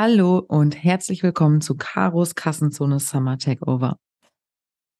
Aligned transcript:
Hallo 0.00 0.38
und 0.38 0.84
herzlich 0.84 1.24
willkommen 1.24 1.60
zu 1.60 1.76
Karos 1.76 2.36
Kassenzone 2.36 3.00
Summer 3.00 3.36
Takeover. 3.36 3.98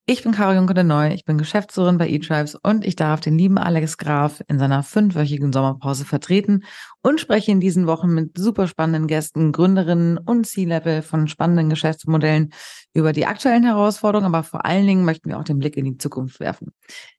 Ich 0.06 0.24
bin 0.24 0.32
Caro 0.32 0.54
Juncker 0.54 0.74
de 0.74 0.82
Neu, 0.82 1.12
ich 1.12 1.24
bin 1.24 1.38
Geschäftsführerin 1.38 1.98
bei 1.98 2.08
eTribes 2.08 2.56
und 2.56 2.84
ich 2.84 2.96
darf 2.96 3.20
den 3.20 3.38
lieben 3.38 3.58
Alex 3.58 3.96
Graf 3.96 4.42
in 4.48 4.58
seiner 4.58 4.82
fünfwöchigen 4.82 5.52
Sommerpause 5.52 6.04
vertreten 6.04 6.64
und 7.00 7.20
spreche 7.20 7.52
in 7.52 7.60
diesen 7.60 7.86
Wochen 7.86 8.12
mit 8.12 8.36
super 8.36 8.66
spannenden 8.66 9.06
Gästen, 9.06 9.52
Gründerinnen 9.52 10.18
und 10.18 10.48
C-Level 10.48 11.02
von 11.02 11.28
spannenden 11.28 11.70
Geschäftsmodellen 11.70 12.52
über 12.98 13.12
die 13.12 13.26
aktuellen 13.26 13.64
Herausforderungen, 13.64 14.26
aber 14.26 14.42
vor 14.42 14.66
allen 14.66 14.86
Dingen 14.86 15.04
möchten 15.04 15.30
wir 15.30 15.38
auch 15.38 15.44
den 15.44 15.58
Blick 15.58 15.76
in 15.76 15.84
die 15.84 15.98
Zukunft 15.98 16.40
werfen. 16.40 16.72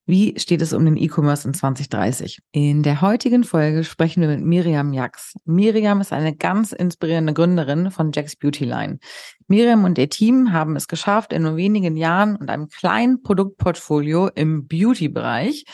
Wie 0.05 0.37
steht 0.39 0.61
es 0.61 0.73
um 0.73 0.85
den 0.85 0.97
E-Commerce 0.97 1.47
in 1.47 1.53
2030? 1.53 2.39
In 2.51 2.83
der 2.83 3.01
heutigen 3.01 3.43
Folge 3.43 3.83
sprechen 3.83 4.21
wir 4.21 4.27
mit 4.27 4.41
Miriam 4.41 4.93
Jax. 4.93 5.35
Miriam 5.45 6.01
ist 6.01 6.11
eine 6.11 6.35
ganz 6.35 6.71
inspirierende 6.71 7.33
Gründerin 7.33 7.91
von 7.91 8.11
Jack's 8.11 8.35
Beauty 8.35 8.65
Line. 8.65 8.99
Miriam 9.47 9.83
und 9.85 9.97
ihr 9.97 10.09
Team 10.09 10.51
haben 10.51 10.75
es 10.75 10.87
geschafft, 10.87 11.31
in 11.33 11.43
nur 11.43 11.55
wenigen 11.55 11.95
Jahren 11.95 12.35
und 12.35 12.49
einem 12.49 12.67
kleinen 12.67 13.21
Produktportfolio 13.23 14.27
im 14.27 14.67
Beauty-Bereich 14.67 15.65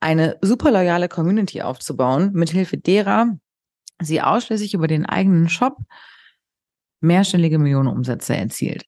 eine 0.00 0.36
super 0.40 0.70
loyale 0.70 1.08
Community 1.08 1.62
aufzubauen, 1.62 2.30
mithilfe 2.32 2.76
derer 2.76 3.38
sie 4.00 4.20
ausschließlich 4.20 4.74
über 4.74 4.88
den 4.88 5.06
eigenen 5.06 5.48
Shop 5.48 5.78
mehrstellige 7.00 7.58
Millionenumsätze 7.58 8.36
erzielt. 8.36 8.84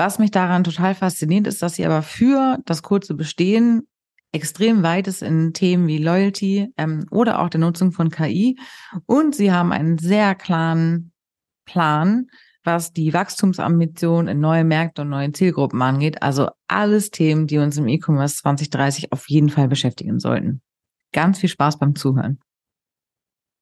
Was 0.00 0.18
mich 0.18 0.30
daran 0.30 0.64
total 0.64 0.94
fasziniert, 0.94 1.46
ist, 1.46 1.60
dass 1.60 1.74
sie 1.74 1.84
aber 1.84 2.00
für 2.00 2.56
das 2.64 2.82
kurze 2.82 3.12
Bestehen 3.12 3.86
extrem 4.32 4.82
weit 4.82 5.06
ist 5.06 5.20
in 5.20 5.52
Themen 5.52 5.88
wie 5.88 5.98
Loyalty 5.98 6.72
ähm, 6.78 7.04
oder 7.10 7.38
auch 7.38 7.50
der 7.50 7.60
Nutzung 7.60 7.92
von 7.92 8.08
KI. 8.08 8.58
Und 9.04 9.34
sie 9.34 9.52
haben 9.52 9.72
einen 9.72 9.98
sehr 9.98 10.34
klaren 10.34 11.12
Plan, 11.66 12.28
was 12.64 12.94
die 12.94 13.12
Wachstumsambition 13.12 14.26
in 14.26 14.40
neue 14.40 14.64
Märkte 14.64 15.02
und 15.02 15.10
neue 15.10 15.32
Zielgruppen 15.32 15.82
angeht. 15.82 16.22
Also 16.22 16.48
alles 16.66 17.10
Themen, 17.10 17.46
die 17.46 17.58
uns 17.58 17.76
im 17.76 17.86
E-Commerce 17.86 18.36
2030 18.36 19.12
auf 19.12 19.28
jeden 19.28 19.50
Fall 19.50 19.68
beschäftigen 19.68 20.18
sollten. 20.18 20.62
Ganz 21.12 21.40
viel 21.40 21.50
Spaß 21.50 21.78
beim 21.78 21.94
Zuhören. 21.94 22.40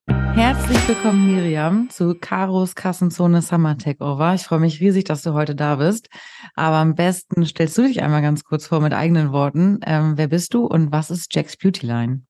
Herzlich 0.08 0.86
willkommen, 0.86 1.34
Miriam, 1.34 1.90
zu 1.90 2.14
Karos 2.14 2.76
Kassenzone 2.76 3.42
Summer 3.42 3.76
Takeover. 3.76 4.34
Ich 4.34 4.42
freue 4.42 4.60
mich 4.60 4.80
riesig, 4.80 5.04
dass 5.04 5.22
du 5.22 5.32
heute 5.32 5.54
da 5.56 5.76
bist. 5.76 6.08
Aber 6.54 6.76
am 6.76 6.94
besten 6.94 7.44
stellst 7.44 7.76
du 7.76 7.82
dich 7.82 8.02
einmal 8.02 8.22
ganz 8.22 8.44
kurz 8.44 8.66
vor 8.68 8.80
mit 8.80 8.92
eigenen 8.92 9.32
Worten. 9.32 9.80
Ähm, 9.84 10.16
wer 10.16 10.28
bist 10.28 10.54
du 10.54 10.64
und 10.64 10.92
was 10.92 11.10
ist 11.10 11.34
Jack's 11.34 11.56
Beauty 11.56 11.86
Line? 11.86 12.22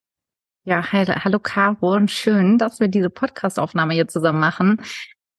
Ja, 0.65 0.91
hallo 0.93 1.39
Caro 1.39 1.95
und 1.95 2.11
schön, 2.11 2.59
dass 2.59 2.81
wir 2.81 2.89
diese 2.89 3.11
Podcast-Aufnahme 3.11 3.95
hier 3.95 4.09
zusammen 4.09 4.41
machen. 4.41 4.81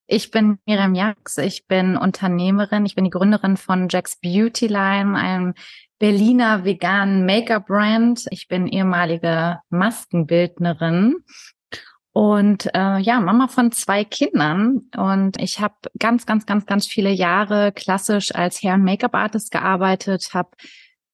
Ich 0.06 0.30
bin 0.30 0.58
Miriam 0.66 0.94
Jax, 0.94 1.38
ich 1.38 1.66
bin 1.66 1.96
Unternehmerin, 1.96 2.86
ich 2.86 2.94
bin 2.94 3.04
die 3.04 3.10
Gründerin 3.10 3.56
von 3.56 3.88
Jack's 3.88 4.16
Beauty 4.20 4.66
Line, 4.66 5.16
einem 5.16 5.54
Berliner 6.00 6.64
veganen 6.64 7.26
Make-up-Brand. 7.26 8.26
Ich 8.30 8.48
bin 8.48 8.66
ehemalige 8.66 9.58
Maskenbildnerin 9.70 11.16
und 12.12 12.66
äh, 12.74 12.98
ja, 12.98 13.20
Mama 13.20 13.46
von 13.48 13.70
zwei 13.70 14.04
Kindern. 14.04 14.88
Und 14.96 15.40
ich 15.40 15.60
habe 15.60 15.74
ganz, 15.98 16.26
ganz, 16.26 16.44
ganz, 16.44 16.66
ganz 16.66 16.86
viele 16.86 17.10
Jahre 17.10 17.72
klassisch 17.72 18.34
als 18.34 18.62
Hair- 18.62 18.74
und 18.74 18.84
Make-up-Artist 18.84 19.52
gearbeitet, 19.52 20.30
habe 20.34 20.50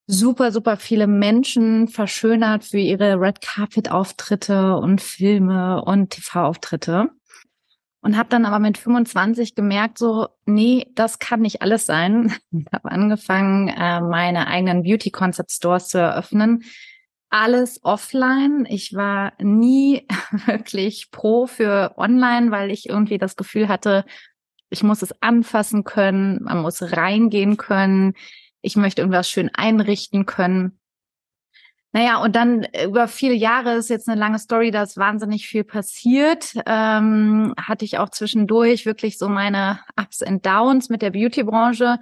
super, 0.07 0.53
super 0.53 0.77
viele 0.77 1.07
Menschen 1.07 1.89
verschönert 1.89 2.65
für 2.65 2.79
ihre 2.79 3.21
Red 3.21 3.43
Carpet-Auftritte 3.43 4.77
und 4.77 5.03
Filme 5.03 5.83
und 5.83 6.11
TV-Auftritte. 6.11 7.11
Und 8.01 8.17
habe 8.17 8.29
dann 8.29 8.45
aber 8.45 8.61
mit 8.61 8.79
25 8.79 9.57
gemerkt, 9.57 9.99
so, 9.99 10.29
nee, 10.47 10.87
das 10.95 11.19
kann 11.19 11.41
nicht 11.41 11.61
alles 11.61 11.87
sein. 11.87 12.33
Habe 12.73 12.93
angefangen, 12.93 13.67
äh, 13.67 14.01
meine 14.01 14.47
eigenen 14.47 14.85
Beauty-Concept-Stores 14.85 15.89
zu 15.89 15.99
eröffnen 15.99 16.63
alles 17.37 17.85
offline. 17.85 18.67
Ich 18.67 18.95
war 18.95 19.35
nie 19.39 20.07
wirklich 20.47 21.11
pro 21.11 21.47
für 21.47 21.93
online, 21.99 22.51
weil 22.51 22.71
ich 22.71 22.89
irgendwie 22.89 23.19
das 23.19 23.37
Gefühl 23.37 23.69
hatte, 23.69 24.07
ich 24.71 24.83
muss 24.83 25.03
es 25.03 25.15
anfassen 25.21 25.85
können, 25.85 26.43
man 26.43 26.63
muss 26.63 26.83
reingehen 26.83 27.57
können, 27.59 28.15
ich 28.63 28.77
möchte 28.77 29.03
irgendwas 29.03 29.31
schön 29.31 29.51
einrichten 29.55 30.25
können. 30.25 30.81
Naja, 31.93 32.23
und 32.23 32.35
dann 32.37 32.67
über 32.85 33.07
viele 33.07 33.35
Jahre 33.35 33.75
ist 33.75 33.91
jetzt 33.91 34.09
eine 34.09 34.19
lange 34.19 34.39
Story, 34.39 34.71
da 34.71 34.83
ist 34.83 34.97
wahnsinnig 34.97 35.47
viel 35.47 35.65
passiert. 35.65 36.53
Ähm, 36.67 37.55
hatte 37.59 37.85
ich 37.85 37.99
auch 37.99 38.11
zwischendurch 38.11 38.87
wirklich 38.87 39.19
so 39.19 39.29
meine 39.29 39.81
Ups 39.99 40.23
and 40.23 40.45
Downs 40.45 40.89
mit 40.89 41.01
der 41.03 41.11
Beauty-Branche 41.11 41.99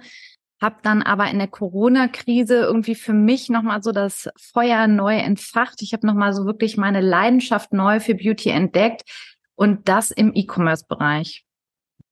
habe 0.61 0.77
dann 0.83 1.01
aber 1.01 1.29
in 1.29 1.37
der 1.37 1.47
Corona-Krise 1.47 2.55
irgendwie 2.55 2.95
für 2.95 3.13
mich 3.13 3.49
nochmal 3.49 3.83
so 3.83 3.91
das 3.91 4.29
Feuer 4.37 4.87
neu 4.87 5.17
entfacht. 5.17 5.81
Ich 5.81 5.93
habe 5.93 6.07
nochmal 6.07 6.33
so 6.33 6.45
wirklich 6.45 6.77
meine 6.77 7.01
Leidenschaft 7.01 7.73
neu 7.73 7.99
für 7.99 8.15
Beauty 8.15 8.49
entdeckt 8.49 9.03
und 9.55 9.87
das 9.89 10.11
im 10.11 10.31
E-Commerce-Bereich. 10.33 11.45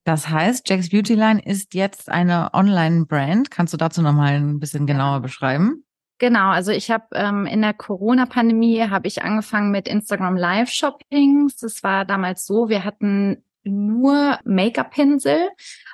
Das 0.05 0.27
heißt, 0.27 0.67
Jack's 0.67 0.89
Beauty 0.89 1.15
Line 1.15 1.41
ist 1.43 1.73
jetzt 1.73 2.09
eine 2.09 2.53
Online-Brand. 2.53 3.49
Kannst 3.49 3.73
du 3.73 3.77
dazu 3.77 4.01
nochmal 4.01 4.33
ein 4.33 4.59
bisschen 4.59 4.85
genauer 4.85 5.21
beschreiben? 5.21 5.85
Genau, 6.19 6.49
also 6.49 6.71
ich 6.71 6.91
habe 6.91 7.05
ähm, 7.13 7.45
in 7.45 7.61
der 7.61 7.73
Corona-Pandemie 7.73 8.81
habe 8.89 9.07
ich 9.07 9.23
angefangen 9.23 9.71
mit 9.71 9.87
Instagram 9.87 10.35
Live-Shoppings. 10.35 11.57
Das 11.57 11.83
war 11.83 12.05
damals 12.05 12.45
so, 12.45 12.69
wir 12.69 12.83
hatten 12.83 13.43
nur 13.63 14.39
Make-up-Pinsel. 14.43 15.49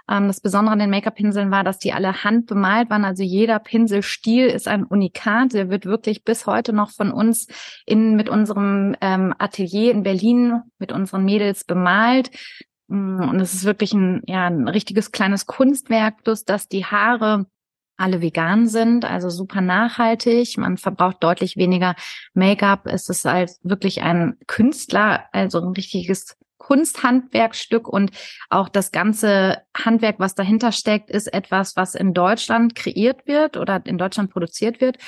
Ähm, 0.10 0.28
das 0.28 0.42
Besondere 0.42 0.74
an 0.74 0.80
den 0.80 0.90
Make-up-Pinseln 0.90 1.52
war, 1.52 1.64
dass 1.64 1.80
die 1.80 1.94
alle 1.94 2.24
handbemalt 2.24 2.90
waren. 2.90 3.06
Also 3.06 3.24
jeder 3.24 3.60
Pinselstil 3.60 4.48
ist 4.48 4.68
ein 4.68 4.84
Unikat. 4.84 5.54
Der 5.54 5.70
wird 5.70 5.86
wirklich 5.86 6.24
bis 6.24 6.46
heute 6.46 6.74
noch 6.74 6.92
von 6.92 7.12
uns 7.12 7.48
in, 7.86 8.16
mit 8.16 8.30
unserem 8.30 8.96
ähm, 9.02 9.34
Atelier 9.38 9.92
in 9.92 10.04
Berlin, 10.04 10.62
mit 10.80 10.92
unseren 10.92 11.26
Mädels 11.26 11.64
bemalt. 11.64 12.32
Mm, 12.88 13.30
und 13.30 13.40
es 13.40 13.54
ist 13.54 13.66
wirklich 13.66 13.94
ein, 13.94 14.22
ja, 14.26 14.48
ein 14.48 14.68
richtiges 14.68 15.12
kleines 15.12 15.46
Kunstwerk, 15.46 16.24
plus 16.24 16.46
dass 16.46 16.68
die 16.68 16.86
Haare 16.86 17.46
alle 18.00 18.22
vegan 18.22 18.68
sind, 18.68 19.04
also 19.04 19.30
super 19.30 19.60
nachhaltig. 19.60 20.58
Man 20.58 20.78
verbraucht 20.78 21.18
deutlich 21.20 21.58
weniger 21.58 21.96
Make-up. 22.34 22.86
Es 22.86 23.10
ist 23.10 23.26
halt 23.26 23.52
wirklich 23.62 24.02
ein 24.02 24.38
Künstler, 24.48 25.26
also 25.34 25.60
ein 25.60 25.74
richtiges 25.74 26.38
Kunsthandwerkstück 26.70 27.88
und 27.88 28.12
auch 28.52 28.70
das 28.70 28.92
ganze 28.92 29.58
Handwerk, 29.76 30.20
was 30.20 30.36
dahinter 30.36 30.72
steckt, 30.72 31.10
ist 31.10 31.34
etwas, 31.34 31.76
was 31.76 31.96
in 31.96 32.14
Deutschland 32.14 32.76
kreiert 32.76 33.26
wird 33.26 33.58
oder 33.58 33.82
in 33.86 33.98
Deutschland 33.98 34.30
produziert 34.30 34.80
wird. 34.80 35.00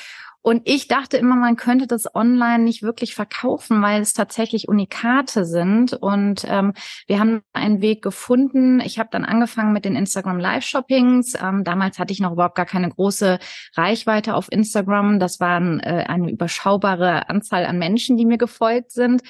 Und 0.44 0.62
ich 0.64 0.88
dachte 0.88 1.18
immer, 1.18 1.36
man 1.36 1.54
könnte 1.54 1.86
das 1.86 2.12
online 2.16 2.64
nicht 2.64 2.82
wirklich 2.82 3.14
verkaufen, 3.14 3.80
weil 3.80 4.02
es 4.02 4.12
tatsächlich 4.12 4.68
Unikate 4.68 5.44
sind. 5.44 5.92
Und 5.92 6.44
ähm, 6.48 6.72
wir 7.06 7.20
haben 7.20 7.42
einen 7.52 7.80
Weg 7.80 8.02
gefunden. 8.02 8.80
Ich 8.80 8.98
habe 8.98 9.08
dann 9.12 9.24
angefangen 9.24 9.72
mit 9.72 9.84
den 9.84 9.94
Instagram 9.94 10.40
Live-Shoppings. 10.40 11.34
Ähm, 11.40 11.62
damals 11.62 12.00
hatte 12.00 12.12
ich 12.12 12.18
noch 12.18 12.32
überhaupt 12.32 12.56
gar 12.56 12.66
keine 12.66 12.88
große 12.88 13.38
Reichweite 13.76 14.34
auf 14.34 14.50
Instagram. 14.50 15.20
Das 15.20 15.38
waren 15.38 15.78
äh, 15.78 16.06
eine 16.08 16.32
überschaubare 16.32 17.28
Anzahl 17.30 17.64
an 17.64 17.78
Menschen, 17.78 18.16
die 18.16 18.26
mir 18.26 18.38
gefolgt 18.38 18.90
sind. 18.90 19.22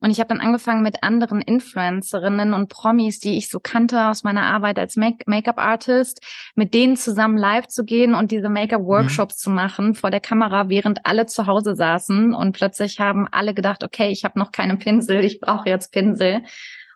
Und 0.00 0.10
ich 0.10 0.18
habe 0.18 0.28
dann 0.28 0.40
angefangen 0.40 0.82
mit 0.82 1.02
anderen 1.02 1.42
Influencerinnen 1.42 2.54
und 2.54 2.68
Promis, 2.68 3.20
die 3.20 3.36
ich 3.36 3.50
so 3.50 3.60
kannte 3.60 4.08
aus 4.08 4.24
meiner 4.24 4.44
Arbeit 4.44 4.78
als 4.78 4.96
Make-up-Artist, 4.96 6.22
mit 6.54 6.72
denen 6.72 6.96
zusammen 6.96 7.36
live 7.36 7.66
zu 7.66 7.84
gehen 7.84 8.14
und 8.14 8.30
diese 8.30 8.48
Make-up-Workshops 8.48 9.36
mhm. 9.36 9.40
zu 9.40 9.50
machen 9.50 9.94
vor 9.94 10.10
der 10.10 10.20
Kamera, 10.20 10.70
während 10.70 11.04
alle 11.04 11.26
zu 11.26 11.46
Hause 11.46 11.74
saßen. 11.74 12.34
Und 12.34 12.52
plötzlich 12.52 12.98
haben 12.98 13.28
alle 13.30 13.52
gedacht, 13.52 13.84
okay, 13.84 14.10
ich 14.10 14.24
habe 14.24 14.38
noch 14.38 14.52
keinen 14.52 14.78
Pinsel, 14.78 15.22
ich 15.22 15.38
brauche 15.38 15.68
jetzt 15.68 15.92
Pinsel. 15.92 16.42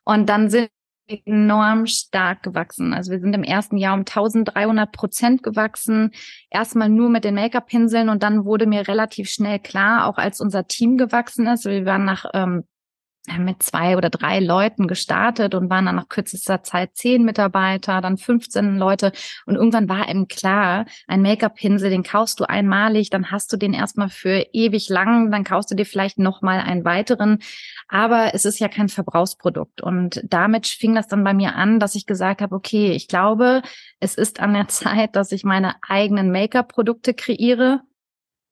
Und 0.04 0.28
dann 0.30 0.48
sind 0.48 0.70
wir 1.06 1.20
enorm 1.26 1.86
stark 1.86 2.42
gewachsen. 2.42 2.94
Also 2.94 3.12
wir 3.12 3.20
sind 3.20 3.34
im 3.34 3.42
ersten 3.42 3.76
Jahr 3.76 3.92
um 3.92 4.00
1300 4.00 4.90
Prozent 4.90 5.42
gewachsen. 5.42 6.12
Erstmal 6.48 6.88
nur 6.88 7.10
mit 7.10 7.24
den 7.24 7.34
Make-up-Pinseln 7.34 8.08
und 8.08 8.22
dann 8.22 8.46
wurde 8.46 8.66
mir 8.66 8.88
relativ 8.88 9.28
schnell 9.28 9.58
klar, 9.58 10.06
auch 10.06 10.16
als 10.16 10.40
unser 10.40 10.66
Team 10.66 10.96
gewachsen 10.96 11.46
ist, 11.46 11.66
wir 11.66 11.84
waren 11.84 12.06
nach 12.06 12.24
ähm, 12.32 12.64
mit 13.38 13.62
zwei 13.62 13.96
oder 13.96 14.10
drei 14.10 14.38
Leuten 14.38 14.86
gestartet 14.86 15.54
und 15.54 15.70
waren 15.70 15.86
dann 15.86 15.96
nach 15.96 16.08
kürzester 16.08 16.62
Zeit 16.62 16.94
zehn 16.94 17.24
Mitarbeiter, 17.24 18.00
dann 18.00 18.18
15 18.18 18.76
Leute. 18.76 19.12
Und 19.46 19.56
irgendwann 19.56 19.88
war 19.88 20.08
eben 20.08 20.28
klar, 20.28 20.84
ein 21.06 21.22
Make-up-Pinsel, 21.22 21.88
den 21.88 22.02
kaufst 22.02 22.38
du 22.40 22.44
einmalig, 22.44 23.08
dann 23.10 23.30
hast 23.30 23.52
du 23.52 23.56
den 23.56 23.72
erstmal 23.72 24.10
für 24.10 24.46
ewig 24.52 24.88
lang, 24.90 25.30
dann 25.30 25.44
kaufst 25.44 25.70
du 25.70 25.74
dir 25.74 25.86
vielleicht 25.86 26.18
nochmal 26.18 26.60
einen 26.60 26.84
weiteren, 26.84 27.38
aber 27.88 28.34
es 28.34 28.44
ist 28.44 28.58
ja 28.58 28.68
kein 28.68 28.88
Verbrauchsprodukt. 28.88 29.80
Und 29.80 30.22
damit 30.24 30.66
fing 30.66 30.94
das 30.94 31.08
dann 31.08 31.24
bei 31.24 31.32
mir 31.32 31.54
an, 31.54 31.80
dass 31.80 31.94
ich 31.94 32.06
gesagt 32.06 32.42
habe, 32.42 32.54
okay, 32.54 32.92
ich 32.92 33.08
glaube, 33.08 33.62
es 34.00 34.16
ist 34.16 34.40
an 34.40 34.52
der 34.52 34.68
Zeit, 34.68 35.16
dass 35.16 35.32
ich 35.32 35.44
meine 35.44 35.76
eigenen 35.88 36.30
Make-up-Produkte 36.30 37.14
kreiere 37.14 37.80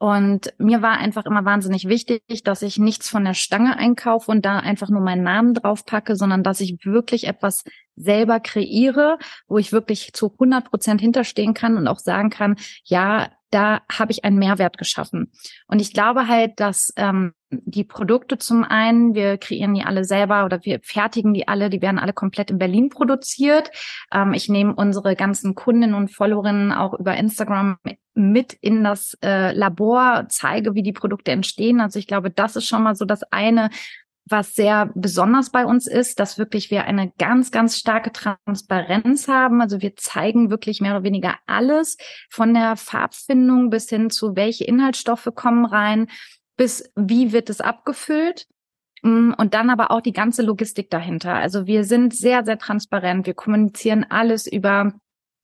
Und 0.02 0.52
mir 0.58 0.82
war 0.82 0.98
einfach 0.98 1.26
immer 1.26 1.44
wahnsinnig 1.44 1.86
wichtig, 1.86 2.42
dass 2.42 2.62
ich 2.62 2.76
nichts 2.76 3.08
von 3.08 3.22
der 3.24 3.34
Stange 3.34 3.76
einkaufe 3.76 4.32
und 4.32 4.44
da 4.44 4.58
einfach 4.58 4.88
nur 4.88 5.00
meinen 5.00 5.22
Namen 5.22 5.54
drauf 5.54 5.86
packe, 5.86 6.16
sondern 6.16 6.42
dass 6.42 6.58
ich 6.58 6.84
wirklich 6.84 7.28
etwas 7.28 7.62
selber 7.94 8.40
kreiere, 8.40 9.16
wo 9.46 9.58
ich 9.58 9.70
wirklich 9.70 10.12
zu 10.12 10.32
100 10.32 10.68
Prozent 10.68 11.00
hinterstehen 11.00 11.54
kann 11.54 11.76
und 11.76 11.86
auch 11.86 12.00
sagen 12.00 12.30
kann, 12.30 12.56
ja, 12.82 13.30
da 13.52 13.82
habe 13.90 14.12
ich 14.12 14.24
einen 14.24 14.38
Mehrwert 14.38 14.78
geschaffen. 14.78 15.30
Und 15.66 15.80
ich 15.80 15.92
glaube 15.92 16.26
halt, 16.26 16.58
dass 16.58 16.92
ähm, 16.96 17.34
die 17.50 17.84
Produkte 17.84 18.38
zum 18.38 18.64
einen, 18.64 19.14
wir 19.14 19.36
kreieren 19.36 19.74
die 19.74 19.82
alle 19.82 20.04
selber 20.04 20.44
oder 20.44 20.64
wir 20.64 20.80
fertigen 20.82 21.34
die 21.34 21.46
alle, 21.48 21.68
die 21.68 21.82
werden 21.82 21.98
alle 21.98 22.14
komplett 22.14 22.50
in 22.50 22.58
Berlin 22.58 22.88
produziert. 22.88 23.70
Ähm, 24.10 24.32
ich 24.32 24.48
nehme 24.48 24.74
unsere 24.74 25.14
ganzen 25.16 25.54
Kundinnen 25.54 25.94
und 25.94 26.10
Followerinnen 26.10 26.72
auch 26.72 26.98
über 26.98 27.14
Instagram 27.16 27.76
mit 28.14 28.54
in 28.54 28.84
das 28.84 29.16
äh, 29.22 29.52
Labor, 29.52 30.26
zeige, 30.28 30.74
wie 30.74 30.82
die 30.82 30.92
Produkte 30.92 31.30
entstehen. 31.30 31.80
Also 31.80 31.98
ich 31.98 32.06
glaube, 32.06 32.30
das 32.30 32.56
ist 32.56 32.66
schon 32.66 32.82
mal 32.82 32.94
so 32.94 33.04
das 33.04 33.22
eine, 33.24 33.70
was 34.24 34.54
sehr 34.54 34.90
besonders 34.94 35.50
bei 35.50 35.66
uns 35.66 35.86
ist, 35.86 36.20
dass 36.20 36.38
wirklich 36.38 36.70
wir 36.70 36.84
eine 36.84 37.12
ganz, 37.18 37.50
ganz 37.50 37.76
starke 37.76 38.12
Transparenz 38.12 39.28
haben. 39.28 39.60
Also 39.60 39.80
wir 39.80 39.96
zeigen 39.96 40.50
wirklich 40.50 40.80
mehr 40.80 40.92
oder 40.92 41.04
weniger 41.04 41.36
alles 41.46 41.96
von 42.30 42.54
der 42.54 42.76
Farbfindung 42.76 43.70
bis 43.70 43.88
hin 43.88 44.10
zu 44.10 44.36
welche 44.36 44.64
Inhaltsstoffe 44.64 45.28
kommen 45.34 45.64
rein, 45.64 46.08
bis 46.56 46.90
wie 46.94 47.32
wird 47.32 47.50
es 47.50 47.60
abgefüllt. 47.60 48.46
Mm, 49.02 49.32
und 49.36 49.54
dann 49.54 49.70
aber 49.70 49.90
auch 49.90 50.00
die 50.00 50.12
ganze 50.12 50.42
Logistik 50.42 50.88
dahinter. 50.90 51.34
Also 51.34 51.66
wir 51.66 51.84
sind 51.84 52.14
sehr, 52.14 52.44
sehr 52.44 52.58
transparent. 52.58 53.26
Wir 53.26 53.34
kommunizieren 53.34 54.06
alles 54.08 54.46
über 54.46 54.92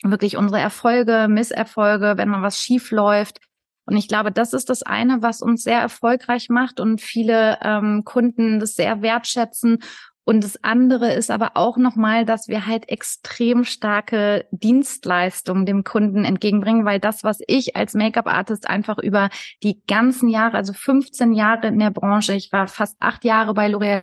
wirklich 0.04 0.36
unsere 0.36 0.60
Erfolge, 0.60 1.26
Misserfolge, 1.28 2.14
wenn 2.16 2.28
mal 2.28 2.42
was 2.42 2.60
schief 2.60 2.92
läuft. 2.92 3.40
Und 3.88 3.96
ich 3.96 4.06
glaube, 4.06 4.30
das 4.30 4.52
ist 4.52 4.68
das 4.68 4.82
eine, 4.82 5.22
was 5.22 5.40
uns 5.40 5.62
sehr 5.62 5.80
erfolgreich 5.80 6.50
macht 6.50 6.78
und 6.78 7.00
viele 7.00 7.58
ähm, 7.62 8.02
Kunden 8.04 8.60
das 8.60 8.74
sehr 8.74 9.00
wertschätzen. 9.00 9.78
Und 10.24 10.44
das 10.44 10.62
andere 10.62 11.14
ist 11.14 11.30
aber 11.30 11.52
auch 11.54 11.78
nochmal, 11.78 12.26
dass 12.26 12.48
wir 12.48 12.66
halt 12.66 12.90
extrem 12.90 13.64
starke 13.64 14.44
Dienstleistungen 14.50 15.64
dem 15.64 15.84
Kunden 15.84 16.26
entgegenbringen, 16.26 16.84
weil 16.84 17.00
das, 17.00 17.24
was 17.24 17.38
ich 17.46 17.76
als 17.76 17.94
Make-up-Artist 17.94 18.68
einfach 18.68 18.98
über 18.98 19.30
die 19.62 19.80
ganzen 19.86 20.28
Jahre, 20.28 20.58
also 20.58 20.74
15 20.74 21.32
Jahre 21.32 21.68
in 21.68 21.78
der 21.78 21.90
Branche, 21.90 22.34
ich 22.34 22.52
war 22.52 22.68
fast 22.68 22.98
acht 23.00 23.24
Jahre 23.24 23.54
bei 23.54 23.68
L'Oréal 23.68 24.02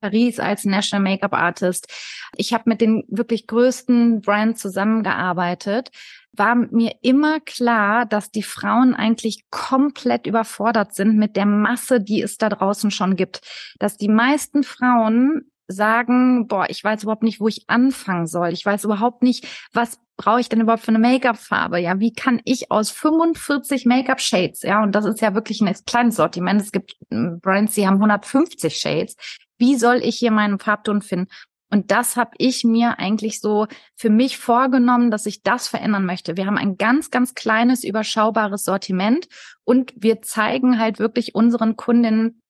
Paris 0.00 0.38
als 0.38 0.64
National 0.64 1.02
Make-up 1.02 1.34
Artist. 1.34 1.92
Ich 2.36 2.52
habe 2.52 2.64
mit 2.66 2.80
den 2.80 3.02
wirklich 3.08 3.48
größten 3.48 4.20
Brands 4.20 4.62
zusammengearbeitet 4.62 5.90
war 6.36 6.54
mir 6.54 6.92
immer 7.02 7.40
klar, 7.40 8.06
dass 8.06 8.30
die 8.30 8.42
Frauen 8.42 8.94
eigentlich 8.94 9.44
komplett 9.50 10.26
überfordert 10.26 10.94
sind 10.94 11.16
mit 11.16 11.36
der 11.36 11.46
Masse, 11.46 12.00
die 12.00 12.22
es 12.22 12.38
da 12.38 12.48
draußen 12.48 12.90
schon 12.90 13.16
gibt. 13.16 13.40
Dass 13.78 13.96
die 13.96 14.08
meisten 14.08 14.62
Frauen 14.62 15.50
sagen, 15.66 16.46
boah, 16.46 16.66
ich 16.68 16.82
weiß 16.82 17.02
überhaupt 17.04 17.22
nicht, 17.22 17.40
wo 17.40 17.48
ich 17.48 17.64
anfangen 17.68 18.26
soll. 18.26 18.52
Ich 18.52 18.64
weiß 18.64 18.84
überhaupt 18.84 19.22
nicht, 19.22 19.46
was 19.72 19.98
brauche 20.16 20.40
ich 20.40 20.48
denn 20.48 20.60
überhaupt 20.60 20.84
für 20.84 20.88
eine 20.88 20.98
Make-up-Farbe? 20.98 21.78
Ja, 21.78 21.98
wie 22.00 22.12
kann 22.12 22.40
ich 22.44 22.70
aus 22.70 22.90
45 22.90 23.86
Make-up-Shades, 23.86 24.62
ja, 24.62 24.82
und 24.82 24.94
das 24.94 25.04
ist 25.04 25.20
ja 25.20 25.34
wirklich 25.34 25.60
ein 25.60 25.74
kleines 25.86 26.16
Sortiment. 26.16 26.60
Es 26.60 26.72
gibt 26.72 26.96
hm, 27.10 27.40
Brands, 27.40 27.74
die 27.74 27.86
haben 27.86 27.96
150 27.96 28.76
Shades. 28.76 29.16
Wie 29.58 29.76
soll 29.76 29.96
ich 29.96 30.16
hier 30.16 30.30
meinen 30.30 30.58
Farbton 30.58 31.00
finden? 31.02 31.28
Und 31.74 31.90
das 31.90 32.16
habe 32.16 32.30
ich 32.38 32.62
mir 32.62 33.00
eigentlich 33.00 33.40
so 33.40 33.66
für 33.96 34.08
mich 34.08 34.38
vorgenommen, 34.38 35.10
dass 35.10 35.26
ich 35.26 35.42
das 35.42 35.66
verändern 35.66 36.06
möchte. 36.06 36.36
Wir 36.36 36.46
haben 36.46 36.56
ein 36.56 36.76
ganz, 36.76 37.10
ganz 37.10 37.34
kleines, 37.34 37.82
überschaubares 37.82 38.62
Sortiment 38.62 39.26
und 39.64 39.92
wir 39.96 40.22
zeigen 40.22 40.78
halt 40.78 41.00
wirklich 41.00 41.34
unseren 41.34 41.74
Kundinnen 41.76 42.40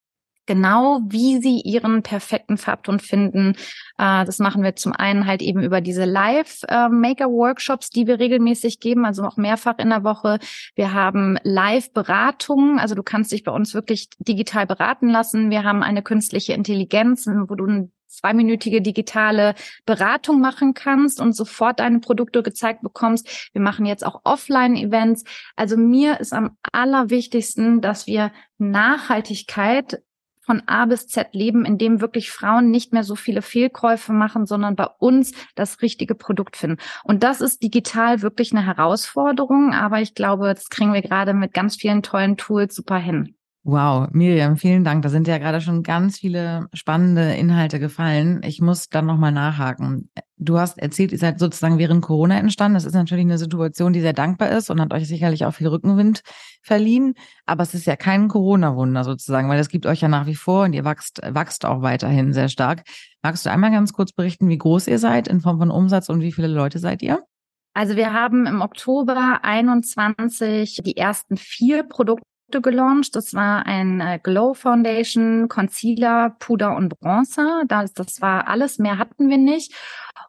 genau, 0.45 1.01
wie 1.09 1.41
sie 1.41 1.63
ihren 1.63 2.03
perfekten 2.03 2.59
Farbton 2.59 3.01
finden. 3.01 3.55
Äh, 3.97 4.27
das 4.27 4.41
machen 4.41 4.63
wir 4.63 4.77
zum 4.77 4.93
einen 4.93 5.27
halt 5.27 5.41
eben 5.41 5.63
über 5.63 5.81
diese 5.81 6.05
Live-Maker-Workshops, 6.05 7.89
die 7.89 8.07
wir 8.07 8.19
regelmäßig 8.19 8.79
geben, 8.79 9.07
also 9.07 9.23
auch 9.23 9.39
mehrfach 9.39 9.79
in 9.79 9.89
der 9.89 10.05
Woche. 10.05 10.39
Wir 10.75 10.93
haben 10.93 11.39
Live-Beratungen, 11.45 12.79
also 12.79 12.95
du 12.95 13.03
kannst 13.03 13.33
dich 13.33 13.43
bei 13.43 13.53
uns 13.53 13.73
wirklich 13.73 14.11
digital 14.19 14.67
beraten 14.67 15.09
lassen. 15.09 15.49
Wir 15.49 15.65
haben 15.65 15.83
eine 15.83 16.03
künstliche 16.03 16.53
Intelligenz, 16.53 17.27
wo 17.27 17.55
du 17.55 17.89
zweiminütige 18.25 18.81
digitale 18.81 19.55
Beratung 19.85 20.41
machen 20.41 20.73
kannst 20.73 21.21
und 21.21 21.37
sofort 21.37 21.81
deine 21.81 22.01
Produkte 22.01 22.43
gezeigt 22.43 22.81
bekommst. 22.83 23.51
Wir 23.53 23.61
machen 23.61 23.85
jetzt 23.85 24.05
auch 24.05 24.23
Offline-Events. 24.25 25.25
Also 25.57 25.77
mir 25.77 26.21
ist 26.21 26.33
am 26.33 26.57
allerwichtigsten, 26.73 27.83
dass 27.83 28.07
wir 28.07 28.33
Nachhaltigkeit 28.57 30.03
von 30.41 30.63
A 30.67 30.87
bis 30.87 31.07
Z 31.07 31.29
leben, 31.33 31.67
in 31.67 31.77
dem 31.77 32.01
wirklich 32.01 32.31
Frauen 32.31 32.71
nicht 32.71 32.93
mehr 32.93 33.05
so 33.05 33.15
viele 33.15 33.43
Fehlkäufe 33.43 34.13
machen, 34.13 34.47
sondern 34.47 34.75
bei 34.75 34.89
uns 34.99 35.33
das 35.55 35.83
richtige 35.83 36.15
Produkt 36.15 36.57
finden. 36.57 36.79
Und 37.03 37.23
das 37.23 37.41
ist 37.43 37.63
digital 37.63 38.23
wirklich 38.23 38.53
eine 38.53 38.65
Herausforderung, 38.65 39.75
aber 39.75 40.01
ich 40.01 40.15
glaube, 40.15 40.55
das 40.55 40.71
kriegen 40.71 40.95
wir 40.95 41.03
gerade 41.03 41.35
mit 41.35 41.53
ganz 41.53 41.77
vielen 41.77 42.03
tollen 42.03 42.37
Tools 42.37 42.75
super 42.75 42.99
hin. 42.99 43.37
Wow, 43.67 44.09
Miriam, 44.13 44.59
vielen 44.59 44.85
Dank. 44.85 45.01
Da 45.05 45.09
sind 45.09 45.27
ja 45.27 45.39
gerade 45.39 45.63
schon 45.63 45.83
ganz 45.83 46.19
viele 46.19 46.67
spannende 46.75 47.35
Inhalte 47.35 47.81
gefallen. 47.81 48.43
Ich 48.45 48.61
muss 48.61 48.91
dann 48.91 49.07
nochmal 49.07 49.33
nachhaken. 49.33 50.11
Du 50.37 50.59
hast 50.59 50.79
erzählt, 50.79 51.13
ihr 51.13 51.19
seid 51.19 51.39
sozusagen 51.39 51.79
während 51.79 52.05
Corona 52.05 52.39
entstanden. 52.39 52.75
Das 52.75 52.85
ist 52.85 52.93
natürlich 52.93 53.25
eine 53.25 53.39
Situation, 53.39 53.95
die 53.95 54.03
sehr 54.03 54.13
dankbar 54.13 54.51
ist 54.51 54.69
und 54.69 54.83
hat 54.83 54.93
euch 54.93 55.09
sicherlich 55.09 55.47
auch 55.47 55.55
viel 55.55 55.69
Rückenwind 55.69 56.21
verliehen. 56.61 57.15
Aber 57.47 57.63
es 57.63 57.73
ist 57.73 57.87
ja 57.87 57.97
kein 57.97 58.29
Corona-Wunder 58.29 59.03
sozusagen, 59.03 59.49
weil 59.49 59.59
es 59.59 59.71
gibt 59.71 59.87
euch 59.87 60.03
ja 60.03 60.09
nach 60.09 60.27
wie 60.27 60.35
vor 60.35 60.65
und 60.65 60.75
ihr 60.75 60.85
wächst, 60.85 61.23
wächst 61.25 61.65
auch 61.65 61.81
weiterhin 61.81 62.35
sehr 62.35 62.51
stark. 62.51 62.83
Magst 63.23 63.47
du 63.47 63.51
einmal 63.51 63.71
ganz 63.71 63.95
kurz 63.95 64.13
berichten, 64.13 64.51
wie 64.51 64.59
groß 64.59 64.89
ihr 64.89 64.99
seid 64.99 65.27
in 65.27 65.41
Form 65.41 65.59
von 65.59 65.71
Umsatz 65.71 66.11
und 66.11 66.21
wie 66.21 66.33
viele 66.33 66.49
Leute 66.49 66.79
seid 66.79 67.01
ihr? 67.01 67.25
Also 67.73 67.97
wir 67.97 68.13
haben 68.13 68.47
im 68.47 68.61
Oktober 68.61 69.41
21 69.43 70.83
die 70.85 70.99
ersten 70.99 71.39
vier 71.39 71.83
Produkte 71.83 72.34
gelauncht. 72.61 73.15
Das 73.17 73.35
war 73.35 73.67
ein 73.67 74.01
äh, 74.01 74.19
Glow 74.23 74.55
Foundation, 74.55 75.49
Concealer, 75.49 76.37
Puder 76.39 76.77
und 76.77 76.89
Bronzer. 76.99 77.63
Das, 77.67 77.93
das 77.93 78.21
war 78.21 78.49
alles, 78.49 78.79
mehr 78.79 78.99
hatten 78.99 79.29
wir 79.29 79.39
nicht. 79.39 79.75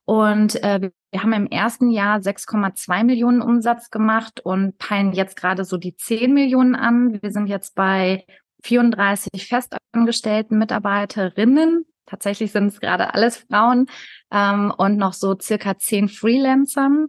Und 0.05 0.61
äh, 0.63 0.91
wir 1.11 1.23
haben 1.23 1.33
im 1.33 1.47
ersten 1.47 1.89
Jahr 1.89 2.19
6,2 2.19 3.03
Millionen 3.03 3.41
Umsatz 3.41 3.89
gemacht 3.89 4.39
und 4.41 4.77
peilen 4.77 5.13
jetzt 5.13 5.35
gerade 5.35 5.65
so 5.65 5.77
die 5.77 5.95
10 5.95 6.33
Millionen 6.33 6.75
an. 6.75 7.21
Wir 7.21 7.31
sind 7.31 7.47
jetzt 7.47 7.75
bei 7.75 8.25
34 8.63 9.47
festangestellten 9.47 10.57
Mitarbeiterinnen. 10.57 11.85
Tatsächlich 12.05 12.51
sind 12.51 12.67
es 12.67 12.79
gerade 12.79 13.13
alles 13.13 13.37
Frauen 13.37 13.87
ähm, 14.31 14.71
und 14.77 14.97
noch 14.97 15.13
so 15.13 15.35
circa 15.39 15.77
10 15.77 16.09
Freelancern. 16.09 17.07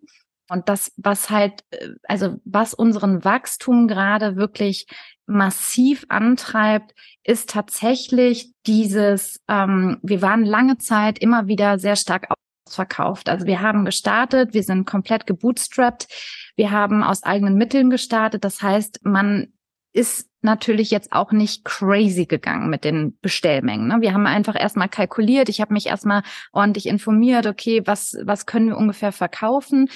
Und 0.49 0.69
das, 0.69 0.93
was 0.97 1.31
halt, 1.31 1.65
äh, 1.71 1.91
also 2.05 2.37
was 2.45 2.75
unseren 2.75 3.25
Wachstum 3.25 3.88
gerade 3.88 4.37
wirklich 4.37 4.87
massiv 5.26 6.07
antreibt, 6.09 6.95
ist 7.25 7.50
tatsächlich 7.50 8.53
dieses, 8.67 9.41
ähm, 9.49 9.99
wir 10.03 10.23
waren 10.23 10.45
lange 10.45 10.79
Zeit 10.79 11.19
immer 11.19 11.49
wieder 11.49 11.79
sehr 11.79 11.97
stark 11.97 12.29
ausverkauft. 12.67 13.29
Also 13.29 13.47
wir 13.47 13.61
haben 13.61 13.85
gestartet, 13.85 14.55
wir 14.55 14.62
sind 14.62 14.87
komplett 14.87 15.26
gebootstrapped, 15.26 16.07
wir 16.55 16.71
haben 16.71 17.03
aus 17.03 17.25
eigenen 17.25 17.57
Mitteln 17.57 17.91
gestartet. 17.91 18.45
Das 18.45 18.62
heißt, 18.62 19.00
man 19.05 19.53
ist 19.93 20.29
natürlich 20.43 20.91
jetzt 20.91 21.12
auch 21.12 21.33
nicht 21.33 21.65
crazy 21.65 22.26
gegangen 22.26 22.71
mit 22.71 22.85
den 22.85 23.19
Bestellmengen. 23.21 23.88
Ne? 23.88 23.97
Wir 24.00 24.12
haben 24.12 24.26
einfach 24.26 24.55
erstmal 24.59 24.88
kalkuliert, 24.88 25.49
ich 25.49 25.61
habe 25.61 25.73
mich 25.73 25.87
erstmal 25.87 26.23
ordentlich 26.53 26.87
informiert, 26.87 27.47
okay, 27.47 27.83
was, 27.85 28.17
was 28.23 28.47
können 28.47 28.69
wir 28.69 28.76
ungefähr 28.76 29.11
verkaufen? 29.12 29.88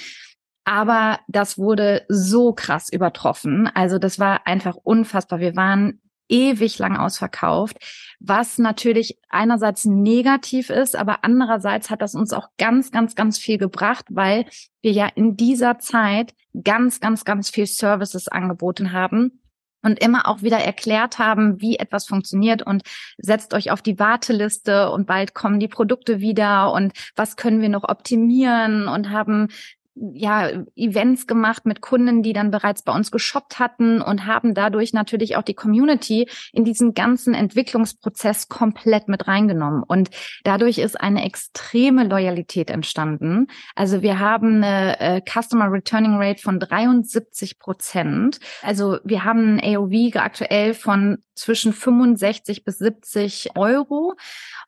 Aber 0.71 1.19
das 1.27 1.57
wurde 1.57 2.05
so 2.07 2.53
krass 2.53 2.87
übertroffen. 2.89 3.67
Also 3.67 3.99
das 3.99 4.19
war 4.19 4.47
einfach 4.47 4.77
unfassbar. 4.77 5.41
Wir 5.41 5.57
waren 5.57 5.99
ewig 6.29 6.79
lang 6.79 6.95
ausverkauft, 6.95 7.75
was 8.21 8.57
natürlich 8.57 9.19
einerseits 9.27 9.83
negativ 9.83 10.69
ist, 10.69 10.95
aber 10.95 11.25
andererseits 11.25 11.89
hat 11.89 12.01
das 12.01 12.15
uns 12.15 12.31
auch 12.31 12.47
ganz, 12.57 12.89
ganz, 12.89 13.15
ganz 13.15 13.37
viel 13.37 13.57
gebracht, 13.57 14.05
weil 14.11 14.45
wir 14.81 14.93
ja 14.93 15.09
in 15.13 15.35
dieser 15.35 15.77
Zeit 15.79 16.33
ganz, 16.63 17.01
ganz, 17.01 17.25
ganz 17.25 17.49
viel 17.49 17.65
Services 17.65 18.29
angeboten 18.29 18.93
haben 18.93 19.41
und 19.83 19.99
immer 19.99 20.25
auch 20.29 20.41
wieder 20.41 20.59
erklärt 20.59 21.19
haben, 21.19 21.59
wie 21.59 21.79
etwas 21.79 22.05
funktioniert 22.05 22.61
und 22.61 22.83
setzt 23.17 23.53
euch 23.53 23.71
auf 23.71 23.81
die 23.81 23.99
Warteliste 23.99 24.89
und 24.89 25.05
bald 25.05 25.33
kommen 25.33 25.59
die 25.59 25.67
Produkte 25.67 26.21
wieder 26.21 26.71
und 26.71 26.93
was 27.17 27.35
können 27.35 27.59
wir 27.59 27.67
noch 27.67 27.89
optimieren 27.89 28.87
und 28.87 29.09
haben 29.09 29.49
ja, 29.95 30.49
Events 30.75 31.27
gemacht 31.27 31.65
mit 31.65 31.81
Kunden, 31.81 32.23
die 32.23 32.33
dann 32.33 32.49
bereits 32.49 32.83
bei 32.83 32.93
uns 32.93 33.11
geshoppt 33.11 33.59
hatten 33.59 34.01
und 34.01 34.25
haben 34.25 34.53
dadurch 34.53 34.93
natürlich 34.93 35.35
auch 35.35 35.41
die 35.41 35.53
Community 35.53 36.29
in 36.53 36.63
diesen 36.63 36.93
ganzen 36.93 37.33
Entwicklungsprozess 37.33 38.47
komplett 38.47 39.09
mit 39.09 39.27
reingenommen. 39.27 39.83
Und 39.83 40.09
dadurch 40.43 40.77
ist 40.77 40.99
eine 40.99 41.25
extreme 41.25 42.05
Loyalität 42.05 42.69
entstanden. 42.69 43.47
Also 43.75 44.01
wir 44.01 44.19
haben 44.19 44.63
eine 44.63 44.99
äh, 44.99 45.21
Customer 45.21 45.71
Returning 45.71 46.15
Rate 46.15 46.41
von 46.41 46.59
73 46.59 47.59
Prozent. 47.59 48.39
Also 48.61 48.99
wir 49.03 49.25
haben 49.25 49.57
ein 49.57 49.75
AOV 49.75 50.15
aktuell 50.15 50.73
von 50.73 51.17
zwischen 51.35 51.73
65 51.73 52.63
bis 52.63 52.77
70 52.77 53.57
Euro. 53.57 54.15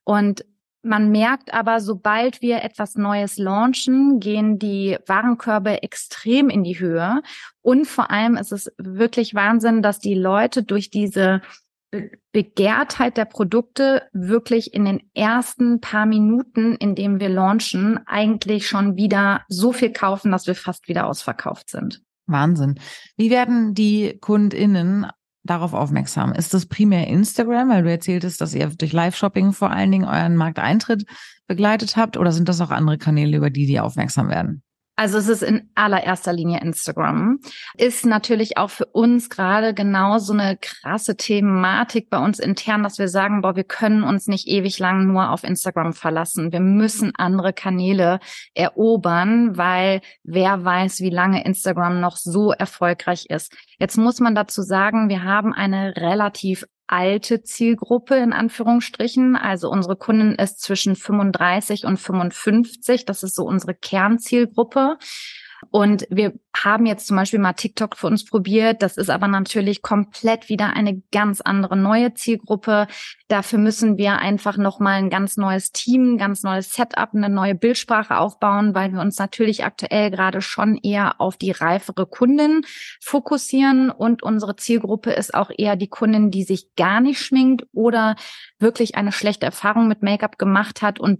Und 0.03 0.43
man 0.83 1.11
merkt 1.11 1.53
aber, 1.53 1.79
sobald 1.79 2.41
wir 2.41 2.61
etwas 2.61 2.95
Neues 2.95 3.37
launchen, 3.37 4.19
gehen 4.19 4.59
die 4.59 4.97
Warenkörbe 5.07 5.81
extrem 5.81 6.49
in 6.49 6.63
die 6.63 6.79
Höhe. 6.79 7.21
Und 7.61 7.87
vor 7.87 8.11
allem 8.11 8.35
ist 8.35 8.51
es 8.51 8.71
wirklich 8.77 9.33
Wahnsinn, 9.33 9.81
dass 9.81 9.99
die 9.99 10.13
Leute 10.13 10.63
durch 10.63 10.89
diese 10.89 11.41
Begehrtheit 12.31 13.17
der 13.17 13.25
Produkte 13.25 14.03
wirklich 14.13 14.73
in 14.73 14.85
den 14.85 15.09
ersten 15.13 15.79
paar 15.79 16.05
Minuten, 16.05 16.75
in 16.75 16.95
dem 16.95 17.19
wir 17.19 17.29
launchen, 17.29 17.99
eigentlich 18.07 18.67
schon 18.67 18.97
wieder 18.97 19.43
so 19.47 19.71
viel 19.71 19.93
kaufen, 19.93 20.31
dass 20.31 20.47
wir 20.47 20.55
fast 20.55 20.87
wieder 20.87 21.05
ausverkauft 21.05 21.69
sind. 21.69 22.01
Wahnsinn. 22.25 22.79
Wie 23.15 23.29
werden 23.29 23.73
die 23.73 24.17
KundInnen 24.19 25.07
darauf 25.43 25.73
aufmerksam? 25.73 26.33
Ist 26.33 26.53
das 26.53 26.65
primär 26.65 27.07
Instagram, 27.07 27.69
weil 27.69 27.83
du 27.83 27.91
erzähltest, 27.91 28.41
dass 28.41 28.53
ihr 28.53 28.67
durch 28.67 28.93
Live-Shopping 28.93 29.53
vor 29.53 29.71
allen 29.71 29.91
Dingen 29.91 30.05
euren 30.05 30.35
Markteintritt 30.35 31.05
begleitet 31.47 31.97
habt, 31.97 32.17
oder 32.17 32.31
sind 32.31 32.49
das 32.49 32.61
auch 32.61 32.71
andere 32.71 32.97
Kanäle, 32.97 33.37
über 33.37 33.49
die 33.49 33.65
die 33.65 33.79
aufmerksam 33.79 34.29
werden? 34.29 34.63
Also 34.95 35.17
es 35.17 35.27
ist 35.27 35.41
in 35.41 35.71
allererster 35.73 36.33
Linie 36.33 36.61
Instagram. 36.61 37.39
Ist 37.77 38.05
natürlich 38.05 38.57
auch 38.57 38.69
für 38.69 38.85
uns 38.85 39.29
gerade 39.29 39.73
genau 39.73 40.19
so 40.19 40.33
eine 40.33 40.55
krasse 40.61 41.17
Thematik 41.17 42.11
bei 42.11 42.19
uns 42.19 42.37
intern, 42.37 42.83
dass 42.83 42.99
wir 42.99 43.07
sagen, 43.07 43.41
boah, 43.41 43.55
wir 43.55 43.63
können 43.63 44.03
uns 44.03 44.27
nicht 44.27 44.47
ewig 44.47 44.77
lang 44.77 45.07
nur 45.07 45.31
auf 45.31 45.43
Instagram 45.43 45.93
verlassen. 45.93 46.51
Wir 46.51 46.59
müssen 46.59 47.11
andere 47.15 47.53
Kanäle 47.53 48.19
erobern, 48.53 49.57
weil 49.57 50.01
wer 50.23 50.63
weiß, 50.63 50.99
wie 50.99 51.09
lange 51.09 51.43
Instagram 51.43 51.99
noch 51.99 52.17
so 52.17 52.51
erfolgreich 52.51 53.25
ist. 53.29 53.51
Jetzt 53.79 53.97
muss 53.97 54.19
man 54.19 54.35
dazu 54.35 54.61
sagen, 54.61 55.09
wir 55.09 55.23
haben 55.23 55.53
eine 55.53 55.95
relativ 55.97 56.65
alte 56.93 57.41
Zielgruppe 57.41 58.17
in 58.17 58.33
Anführungsstrichen. 58.33 59.35
Also 59.35 59.67
unsere 59.67 59.95
Kunden 59.95 60.35
ist 60.35 60.61
zwischen 60.61 60.95
35 60.95 61.85
und 61.85 61.97
55. 61.97 63.05
Das 63.05 63.23
ist 63.23 63.33
so 63.33 63.45
unsere 63.45 63.73
Kernzielgruppe. 63.73 64.97
Und 65.71 66.07
wir 66.09 66.33
haben 66.55 66.85
jetzt 66.85 67.07
zum 67.07 67.17
Beispiel 67.17 67.39
mal 67.39 67.53
TikTok 67.53 67.97
für 67.97 68.07
uns 68.07 68.25
probiert. 68.25 68.81
Das 68.81 68.97
ist 68.97 69.09
aber 69.09 69.27
natürlich 69.27 69.81
komplett 69.81 70.49
wieder 70.49 70.73
eine 70.73 71.01
ganz 71.11 71.41
andere 71.41 71.75
neue 71.75 72.13
Zielgruppe. 72.13 72.87
Dafür 73.27 73.59
müssen 73.59 73.97
wir 73.97 74.19
einfach 74.19 74.57
nochmal 74.57 74.99
ein 74.99 75.09
ganz 75.09 75.37
neues 75.37 75.71
Team, 75.71 76.13
ein 76.13 76.17
ganz 76.17 76.43
neues 76.43 76.71
Setup, 76.71 77.09
eine 77.13 77.29
neue 77.29 77.55
Bildsprache 77.55 78.17
aufbauen, 78.17 78.75
weil 78.75 78.93
wir 78.93 79.01
uns 79.01 79.17
natürlich 79.17 79.65
aktuell 79.65 80.11
gerade 80.11 80.41
schon 80.41 80.77
eher 80.77 81.19
auf 81.19 81.37
die 81.37 81.51
reifere 81.51 82.05
Kundin 82.05 82.61
fokussieren. 83.01 83.89
Und 83.89 84.23
unsere 84.23 84.55
Zielgruppe 84.55 85.11
ist 85.11 85.33
auch 85.33 85.51
eher 85.55 85.75
die 85.75 85.89
Kundin, 85.89 86.31
die 86.31 86.43
sich 86.43 86.75
gar 86.75 87.01
nicht 87.01 87.19
schminkt 87.19 87.65
oder 87.73 88.15
wirklich 88.59 88.95
eine 88.95 89.11
schlechte 89.11 89.45
Erfahrung 89.45 89.87
mit 89.87 90.03
Make-up 90.03 90.37
gemacht 90.37 90.81
hat 90.81 90.99
und 90.99 91.19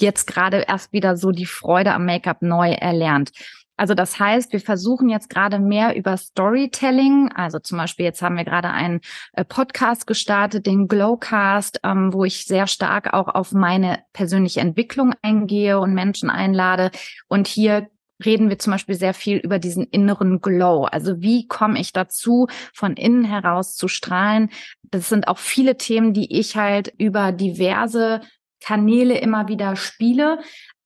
jetzt 0.00 0.26
gerade 0.26 0.64
erst 0.68 0.92
wieder 0.92 1.16
so 1.16 1.30
die 1.30 1.46
Freude 1.46 1.92
am 1.92 2.06
Make-up 2.06 2.42
neu 2.42 2.70
erlernt. 2.70 3.32
Also 3.76 3.94
das 3.94 4.20
heißt, 4.20 4.52
wir 4.52 4.60
versuchen 4.60 5.08
jetzt 5.08 5.28
gerade 5.28 5.58
mehr 5.58 5.96
über 5.96 6.16
Storytelling. 6.16 7.32
Also 7.34 7.58
zum 7.58 7.78
Beispiel 7.78 8.04
jetzt 8.04 8.22
haben 8.22 8.36
wir 8.36 8.44
gerade 8.44 8.70
einen 8.70 9.00
äh, 9.32 9.44
Podcast 9.44 10.06
gestartet, 10.06 10.66
den 10.66 10.88
Glowcast, 10.88 11.80
ähm, 11.82 12.12
wo 12.12 12.24
ich 12.24 12.44
sehr 12.44 12.66
stark 12.66 13.12
auch 13.12 13.28
auf 13.28 13.52
meine 13.52 14.00
persönliche 14.12 14.60
Entwicklung 14.60 15.14
eingehe 15.22 15.80
und 15.80 15.94
Menschen 15.94 16.30
einlade. 16.30 16.90
Und 17.28 17.48
hier 17.48 17.88
reden 18.24 18.50
wir 18.50 18.58
zum 18.58 18.72
Beispiel 18.72 18.94
sehr 18.94 19.14
viel 19.14 19.38
über 19.38 19.58
diesen 19.58 19.84
inneren 19.84 20.40
Glow. 20.40 20.84
Also 20.84 21.20
wie 21.20 21.48
komme 21.48 21.80
ich 21.80 21.92
dazu, 21.92 22.46
von 22.72 22.94
innen 22.94 23.24
heraus 23.24 23.74
zu 23.74 23.88
strahlen? 23.88 24.50
Das 24.90 25.08
sind 25.08 25.28
auch 25.28 25.38
viele 25.38 25.76
Themen, 25.76 26.12
die 26.12 26.38
ich 26.38 26.56
halt 26.56 26.92
über 26.98 27.32
diverse 27.32 28.20
Kanäle 28.62 29.18
immer 29.18 29.48
wieder 29.48 29.76
spiele. 29.76 30.40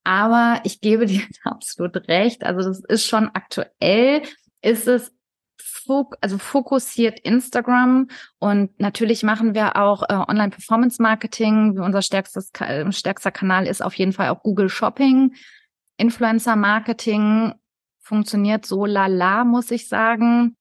Aber 0.05 0.61
ich 0.65 0.81
gebe 0.81 1.07
dir 1.07 1.23
absolut 1.45 1.97
recht. 2.09 2.45
Also 2.45 2.69
das 2.69 2.81
ist 2.81 3.07
schon 3.07 3.31
aktuell, 3.35 4.23
ist 4.63 4.87
es 4.87 5.13
also 6.21 6.39
fokussiert 6.39 7.21
Instagram 7.21 8.09
und 8.41 8.81
natürlich 8.81 9.23
machen 9.23 9.55
wir 9.55 9.77
auch 9.77 10.03
äh, 10.03 10.15
Online-Performance-Marketing. 10.15 11.79
Unser 11.79 12.03
stärkstes, 12.03 12.51
stärkster 12.91 13.31
Kanal 13.31 13.69
ist 13.69 13.85
auf 13.85 13.95
jeden 13.95 14.13
Fall 14.13 14.31
auch 14.31 14.43
Google 14.43 14.69
Shopping. 14.69 15.37
Influencer-Marketing 15.97 17.55
funktioniert 18.01 18.67
so 18.67 18.85
lala, 18.85 19.45
muss 19.45 19.71
ich 19.71 19.89
sagen 19.89 20.57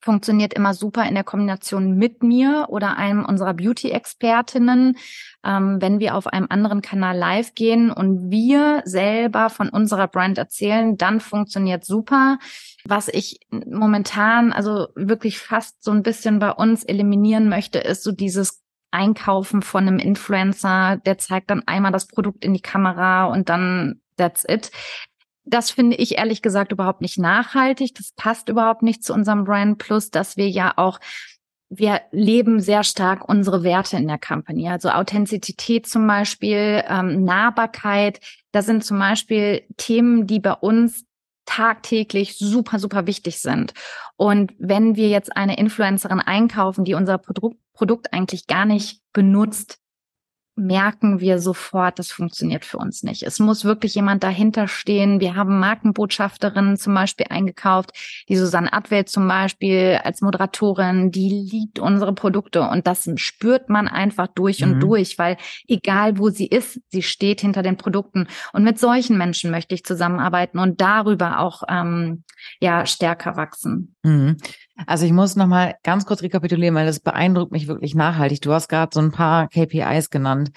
funktioniert 0.00 0.54
immer 0.54 0.74
super 0.74 1.06
in 1.06 1.14
der 1.14 1.24
Kombination 1.24 1.96
mit 1.96 2.22
mir 2.22 2.66
oder 2.68 2.96
einem 2.96 3.24
unserer 3.24 3.54
Beauty-Expertinnen, 3.54 4.96
ähm, 5.44 5.76
wenn 5.80 6.00
wir 6.00 6.14
auf 6.14 6.26
einem 6.26 6.46
anderen 6.48 6.82
Kanal 6.82 7.16
live 7.16 7.54
gehen 7.54 7.90
und 7.90 8.30
wir 8.30 8.82
selber 8.84 9.50
von 9.50 9.68
unserer 9.68 10.08
Brand 10.08 10.38
erzählen, 10.38 10.96
dann 10.96 11.20
funktioniert 11.20 11.84
super. 11.84 12.38
Was 12.84 13.08
ich 13.08 13.40
momentan 13.50 14.52
also 14.52 14.88
wirklich 14.94 15.38
fast 15.38 15.82
so 15.82 15.90
ein 15.90 16.02
bisschen 16.02 16.38
bei 16.38 16.50
uns 16.50 16.84
eliminieren 16.84 17.48
möchte, 17.48 17.78
ist 17.78 18.02
so 18.02 18.12
dieses 18.12 18.62
Einkaufen 18.90 19.62
von 19.62 19.86
einem 19.86 19.98
Influencer, 19.98 20.96
der 21.04 21.18
zeigt 21.18 21.50
dann 21.50 21.62
einmal 21.66 21.92
das 21.92 22.06
Produkt 22.06 22.44
in 22.44 22.54
die 22.54 22.62
Kamera 22.62 23.26
und 23.26 23.48
dann 23.48 24.00
that's 24.16 24.44
it. 24.48 24.70
Das 25.50 25.70
finde 25.70 25.96
ich 25.96 26.16
ehrlich 26.16 26.42
gesagt 26.42 26.72
überhaupt 26.72 27.00
nicht 27.00 27.18
nachhaltig. 27.18 27.94
Das 27.96 28.12
passt 28.16 28.48
überhaupt 28.48 28.82
nicht 28.82 29.04
zu 29.04 29.12
unserem 29.12 29.44
Brand 29.44 29.78
Plus, 29.78 30.10
dass 30.10 30.36
wir 30.36 30.48
ja 30.48 30.72
auch 30.76 31.00
wir 31.72 32.00
leben 32.10 32.58
sehr 32.58 32.82
stark 32.82 33.28
unsere 33.28 33.62
Werte 33.62 33.96
in 33.96 34.08
der 34.08 34.18
Company. 34.18 34.68
Also 34.68 34.90
Authentizität 34.90 35.86
zum 35.86 36.04
Beispiel, 36.06 36.82
ähm, 36.88 37.22
Nahbarkeit. 37.22 38.18
Das 38.50 38.66
sind 38.66 38.84
zum 38.84 38.98
Beispiel 38.98 39.62
Themen, 39.76 40.26
die 40.26 40.40
bei 40.40 40.52
uns 40.52 41.04
tagtäglich 41.46 42.36
super, 42.38 42.80
super 42.80 43.06
wichtig 43.06 43.40
sind. 43.40 43.72
Und 44.16 44.52
wenn 44.58 44.96
wir 44.96 45.08
jetzt 45.08 45.36
eine 45.36 45.58
Influencerin 45.58 46.20
einkaufen, 46.20 46.84
die 46.84 46.94
unser 46.94 47.18
Produkt, 47.18 47.56
Produkt 47.72 48.12
eigentlich 48.12 48.46
gar 48.46 48.66
nicht 48.66 49.00
benutzt, 49.12 49.79
merken 50.56 51.20
wir 51.20 51.38
sofort, 51.38 51.98
das 51.98 52.10
funktioniert 52.10 52.64
für 52.64 52.78
uns 52.78 53.02
nicht. 53.02 53.22
Es 53.22 53.38
muss 53.38 53.64
wirklich 53.64 53.94
jemand 53.94 54.22
dahinter 54.22 54.68
stehen. 54.68 55.20
Wir 55.20 55.34
haben 55.34 55.58
Markenbotschafterinnen 55.58 56.76
zum 56.76 56.94
Beispiel 56.94 57.26
eingekauft, 57.30 57.92
die 58.28 58.36
Susanne 58.36 58.72
Adwelt 58.72 59.08
zum 59.08 59.26
Beispiel 59.26 60.00
als 60.04 60.20
Moderatorin, 60.20 61.10
die 61.10 61.28
liebt 61.28 61.78
unsere 61.78 62.14
Produkte 62.14 62.62
und 62.62 62.86
das 62.86 63.08
spürt 63.16 63.68
man 63.68 63.88
einfach 63.88 64.26
durch 64.26 64.60
mhm. 64.60 64.72
und 64.72 64.80
durch, 64.80 65.18
weil 65.18 65.36
egal 65.66 66.18
wo 66.18 66.30
sie 66.30 66.46
ist, 66.46 66.80
sie 66.88 67.02
steht 67.02 67.40
hinter 67.40 67.62
den 67.62 67.76
Produkten 67.76 68.26
und 68.52 68.64
mit 68.64 68.78
solchen 68.78 69.16
Menschen 69.16 69.50
möchte 69.50 69.74
ich 69.74 69.84
zusammenarbeiten 69.84 70.58
und 70.58 70.80
darüber 70.80 71.40
auch 71.40 71.62
ähm, 71.68 72.24
ja 72.60 72.86
stärker 72.86 73.36
wachsen. 73.36 73.94
Mhm. 74.02 74.36
Also 74.86 75.06
ich 75.06 75.12
muss 75.12 75.36
noch 75.36 75.46
mal 75.46 75.74
ganz 75.82 76.06
kurz 76.06 76.22
rekapitulieren, 76.22 76.74
weil 76.74 76.86
das 76.86 77.00
beeindruckt 77.00 77.52
mich 77.52 77.68
wirklich 77.68 77.94
nachhaltig. 77.94 78.40
Du 78.40 78.52
hast 78.52 78.68
gerade 78.68 78.90
so 78.92 79.00
ein 79.00 79.12
paar 79.12 79.48
KPIs 79.48 80.10
genannt. 80.10 80.50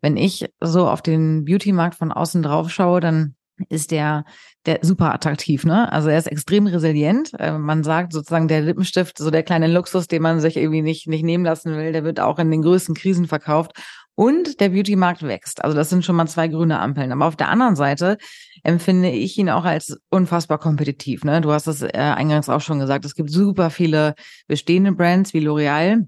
Wenn 0.00 0.16
ich 0.16 0.46
so 0.60 0.88
auf 0.88 1.02
den 1.02 1.44
Beauty-Markt 1.44 1.94
von 1.94 2.12
außen 2.12 2.42
drauf 2.42 2.70
schaue, 2.70 3.00
dann 3.00 3.34
ist 3.68 3.90
der 3.90 4.24
der 4.66 4.80
super 4.82 5.14
attraktiv, 5.14 5.64
ne? 5.64 5.90
Also 5.90 6.10
er 6.10 6.18
ist 6.18 6.26
extrem 6.26 6.66
resilient. 6.66 7.32
Äh, 7.38 7.58
man 7.58 7.82
sagt 7.82 8.12
sozusagen 8.12 8.48
der 8.48 8.60
Lippenstift, 8.60 9.16
so 9.18 9.30
der 9.30 9.42
kleine 9.42 9.66
Luxus, 9.66 10.06
den 10.06 10.22
man 10.22 10.40
sich 10.40 10.56
irgendwie 10.56 10.82
nicht 10.82 11.06
nicht 11.08 11.24
nehmen 11.24 11.44
lassen 11.44 11.76
will, 11.76 11.92
der 11.92 12.04
wird 12.04 12.20
auch 12.20 12.38
in 12.38 12.50
den 12.50 12.62
größten 12.62 12.94
Krisen 12.94 13.26
verkauft. 13.26 13.72
Und 14.20 14.60
der 14.60 14.68
Beauty-Markt 14.68 15.22
wächst. 15.22 15.64
Also 15.64 15.74
das 15.74 15.88
sind 15.88 16.04
schon 16.04 16.14
mal 16.14 16.26
zwei 16.26 16.46
grüne 16.48 16.78
Ampeln. 16.78 17.10
Aber 17.10 17.24
auf 17.24 17.36
der 17.36 17.48
anderen 17.48 17.74
Seite 17.74 18.18
empfinde 18.62 19.08
ich 19.08 19.38
ihn 19.38 19.48
auch 19.48 19.64
als 19.64 19.96
unfassbar 20.10 20.58
kompetitiv. 20.58 21.24
Ne? 21.24 21.40
Du 21.40 21.52
hast 21.52 21.66
es 21.66 21.80
äh, 21.80 21.88
eingangs 21.94 22.50
auch 22.50 22.60
schon 22.60 22.80
gesagt. 22.80 23.06
Es 23.06 23.14
gibt 23.14 23.30
super 23.30 23.70
viele 23.70 24.14
bestehende 24.46 24.92
Brands 24.92 25.32
wie 25.32 25.40
L'Oreal, 25.40 26.06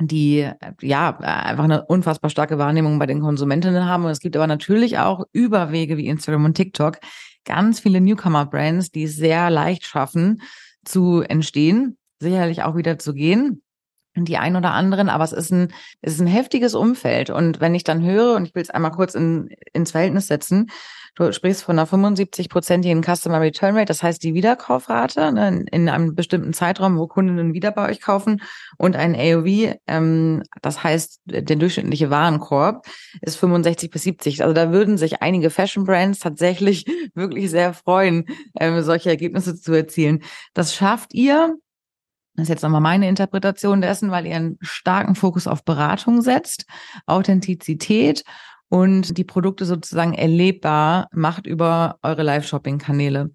die 0.00 0.50
ja 0.80 1.18
einfach 1.18 1.64
eine 1.64 1.84
unfassbar 1.84 2.30
starke 2.30 2.56
Wahrnehmung 2.56 2.98
bei 2.98 3.04
den 3.04 3.20
Konsumentinnen 3.20 3.84
haben. 3.84 4.06
Und 4.06 4.12
es 4.12 4.20
gibt 4.20 4.34
aber 4.34 4.46
natürlich 4.46 4.96
auch 4.96 5.26
Überwege 5.32 5.98
wie 5.98 6.06
Instagram 6.06 6.46
und 6.46 6.54
TikTok 6.54 7.00
ganz 7.44 7.80
viele 7.80 8.00
Newcomer-Brands, 8.00 8.92
die 8.92 9.02
es 9.02 9.16
sehr 9.16 9.50
leicht 9.50 9.84
schaffen 9.84 10.40
zu 10.86 11.20
entstehen, 11.20 11.98
sicherlich 12.18 12.62
auch 12.62 12.76
wieder 12.76 12.98
zu 12.98 13.12
gehen. 13.12 13.60
Die 14.14 14.38
ein 14.38 14.56
oder 14.56 14.72
anderen, 14.72 15.08
aber 15.08 15.24
es 15.24 15.32
ist 15.32 15.50
ein, 15.50 15.72
es 16.00 16.14
ist 16.14 16.20
ein 16.20 16.26
heftiges 16.26 16.74
Umfeld. 16.74 17.30
Und 17.30 17.60
wenn 17.60 17.74
ich 17.74 17.84
dann 17.84 18.02
höre, 18.02 18.36
und 18.36 18.46
ich 18.46 18.54
will 18.54 18.62
es 18.62 18.70
einmal 18.70 18.92
kurz 18.92 19.14
in, 19.14 19.48
ins 19.72 19.92
Verhältnis 19.92 20.26
setzen, 20.26 20.70
du 21.14 21.32
sprichst 21.32 21.62
von 21.62 21.78
einer 21.78 21.88
75-prozentigen 21.88 23.02
Customer 23.02 23.40
Return 23.40 23.76
Rate, 23.76 23.86
das 23.86 24.02
heißt 24.02 24.22
die 24.22 24.34
Wiederkaufrate 24.34 25.32
ne, 25.32 25.48
in, 25.48 25.66
in, 25.66 25.88
einem 25.88 26.14
bestimmten 26.14 26.52
Zeitraum, 26.52 26.98
wo 26.98 27.06
Kundinnen 27.06 27.52
wieder 27.52 27.70
bei 27.70 27.88
euch 27.90 28.00
kaufen 28.00 28.40
und 28.78 28.96
ein 28.96 29.14
AOV, 29.14 29.76
ähm, 29.86 30.42
das 30.62 30.82
heißt 30.82 31.20
der 31.26 31.56
durchschnittliche 31.56 32.10
Warenkorb 32.10 32.86
ist 33.20 33.36
65 33.36 33.90
bis 33.90 34.02
70. 34.04 34.42
Also 34.42 34.54
da 34.54 34.72
würden 34.72 34.96
sich 34.96 35.22
einige 35.22 35.50
Fashion 35.50 35.84
Brands 35.84 36.18
tatsächlich 36.18 36.86
wirklich 37.14 37.50
sehr 37.50 37.74
freuen, 37.74 38.24
ähm, 38.58 38.82
solche 38.82 39.10
Ergebnisse 39.10 39.54
zu 39.60 39.72
erzielen. 39.72 40.22
Das 40.54 40.74
schafft 40.74 41.12
ihr 41.14 41.56
das 42.34 42.44
ist 42.44 42.48
jetzt 42.48 42.62
nochmal 42.62 42.80
meine 42.80 43.08
Interpretation 43.08 43.80
dessen, 43.82 44.10
weil 44.10 44.26
ihr 44.26 44.36
einen 44.36 44.58
starken 44.60 45.14
Fokus 45.14 45.46
auf 45.46 45.64
Beratung 45.64 46.22
setzt, 46.22 46.64
Authentizität 47.06 48.24
und 48.68 49.18
die 49.18 49.24
Produkte 49.24 49.66
sozusagen 49.66 50.14
erlebbar 50.14 51.08
macht 51.12 51.46
über 51.46 51.98
eure 52.02 52.22
Live-Shopping-Kanäle. 52.22 53.30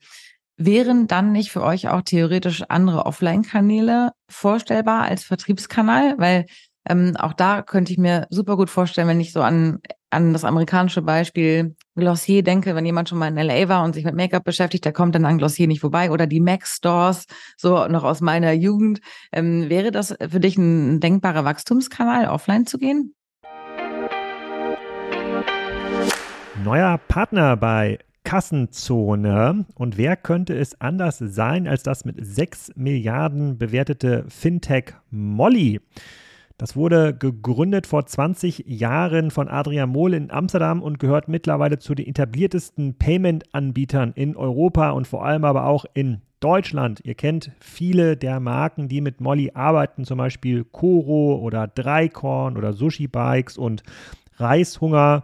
Wären 0.58 1.06
dann 1.06 1.32
nicht 1.32 1.51
für 1.51 1.62
euch 1.62 1.89
auch 1.89 2.01
theoretisch 2.01 2.63
andere 2.70 3.06
Offline-Kanäle 3.06 4.13
vorstellbar 4.27 5.04
als 5.04 5.24
Vertriebskanal? 5.24 6.16
Weil 6.18 6.48
ähm, 6.89 7.15
auch 7.17 7.34
da 7.34 7.62
könnte 7.62 7.91
ich 7.91 7.98
mir 7.98 8.27
super 8.29 8.56
gut 8.56 8.70
vorstellen, 8.70 9.08
wenn 9.08 9.20
ich 9.20 9.34
so 9.34 9.41
an, 9.41 9.79
an 10.10 10.34
das 10.34 10.46
amerikanische 10.46 11.01
Beispiel 11.01 11.75
Glossier 11.96 12.44
denke, 12.44 12.75
wenn 12.75 12.86
jemand 12.86 13.10
schon 13.10 13.17
mal 13.17 13.27
in 13.27 13.36
LA 13.36 13.67
war 13.67 13.84
und 13.84 13.94
sich 13.94 14.06
mit 14.06 14.15
Make-up 14.15 14.44
beschäftigt, 14.44 14.86
der 14.86 14.94
kommt 14.94 15.15
dann 15.15 15.25
an 15.25 15.38
Glossier 15.38 15.67
nicht 15.67 15.82
vorbei 15.82 16.12
oder 16.12 16.27
die 16.27 16.39
Mac 16.39 16.65
Stores, 16.65 17.25
so 17.58 17.88
noch 17.88 18.03
aus 18.03 18.22
meiner 18.22 18.53
Jugend. 18.53 19.01
Ähm, 19.32 19.70
wäre 19.70 19.91
das 19.91 20.15
für 20.29 20.39
dich 20.39 20.58
ein 20.58 21.00
denkbarer 21.00 21.44
Wachstumskanal, 21.44 22.27
offline 22.27 22.65
zu 22.65 22.77
gehen? 22.77 23.13
Neuer 26.63 26.98
Partner 27.08 27.56
bei 27.58 28.00
Kassenzone. 28.24 29.65
Und 29.75 29.98
wer 29.98 30.17
könnte 30.17 30.53
es 30.53 30.82
anders 30.82 31.17
sein 31.17 31.67
als 31.67 31.84
das 31.84 32.03
mit 32.03 32.17
6 32.20 32.74
Milliarden 32.75 33.58
bewertete 33.58 34.25
Fintech 34.27 34.94
Molly? 35.10 35.79
Das 36.58 36.76
wurde 36.76 37.14
gegründet 37.14 37.86
vor 37.86 38.08
20 38.08 38.64
Jahren 38.66 39.30
von 39.30 39.48
Adrian 39.48 39.90
Mohl 39.90 40.16
in 40.16 40.32
Amsterdam 40.32 40.82
und 40.82 40.98
gehört 40.98 41.28
mittlerweile 41.28 41.78
zu 41.78 41.94
den 41.94 42.08
etabliertesten 42.08 42.96
Payment-Anbietern 42.96 44.12
in 44.16 44.36
Europa 44.36 44.90
und 44.90 45.08
vor 45.08 45.24
allem 45.24 45.46
aber 45.46 45.66
auch 45.66 45.86
in 45.94 46.22
Deutschland. 46.40 47.02
Ihr 47.04 47.14
kennt 47.14 47.52
viele 47.60 48.18
der 48.18 48.40
Marken, 48.40 48.88
die 48.88 49.02
mit 49.02 49.22
Molly 49.22 49.52
arbeiten, 49.54 50.04
zum 50.04 50.18
Beispiel 50.18 50.64
Koro 50.64 51.36
oder 51.36 51.68
Dreikorn 51.68 52.58
oder 52.58 52.74
Sushi 52.74 53.08
Bikes 53.08 53.60
und 53.60 53.84
Reishunger. 54.38 55.24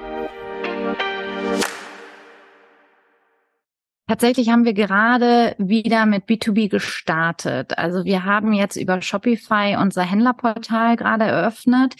Tatsächlich 4.11 4.49
haben 4.49 4.65
wir 4.65 4.73
gerade 4.73 5.55
wieder 5.57 6.05
mit 6.05 6.25
B2B 6.25 6.67
gestartet. 6.67 7.77
Also 7.77 8.03
wir 8.03 8.25
haben 8.25 8.51
jetzt 8.51 8.75
über 8.75 9.01
Shopify 9.01 9.77
unser 9.79 10.01
Händlerportal 10.01 10.97
gerade 10.97 11.23
eröffnet 11.23 11.95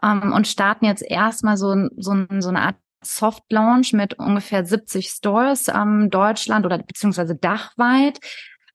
ähm, 0.00 0.32
und 0.32 0.46
starten 0.46 0.84
jetzt 0.84 1.02
erstmal 1.02 1.56
so, 1.56 1.88
so, 1.96 2.14
so 2.38 2.50
eine 2.50 2.60
Art 2.60 2.76
Soft 3.02 3.50
Launch 3.50 3.94
mit 3.94 4.16
ungefähr 4.16 4.64
70 4.64 5.08
Stores 5.08 5.66
ähm, 5.66 6.08
Deutschland 6.08 6.66
oder 6.66 6.78
beziehungsweise 6.78 7.34
dachweit. 7.34 8.20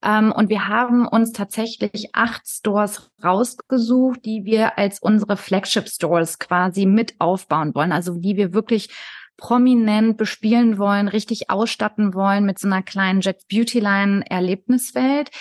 Ähm, 0.03 0.33
und 0.33 0.49
wir 0.49 0.67
haben 0.67 1.07
uns 1.07 1.31
tatsächlich 1.31 2.09
acht 2.11 2.45
Stores 2.45 3.09
rausgesucht, 3.23 4.25
die 4.25 4.43
wir 4.43 4.77
als 4.77 4.99
unsere 4.99 5.37
Flagship 5.37 5.87
Stores 5.87 6.39
quasi 6.39 6.85
mit 6.85 7.15
aufbauen 7.19 7.73
wollen. 7.73 7.93
Also 7.93 8.15
die 8.15 8.35
wir 8.35 8.53
wirklich 8.53 8.89
prominent 9.41 10.17
bespielen 10.17 10.77
wollen, 10.77 11.09
richtig 11.09 11.49
ausstatten 11.49 12.13
wollen 12.13 12.45
mit 12.45 12.59
so 12.59 12.67
einer 12.67 12.83
kleinen 12.83 13.21
Jet 13.21 13.47
Beauty 13.49 13.79
Line 13.79 14.23
Erlebniswelt. 14.29 15.31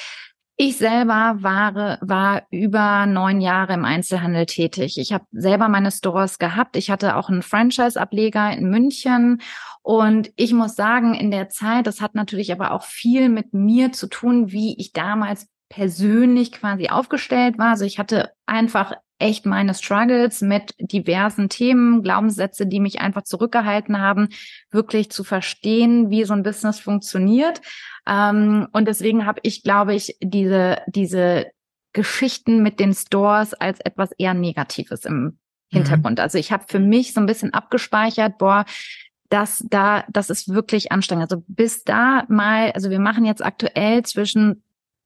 Ich 0.56 0.78
selber 0.78 1.36
war, 1.38 1.98
war 2.00 2.42
über 2.50 3.06
neun 3.06 3.40
Jahre 3.40 3.74
im 3.74 3.84
Einzelhandel 3.84 4.46
tätig. 4.46 4.98
Ich 4.98 5.12
habe 5.12 5.24
selber 5.32 5.68
meine 5.68 5.90
Stores 5.90 6.38
gehabt. 6.38 6.76
Ich 6.76 6.90
hatte 6.90 7.16
auch 7.16 7.28
einen 7.28 7.42
Franchise-Ableger 7.42 8.52
in 8.52 8.68
München. 8.68 9.40
Und 9.82 10.30
ich 10.36 10.52
muss 10.52 10.76
sagen, 10.76 11.14
in 11.14 11.30
der 11.30 11.48
Zeit, 11.48 11.86
das 11.86 12.00
hat 12.00 12.14
natürlich 12.14 12.52
aber 12.52 12.72
auch 12.72 12.82
viel 12.82 13.28
mit 13.28 13.54
mir 13.54 13.92
zu 13.92 14.06
tun, 14.06 14.50
wie 14.50 14.76
ich 14.78 14.92
damals 14.92 15.46
persönlich 15.70 16.52
quasi 16.52 16.88
aufgestellt 16.88 17.58
war. 17.58 17.70
Also 17.70 17.84
ich 17.84 17.98
hatte 17.98 18.32
einfach 18.44 18.92
echt 19.20 19.46
meine 19.46 19.74
Struggles 19.74 20.40
mit 20.40 20.74
diversen 20.78 21.48
Themen, 21.48 22.02
Glaubenssätze, 22.02 22.66
die 22.66 22.80
mich 22.80 23.00
einfach 23.00 23.22
zurückgehalten 23.22 24.00
haben, 24.00 24.28
wirklich 24.70 25.10
zu 25.10 25.24
verstehen, 25.24 26.10
wie 26.10 26.24
so 26.24 26.32
ein 26.32 26.42
Business 26.42 26.80
funktioniert. 26.80 27.60
Ähm, 28.06 28.68
und 28.72 28.88
deswegen 28.88 29.26
habe 29.26 29.40
ich, 29.42 29.62
glaube 29.62 29.94
ich, 29.94 30.16
diese, 30.20 30.78
diese 30.86 31.46
Geschichten 31.92 32.62
mit 32.62 32.80
den 32.80 32.94
Stores 32.94 33.54
als 33.54 33.80
etwas 33.80 34.12
eher 34.12 34.34
Negatives 34.34 35.04
im 35.04 35.22
mhm. 35.22 35.38
Hintergrund. 35.68 36.18
Mhm. 36.18 36.22
Also 36.22 36.38
ich 36.38 36.52
habe 36.52 36.64
für 36.68 36.80
mich 36.80 37.12
so 37.12 37.20
ein 37.20 37.26
bisschen 37.26 37.52
abgespeichert, 37.52 38.38
boah, 38.38 38.64
das 39.28 39.64
da, 39.70 40.04
das 40.08 40.28
ist 40.28 40.52
wirklich 40.52 40.92
anstrengend. 40.92 41.30
Also 41.30 41.44
bis 41.46 41.84
da 41.84 42.24
mal, 42.28 42.72
also 42.72 42.90
wir 42.90 42.98
machen 42.98 43.24
jetzt 43.24 43.44
aktuell 43.44 44.02
zwischen 44.04 44.62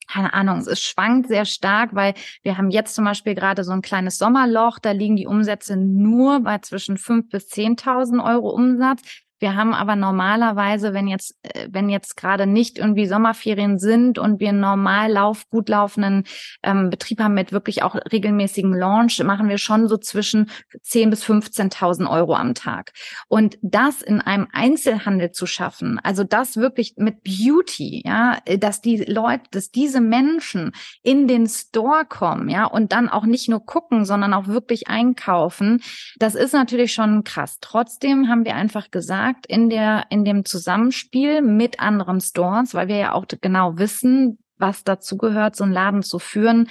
keine 0.06 0.34
Ahnung, 0.34 0.58
es 0.58 0.82
schwankt 0.82 1.28
sehr 1.28 1.44
stark, 1.44 1.94
weil 1.94 2.14
wir 2.42 2.58
haben 2.58 2.70
jetzt 2.70 2.94
zum 2.94 3.04
Beispiel 3.04 3.34
gerade 3.34 3.64
so 3.64 3.72
ein 3.72 3.82
kleines 3.82 4.18
Sommerloch, 4.18 4.78
da 4.78 4.92
liegen 4.92 5.16
die 5.16 5.26
Umsätze 5.26 5.76
nur 5.76 6.40
bei 6.40 6.58
zwischen 6.58 6.98
fünf 6.98 7.28
bis 7.30 7.48
zehntausend 7.48 8.22
Euro 8.22 8.50
Umsatz. 8.50 9.02
Wir 9.38 9.56
haben 9.56 9.74
aber 9.74 9.96
normalerweise, 9.96 10.94
wenn 10.94 11.08
jetzt, 11.08 11.36
äh, 11.42 11.68
wenn 11.70 11.88
jetzt 11.88 12.16
gerade 12.16 12.46
nicht 12.46 12.78
irgendwie 12.78 13.06
Sommerferien 13.06 13.78
sind 13.78 14.18
und 14.18 14.40
wir 14.40 14.52
normal 14.52 15.10
lauf, 15.10 15.48
gut 15.50 15.68
laufenden 15.68 16.24
ähm, 16.62 16.90
Betrieb 16.90 17.20
haben 17.20 17.34
mit 17.34 17.52
wirklich 17.52 17.82
auch 17.82 17.94
regelmäßigen 17.94 18.72
Launch, 18.72 19.22
machen 19.22 19.48
wir 19.48 19.58
schon 19.58 19.88
so 19.88 19.96
zwischen 19.96 20.50
10 20.82 21.10
bis 21.10 21.24
15.000 21.24 22.08
Euro 22.08 22.34
am 22.34 22.54
Tag. 22.54 22.92
Und 23.28 23.58
das 23.62 24.02
in 24.02 24.20
einem 24.20 24.46
Einzelhandel 24.52 25.32
zu 25.32 25.46
schaffen, 25.46 26.00
also 26.02 26.24
das 26.24 26.56
wirklich 26.56 26.94
mit 26.96 27.22
Beauty, 27.24 28.02
ja, 28.04 28.38
dass 28.58 28.80
die 28.80 28.98
Leute, 28.98 29.44
dass 29.50 29.70
diese 29.70 30.00
Menschen 30.00 30.72
in 31.02 31.26
den 31.28 31.46
Store 31.48 32.04
kommen, 32.08 32.48
ja, 32.48 32.66
und 32.66 32.92
dann 32.92 33.08
auch 33.08 33.24
nicht 33.24 33.48
nur 33.48 33.64
gucken, 33.64 34.04
sondern 34.04 34.32
auch 34.32 34.46
wirklich 34.46 34.88
einkaufen, 34.88 35.82
das 36.18 36.34
ist 36.34 36.52
natürlich 36.52 36.92
schon 36.92 37.24
krass. 37.24 37.58
Trotzdem 37.60 38.28
haben 38.28 38.44
wir 38.44 38.54
einfach 38.54 38.90
gesagt, 38.90 39.23
gesagt, 39.24 39.46
in 39.46 39.70
der, 39.70 40.06
in 40.10 40.24
dem 40.24 40.44
Zusammenspiel 40.44 41.40
mit 41.40 41.80
anderen 41.80 42.20
Stores, 42.20 42.74
weil 42.74 42.88
wir 42.88 42.96
ja 42.96 43.12
auch 43.12 43.26
genau 43.40 43.78
wissen, 43.78 44.38
was 44.58 44.84
dazu 44.84 45.16
gehört, 45.16 45.56
so 45.56 45.64
einen 45.64 45.72
Laden 45.72 46.02
zu 46.02 46.18
führen, 46.18 46.68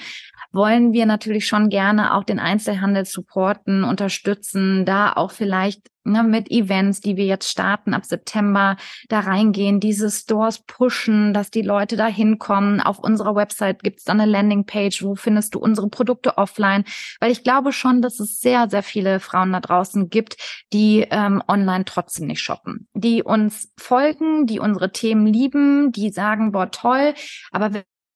wollen 0.51 0.93
wir 0.93 1.05
natürlich 1.05 1.47
schon 1.47 1.69
gerne 1.69 2.15
auch 2.15 2.23
den 2.23 2.39
Einzelhandel 2.39 3.05
supporten, 3.05 3.83
unterstützen, 3.83 4.85
da 4.85 5.13
auch 5.13 5.31
vielleicht 5.31 5.87
ne, 6.03 6.23
mit 6.23 6.51
Events, 6.51 7.01
die 7.01 7.17
wir 7.17 7.25
jetzt 7.25 7.49
starten 7.49 7.93
ab 7.93 8.05
September, 8.05 8.77
da 9.09 9.21
reingehen, 9.21 9.79
diese 9.79 10.09
Stores 10.11 10.59
pushen, 10.59 11.33
dass 11.33 11.51
die 11.51 11.61
Leute 11.61 11.95
da 11.95 12.07
hinkommen. 12.07 12.81
Auf 12.81 12.99
unserer 12.99 13.35
Website 13.35 13.83
gibt 13.83 13.99
es 13.99 14.05
dann 14.05 14.19
eine 14.19 14.31
Landingpage, 14.31 15.03
wo 15.03 15.15
findest 15.15 15.55
du 15.55 15.59
unsere 15.59 15.89
Produkte 15.89 16.37
offline, 16.37 16.83
weil 17.19 17.31
ich 17.31 17.43
glaube 17.43 17.71
schon, 17.71 18.01
dass 18.01 18.19
es 18.19 18.39
sehr, 18.39 18.69
sehr 18.69 18.83
viele 18.83 19.19
Frauen 19.19 19.53
da 19.53 19.59
draußen 19.59 20.09
gibt, 20.09 20.37
die 20.71 21.07
ähm, 21.09 21.41
online 21.47 21.85
trotzdem 21.85 22.27
nicht 22.27 22.41
shoppen, 22.41 22.87
die 22.93 23.23
uns 23.23 23.73
folgen, 23.77 24.45
die 24.45 24.59
unsere 24.59 24.91
Themen 24.91 25.25
lieben, 25.25 25.91
die 25.91 26.09
sagen, 26.09 26.51
boah, 26.51 26.69
toll, 26.69 27.13
aber 27.51 27.71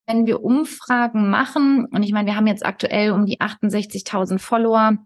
wenn 0.08 0.26
wir 0.26 0.42
Umfragen 0.42 1.30
machen, 1.30 1.86
und 1.92 2.02
ich 2.02 2.12
meine, 2.12 2.26
wir 2.26 2.36
haben 2.36 2.46
jetzt 2.46 2.64
aktuell 2.64 3.12
um 3.12 3.26
die 3.26 3.40
68.000 3.40 4.38
Follower, 4.38 4.96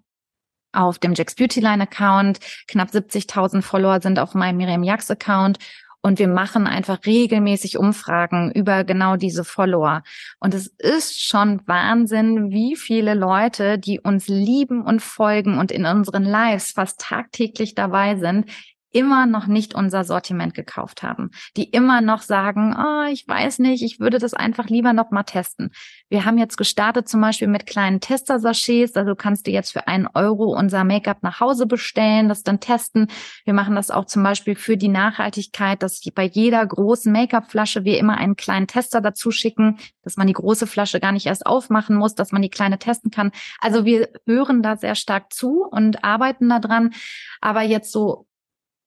auf 0.73 0.99
dem 0.99 1.15
Jax 1.15 1.35
Beautyline 1.35 1.83
Account. 1.83 2.39
Knapp 2.67 2.89
70.000 2.89 3.63
Follower 3.63 4.01
sind 4.01 4.19
auf 4.19 4.35
meinem 4.35 4.57
Miriam 4.57 4.83
Jax 4.83 5.11
Account. 5.11 5.59
Und 6.05 6.19
wir 6.19 6.27
machen 6.27 6.67
einfach 6.67 6.99
regelmäßig 7.07 7.79
Umfragen 7.79 8.51
über 8.53 8.83
genau 8.83 9.17
diese 9.17 9.45
Follower. 9.45 10.03
Und 10.41 10.53
es 10.53 10.67
ist 10.67 11.23
schon 11.23 11.61
Wahnsinn, 11.67 12.51
wie 12.51 12.75
viele 12.75 13.15
Leute, 13.15 13.79
die 13.79 14.01
uns 14.01 14.27
lieben 14.27 14.83
und 14.83 15.01
folgen 15.01 15.59
und 15.59 15.71
in 15.71 15.87
unseren 15.87 16.25
Lives 16.25 16.73
fast 16.73 17.01
tagtäglich 17.01 17.77
dabei 17.77 18.17
sind, 18.17 18.51
immer 18.93 19.27
noch 19.27 19.47
nicht 19.47 19.75
unser 19.75 20.05
Sortiment 20.05 20.55
gekauft 20.55 21.03
haben, 21.03 21.31
die 21.57 21.65
immer 21.65 22.01
noch 22.01 22.21
sagen, 22.23 22.77
oh, 22.79 23.11
ich 23.11 23.27
weiß 23.27 23.59
nicht, 23.59 23.83
ich 23.83 24.01
würde 24.01 24.19
das 24.19 24.35
einfach 24.35 24.69
lieber 24.69 24.93
noch 24.93 25.11
mal 25.11 25.23
testen. 25.23 25.71
Wir 26.09 26.25
haben 26.25 26.39
jetzt 26.39 26.57
gestartet 26.57 27.09
zum 27.09 27.21
Beispiel 27.21 27.49
mit 27.49 27.67
kleinen 27.67 28.01
Tester-Sachets, 28.01 28.97
also 28.97 29.15
kannst 29.15 29.47
du 29.47 29.51
jetzt 29.51 29.73
für 29.73 29.89
einen 29.89 30.07
Euro 30.15 30.55
unser 30.57 30.85
Make-up 30.85 31.23
nach 31.23 31.41
Hause 31.41 31.67
bestellen, 31.67 32.29
das 32.29 32.43
dann 32.43 32.61
testen. 32.61 33.09
Wir 33.45 33.55
machen 33.55 33.75
das 33.75 33.91
auch 33.91 34.05
zum 34.05 34.23
Beispiel 34.23 34.55
für 34.55 34.77
die 34.77 34.89
Nachhaltigkeit, 34.89 35.83
dass 35.83 36.01
bei 36.15 36.25
jeder 36.25 36.65
großen 36.65 37.11
Make-up-Flasche 37.13 37.85
wir 37.85 37.99
immer 37.99 38.19
einen 38.19 38.37
kleinen 38.37 38.67
Tester 38.67 39.01
dazu 39.01 39.31
schicken, 39.31 39.79
dass 40.03 40.17
man 40.17 40.27
die 40.27 40.33
große 40.35 40.67
Flasche 40.67 41.01
gar 41.01 41.13
nicht 41.13 41.27
erst 41.27 41.47
aufmachen 41.47 41.97
muss, 41.97 42.15
dass 42.15 42.33
man 42.33 42.43
die 42.43 42.51
kleine 42.51 42.79
testen 42.79 43.11
kann. 43.11 43.33
Also 43.61 43.85
wir 43.85 44.09
hören 44.27 44.63
da 44.63 44.77
sehr 44.77 44.95
stark 44.95 45.33
zu 45.33 45.65
und 45.65 46.05
arbeiten 46.05 46.49
daran. 46.49 46.93
Aber 47.41 47.63
jetzt 47.63 47.91
so 47.93 48.27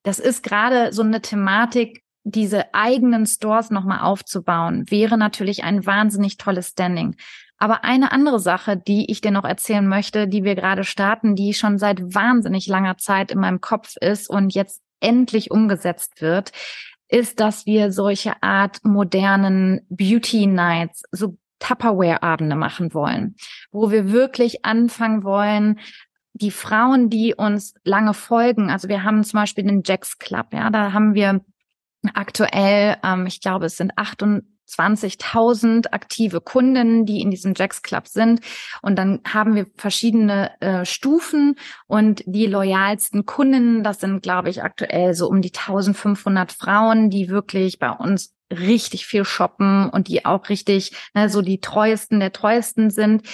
das 0.06 0.20
ist 0.20 0.44
gerade 0.44 0.94
so 0.94 1.02
eine 1.02 1.22
Thematik, 1.22 2.04
diese 2.24 2.74
eigenen 2.74 3.26
Stores 3.26 3.70
nochmal 3.70 4.00
aufzubauen, 4.00 4.86
wäre 4.89 5.18
natürlich 5.18 5.63
ein 5.63 5.86
wahnsinnig 5.86 6.38
tolles 6.38 6.70
Standing. 6.70 7.15
Aber 7.58 7.84
eine 7.84 8.12
andere 8.12 8.39
Sache, 8.39 8.78
die 8.78 9.10
ich 9.12 9.22
dir 9.22 9.32
noch 9.32 9.46
erzählen 9.46 9.88
möchte, 9.88 10.28
die 10.28 10.44
wir 10.44 10.56
gerade 10.56 10.84
starten, 10.84 11.36
die 11.36 11.54
schon 11.54 11.78
seit 11.78 12.13
wahnsinnig 12.15 12.68
langer 12.68 12.98
Zeit 12.98 13.32
in 13.32 13.39
meinem 13.39 13.62
Kopf 13.62 13.96
ist 14.00 14.30
und 14.30 14.54
jetzt 14.54 14.82
endlich 15.00 15.52
umgesetzt 15.52 16.22
wird, 16.22 16.52
ist, 17.08 17.39
dass 17.39 17.65
wir 17.65 17.91
solche 17.91 18.41
Art 18.41 18.84
modernen 18.84 19.86
Beauty 19.89 20.48
Nights, 20.48 21.04
so 21.12 21.38
Tupperware-Abende 21.60 22.56
machen 22.56 22.94
wollen, 22.94 23.36
wo 23.72 23.89
wir 23.89 24.12
wirklich 24.12 24.65
anfangen 24.65 25.24
wollen, 25.24 25.80
die 26.36 26.52
Frauen, 26.52 27.10
die 27.10 27.34
uns 27.34 27.74
lange 27.86 28.13
folgen, 28.13 28.69
also 28.69 28.89
wir 28.89 29.04
haben 29.04 29.24
zum 29.24 29.39
Beispiel 29.39 29.63
den 29.63 29.84
Jacks 29.86 30.19
Club, 30.19 30.48
ja, 30.52 30.69
da 30.69 30.91
haben 30.91 31.13
wir 31.13 31.39
aktuell, 32.13 32.98
ähm, 33.04 33.26
ich 33.26 33.39
glaube, 33.39 33.67
es 33.67 33.78
sind 33.78 33.98
28.000 33.98 35.93
aktive 35.93 36.41
Kunden, 36.41 37.06
die 37.06 37.21
in 37.21 37.32
diesem 37.32 37.54
Jacks 37.56 37.82
Club 37.82 38.08
sind. 38.08 38.41
Und 38.82 38.98
dann 38.98 39.21
haben 39.26 39.56
wir 39.56 39.67
verschiedene 39.78 40.52
äh, 40.62 40.84
Stufen 40.86 41.56
und 41.88 42.21
die 42.26 42.48
loyalsten 42.48 43.26
Kunden, 43.26 43.82
das 43.82 44.02
sind, 44.02 44.21
glaube 44.21 44.50
ich, 44.50 44.62
aktuell 44.62 45.13
so 45.13 45.30
um 45.30 45.41
die 45.41 45.54
1500 45.54 46.52
Frauen, 46.52 47.10
die 47.10 47.30
wirklich 47.30 47.80
bei 47.80 47.91
uns 47.91 48.36
richtig 48.52 49.06
viel 49.06 49.24
shoppen 49.24 49.89
und 49.89 50.10
die 50.10 50.26
auch 50.26 50.50
richtig 50.50 50.91
ne, 51.13 51.30
so 51.30 51.41
die 51.41 51.62
treuesten 51.62 52.19
der 52.19 52.34
treuesten 52.34 52.89
sind. 52.89 53.26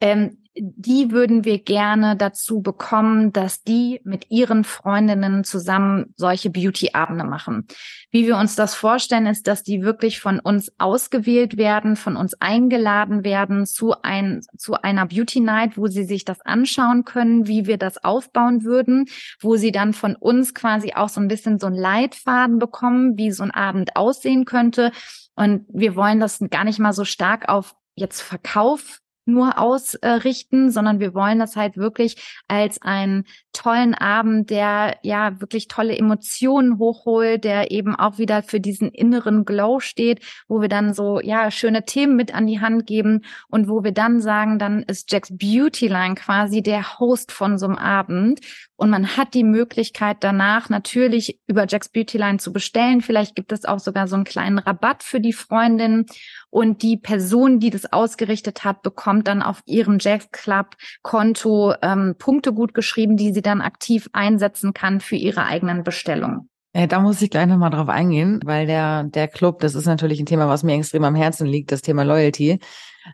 Ähm, 0.00 0.44
die 0.60 1.10
würden 1.10 1.44
wir 1.44 1.58
gerne 1.58 2.16
dazu 2.16 2.60
bekommen, 2.60 3.32
dass 3.32 3.62
die 3.62 4.00
mit 4.04 4.30
ihren 4.30 4.64
Freundinnen 4.64 5.44
zusammen 5.44 6.14
solche 6.16 6.50
Beauty-Abende 6.50 7.24
machen. 7.24 7.66
Wie 8.10 8.26
wir 8.26 8.36
uns 8.36 8.56
das 8.56 8.74
vorstellen, 8.74 9.26
ist, 9.26 9.46
dass 9.46 9.62
die 9.62 9.82
wirklich 9.82 10.20
von 10.20 10.40
uns 10.40 10.72
ausgewählt 10.78 11.56
werden, 11.56 11.96
von 11.96 12.16
uns 12.16 12.34
eingeladen 12.40 13.24
werden 13.24 13.66
zu, 13.66 13.94
ein, 14.02 14.40
zu 14.56 14.74
einer 14.74 15.06
Beauty 15.06 15.40
Night, 15.40 15.76
wo 15.76 15.86
sie 15.86 16.04
sich 16.04 16.24
das 16.24 16.40
anschauen 16.40 17.04
können, 17.04 17.46
wie 17.46 17.66
wir 17.66 17.78
das 17.78 18.02
aufbauen 18.02 18.64
würden, 18.64 19.06
wo 19.40 19.56
sie 19.56 19.72
dann 19.72 19.92
von 19.92 20.16
uns 20.16 20.54
quasi 20.54 20.92
auch 20.94 21.08
so 21.08 21.20
ein 21.20 21.28
bisschen 21.28 21.58
so 21.58 21.66
ein 21.66 21.74
Leitfaden 21.74 22.58
bekommen, 22.58 23.16
wie 23.16 23.30
so 23.30 23.42
ein 23.42 23.50
Abend 23.50 23.96
aussehen 23.96 24.44
könnte. 24.44 24.92
Und 25.34 25.66
wir 25.68 25.94
wollen 25.94 26.20
das 26.20 26.40
gar 26.50 26.64
nicht 26.64 26.78
mal 26.78 26.92
so 26.92 27.04
stark 27.04 27.48
auf 27.48 27.74
jetzt 27.94 28.20
Verkauf 28.22 29.00
nur 29.28 29.58
ausrichten, 29.58 30.70
sondern 30.70 31.00
wir 31.00 31.14
wollen 31.14 31.38
das 31.38 31.56
halt 31.56 31.76
wirklich 31.76 32.40
als 32.48 32.82
einen 32.82 33.24
tollen 33.58 33.94
Abend, 33.94 34.50
der 34.50 34.98
ja 35.02 35.40
wirklich 35.40 35.66
tolle 35.66 35.98
Emotionen 35.98 36.78
hochholt, 36.78 37.42
der 37.42 37.72
eben 37.72 37.96
auch 37.96 38.18
wieder 38.18 38.44
für 38.44 38.60
diesen 38.60 38.90
inneren 38.90 39.44
Glow 39.44 39.80
steht, 39.80 40.20
wo 40.46 40.60
wir 40.60 40.68
dann 40.68 40.94
so 40.94 41.20
ja 41.20 41.50
schöne 41.50 41.84
Themen 41.84 42.14
mit 42.14 42.32
an 42.34 42.46
die 42.46 42.60
Hand 42.60 42.86
geben 42.86 43.24
und 43.48 43.68
wo 43.68 43.82
wir 43.82 43.90
dann 43.92 44.20
sagen, 44.20 44.60
dann 44.60 44.84
ist 44.84 45.10
Jacks 45.10 45.36
Beautyline 45.36 46.14
quasi 46.14 46.62
der 46.62 47.00
Host 47.00 47.32
von 47.32 47.58
so 47.58 47.66
einem 47.66 47.78
Abend 47.78 48.40
und 48.80 48.90
man 48.90 49.16
hat 49.16 49.34
die 49.34 49.42
Möglichkeit 49.42 50.18
danach 50.20 50.68
natürlich 50.68 51.40
über 51.48 51.66
Jacks 51.68 51.88
Beautyline 51.88 52.38
zu 52.38 52.52
bestellen. 52.52 53.00
Vielleicht 53.00 53.34
gibt 53.34 53.50
es 53.50 53.64
auch 53.64 53.80
sogar 53.80 54.06
so 54.06 54.14
einen 54.14 54.22
kleinen 54.22 54.58
Rabatt 54.58 55.02
für 55.02 55.18
die 55.18 55.32
Freundin 55.32 56.06
und 56.50 56.82
die 56.82 56.96
Person, 56.96 57.58
die 57.58 57.70
das 57.70 57.92
ausgerichtet 57.92 58.62
hat, 58.62 58.82
bekommt 58.82 59.26
dann 59.26 59.42
auf 59.42 59.62
ihrem 59.66 59.98
Jacks 59.98 60.30
Club 60.30 60.76
Konto 61.02 61.74
ähm, 61.82 62.14
Punkte 62.20 62.52
gut 62.52 62.72
geschrieben, 62.72 63.16
die 63.16 63.32
sie 63.32 63.42
dann 63.48 63.60
aktiv 63.60 64.08
einsetzen 64.12 64.72
kann 64.72 65.00
für 65.00 65.16
ihre 65.16 65.44
eigenen 65.44 65.82
Bestellungen. 65.82 66.48
Ja, 66.74 66.86
da 66.86 67.00
muss 67.00 67.22
ich 67.22 67.30
gleich 67.30 67.46
nochmal 67.46 67.70
drauf 67.70 67.88
eingehen, 67.88 68.40
weil 68.44 68.66
der, 68.66 69.04
der 69.04 69.26
Club, 69.26 69.60
das 69.60 69.74
ist 69.74 69.86
natürlich 69.86 70.20
ein 70.20 70.26
Thema, 70.26 70.48
was 70.48 70.62
mir 70.62 70.74
extrem 70.74 71.04
am 71.04 71.14
Herzen 71.14 71.46
liegt, 71.46 71.72
das 71.72 71.82
Thema 71.82 72.04
Loyalty. 72.04 72.60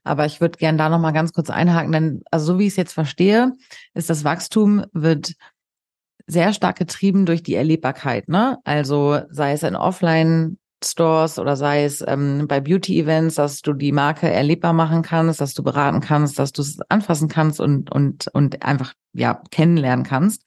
Aber 0.02 0.26
ich 0.26 0.40
würde 0.40 0.58
gerne 0.58 0.76
da 0.76 0.88
nochmal 0.88 1.12
ganz 1.12 1.32
kurz 1.32 1.50
einhaken, 1.50 1.92
denn 1.92 2.22
also 2.30 2.46
so 2.46 2.58
wie 2.58 2.64
ich 2.64 2.72
es 2.72 2.76
jetzt 2.76 2.92
verstehe, 2.92 3.52
ist 3.94 4.10
das 4.10 4.24
Wachstum 4.24 4.84
wird 4.92 5.34
sehr 6.26 6.52
stark 6.52 6.76
getrieben 6.76 7.26
durch 7.26 7.42
die 7.42 7.54
Erlebbarkeit, 7.54 8.28
ne? 8.28 8.58
Also 8.64 9.20
sei 9.30 9.52
es 9.52 9.62
in 9.62 9.76
Offline-Stores 10.84 11.38
oder 11.38 11.56
sei 11.56 11.84
es 11.84 12.04
ähm, 12.06 12.46
bei 12.46 12.60
Beauty-Events, 12.60 13.36
dass 13.36 13.62
du 13.62 13.72
die 13.72 13.92
Marke 13.92 14.30
erlebbar 14.30 14.72
machen 14.72 15.02
kannst, 15.02 15.40
dass 15.40 15.54
du 15.54 15.62
beraten 15.62 16.00
kannst, 16.00 16.38
dass 16.38 16.52
du 16.52 16.62
es 16.62 16.78
anfassen 16.88 17.28
kannst 17.28 17.60
und, 17.60 17.90
und, 17.90 18.28
und 18.32 18.62
einfach 18.62 18.92
ja 19.12 19.42
kennenlernen 19.50 20.04
kannst. 20.04 20.42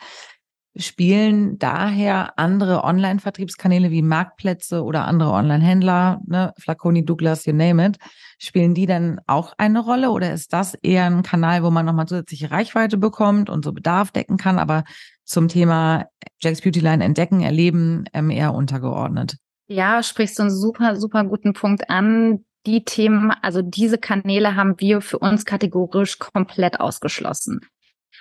Spielen 0.79 1.57
daher 1.57 2.37
andere 2.37 2.83
Online-Vertriebskanäle 2.83 3.89
wie 3.89 4.03
Marktplätze 4.03 4.83
oder 4.83 5.07
andere 5.07 5.31
Online-Händler, 5.31 6.21
ne, 6.27 6.53
Flaconi, 6.59 7.03
Douglas, 7.03 7.47
you 7.47 7.53
name 7.53 7.83
it, 7.83 7.97
spielen 8.37 8.75
die 8.75 8.85
dann 8.85 9.19
auch 9.25 9.53
eine 9.57 9.79
Rolle 9.79 10.11
oder 10.11 10.31
ist 10.31 10.53
das 10.53 10.75
eher 10.75 11.05
ein 11.05 11.23
Kanal, 11.23 11.63
wo 11.63 11.71
man 11.71 11.87
nochmal 11.87 12.05
zusätzliche 12.05 12.51
Reichweite 12.51 12.99
bekommt 12.99 13.49
und 13.49 13.65
so 13.65 13.73
Bedarf 13.73 14.11
decken 14.11 14.37
kann, 14.37 14.59
aber 14.59 14.83
zum 15.23 15.47
Thema 15.47 16.05
Jack's 16.39 16.61
Beauty 16.61 16.79
Line 16.79 17.03
entdecken, 17.03 17.41
erleben, 17.41 18.05
ähm, 18.13 18.29
eher 18.29 18.53
untergeordnet. 18.53 19.37
Ja, 19.67 20.01
sprichst 20.01 20.39
du 20.39 20.43
einen 20.43 20.51
super, 20.55 20.95
super 20.95 21.23
guten 21.25 21.53
Punkt 21.53 21.89
an. 21.89 22.45
Die 22.65 22.83
Themen, 22.83 23.31
also 23.41 23.61
diese 23.61 23.97
Kanäle 23.97 24.55
haben 24.55 24.75
wir 24.79 25.01
für 25.01 25.19
uns 25.19 25.45
kategorisch 25.45 26.19
komplett 26.19 26.79
ausgeschlossen, 26.79 27.61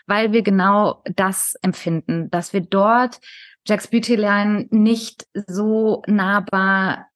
weil 0.06 0.32
wir 0.32 0.42
genau 0.42 1.02
das 1.04 1.56
empfinden, 1.62 2.30
dass 2.30 2.52
wir 2.52 2.60
dort 2.60 3.20
Jack's 3.66 3.88
Beauty 3.88 4.14
Line 4.14 4.68
nicht 4.70 5.26
so 5.48 6.02
nahbar 6.06 7.08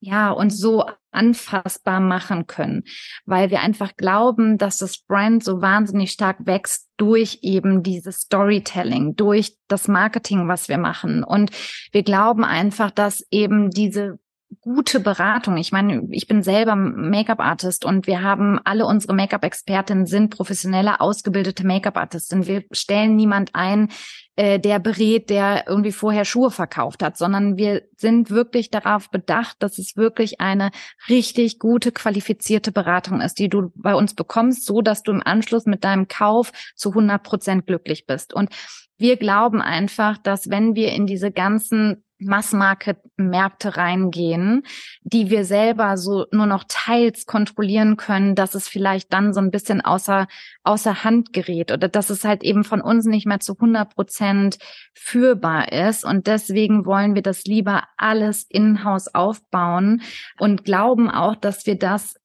ja, 0.00 0.30
und 0.30 0.50
so 0.50 0.84
anfassbar 1.10 2.00
machen 2.00 2.46
können, 2.46 2.84
weil 3.24 3.50
wir 3.50 3.60
einfach 3.60 3.96
glauben, 3.96 4.58
dass 4.58 4.78
das 4.78 4.98
Brand 4.98 5.42
so 5.42 5.62
wahnsinnig 5.62 6.12
stark 6.12 6.46
wächst 6.46 6.90
durch 6.98 7.38
eben 7.42 7.82
dieses 7.82 8.20
Storytelling, 8.20 9.16
durch 9.16 9.56
das 9.68 9.88
Marketing, 9.88 10.48
was 10.48 10.68
wir 10.68 10.78
machen. 10.78 11.24
Und 11.24 11.50
wir 11.92 12.02
glauben 12.02 12.44
einfach, 12.44 12.90
dass 12.90 13.26
eben 13.30 13.70
diese 13.70 14.18
gute 14.60 15.00
Beratung. 15.00 15.56
Ich 15.56 15.72
meine, 15.72 16.06
ich 16.10 16.26
bin 16.26 16.42
selber 16.42 16.76
Make-up-Artist 16.76 17.84
und 17.84 18.06
wir 18.06 18.22
haben 18.22 18.60
alle 18.64 18.86
unsere 18.86 19.14
Make-up-Expertinnen 19.14 20.06
sind 20.06 20.30
professionelle, 20.30 21.00
ausgebildete 21.00 21.66
Make-up-Artistinnen. 21.66 22.46
Wir 22.46 22.64
stellen 22.70 23.16
niemand 23.16 23.54
ein, 23.54 23.88
äh, 24.36 24.60
der 24.60 24.78
berät, 24.78 25.30
der 25.30 25.66
irgendwie 25.66 25.92
vorher 25.92 26.24
Schuhe 26.24 26.50
verkauft 26.50 27.02
hat, 27.02 27.16
sondern 27.16 27.56
wir 27.56 27.82
sind 27.96 28.30
wirklich 28.30 28.70
darauf 28.70 29.10
bedacht, 29.10 29.56
dass 29.60 29.78
es 29.78 29.96
wirklich 29.96 30.40
eine 30.40 30.70
richtig 31.08 31.58
gute, 31.58 31.90
qualifizierte 31.90 32.70
Beratung 32.70 33.20
ist, 33.20 33.38
die 33.38 33.48
du 33.48 33.72
bei 33.74 33.94
uns 33.94 34.14
bekommst, 34.14 34.64
so 34.64 34.80
dass 34.80 35.02
du 35.02 35.12
im 35.12 35.22
Anschluss 35.24 35.66
mit 35.66 35.82
deinem 35.82 36.06
Kauf 36.06 36.52
zu 36.76 36.90
100 36.90 37.22
Prozent 37.22 37.66
glücklich 37.66 38.06
bist. 38.06 38.32
Und 38.32 38.50
wir 38.98 39.16
glauben 39.16 39.60
einfach, 39.60 40.18
dass 40.18 40.50
wenn 40.50 40.74
wir 40.74 40.92
in 40.92 41.06
diese 41.06 41.30
ganzen 41.30 42.02
Mass-Market-Märkte 42.18 43.76
reingehen, 43.76 44.62
die 45.02 45.30
wir 45.30 45.44
selber 45.44 45.96
so 45.96 46.26
nur 46.32 46.46
noch 46.46 46.64
teils 46.66 47.26
kontrollieren 47.26 47.96
können, 47.96 48.34
dass 48.34 48.54
es 48.54 48.68
vielleicht 48.68 49.12
dann 49.12 49.34
so 49.34 49.40
ein 49.40 49.50
bisschen 49.50 49.80
außer, 49.80 50.26
außer 50.62 51.04
Hand 51.04 51.32
gerät 51.32 51.72
oder 51.72 51.88
dass 51.88 52.10
es 52.10 52.24
halt 52.24 52.42
eben 52.42 52.64
von 52.64 52.80
uns 52.80 53.04
nicht 53.04 53.26
mehr 53.26 53.40
zu 53.40 53.54
100 53.54 53.94
Prozent 53.94 54.58
führbar 54.94 55.72
ist. 55.72 56.04
Und 56.04 56.26
deswegen 56.26 56.86
wollen 56.86 57.14
wir 57.14 57.22
das 57.22 57.44
lieber 57.44 57.84
alles 57.96 58.44
in-house 58.48 59.14
aufbauen 59.14 60.02
und 60.38 60.64
glauben 60.64 61.10
auch, 61.10 61.36
dass 61.36 61.66
wir 61.66 61.78
das 61.78 62.16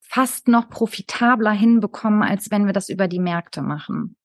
fast 0.00 0.48
noch 0.48 0.68
profitabler 0.68 1.52
hinbekommen, 1.52 2.22
als 2.22 2.50
wenn 2.50 2.66
wir 2.66 2.74
das 2.74 2.88
über 2.90 3.08
die 3.08 3.20
Märkte 3.20 3.62
machen. 3.62 4.16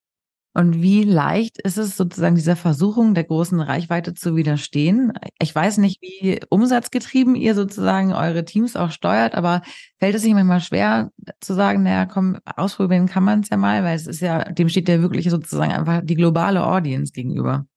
Und 0.58 0.82
wie 0.82 1.04
leicht 1.04 1.62
ist 1.62 1.78
es 1.78 1.96
sozusagen 1.96 2.34
dieser 2.34 2.56
Versuchung 2.56 3.13
der 3.13 3.26
großen 3.26 3.62
Reichweite 3.62 4.15
zu 4.15 4.36
widerstehen? 4.36 5.13
Ich 5.39 5.54
weiß 5.54 5.78
nicht, 5.78 6.02
wie 6.02 6.39
umsatzgetrieben 6.50 7.36
ihr 7.36 7.54
sozusagen 7.54 8.12
eure 8.12 8.43
Teams 8.43 8.76
auch 8.76 8.89
steuert, 8.89 9.36
aber 9.36 9.62
fällt 10.00 10.15
es 10.15 10.24
sich 10.24 10.34
manchmal 10.34 10.62
schwer 10.62 11.12
zu 11.41 11.54
sagen, 11.54 11.84
naja, 11.84 12.08
komm, 12.08 12.39
ausprobieren 12.56 13.06
kann 13.06 13.24
man 13.24 13.41
es 13.41 13.50
ja 13.50 13.58
mal, 13.58 13.84
weil 13.84 13.96
es 13.96 14.08
ist 14.08 14.20
ja, 14.20 14.46
dem 14.46 14.67
steht 14.67 14.89
ja 14.89 15.00
wirklich 15.00 15.30
sozusagen 15.30 15.72
einfach 15.72 16.02
die 16.04 16.15
globale 16.15 16.65
Audience 16.65 17.13
gegenüber. 17.13 17.67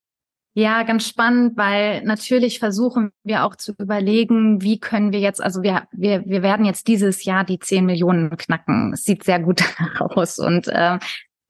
Ja, 0.54 0.82
ganz 0.82 1.06
spannend, 1.06 1.58
weil 1.58 2.02
natürlich 2.04 2.60
versuchen 2.60 3.10
wir 3.24 3.44
auch 3.44 3.56
zu 3.56 3.74
überlegen, 3.78 4.62
wie 4.62 4.80
können 4.80 5.12
wir 5.12 5.20
jetzt, 5.20 5.42
also 5.42 5.62
wir, 5.62 5.86
wir, 5.92 6.24
wir 6.24 6.42
werden 6.42 6.64
jetzt 6.64 6.88
dieses 6.88 7.24
Jahr 7.24 7.44
die 7.44 7.58
10 7.58 7.84
Millionen 7.84 8.38
knacken. 8.38 8.94
Es 8.94 9.02
sieht 9.02 9.22
sehr 9.22 9.38
gut 9.38 9.62
aus. 9.98 10.38
Und 10.38 10.66
äh, 10.68 10.98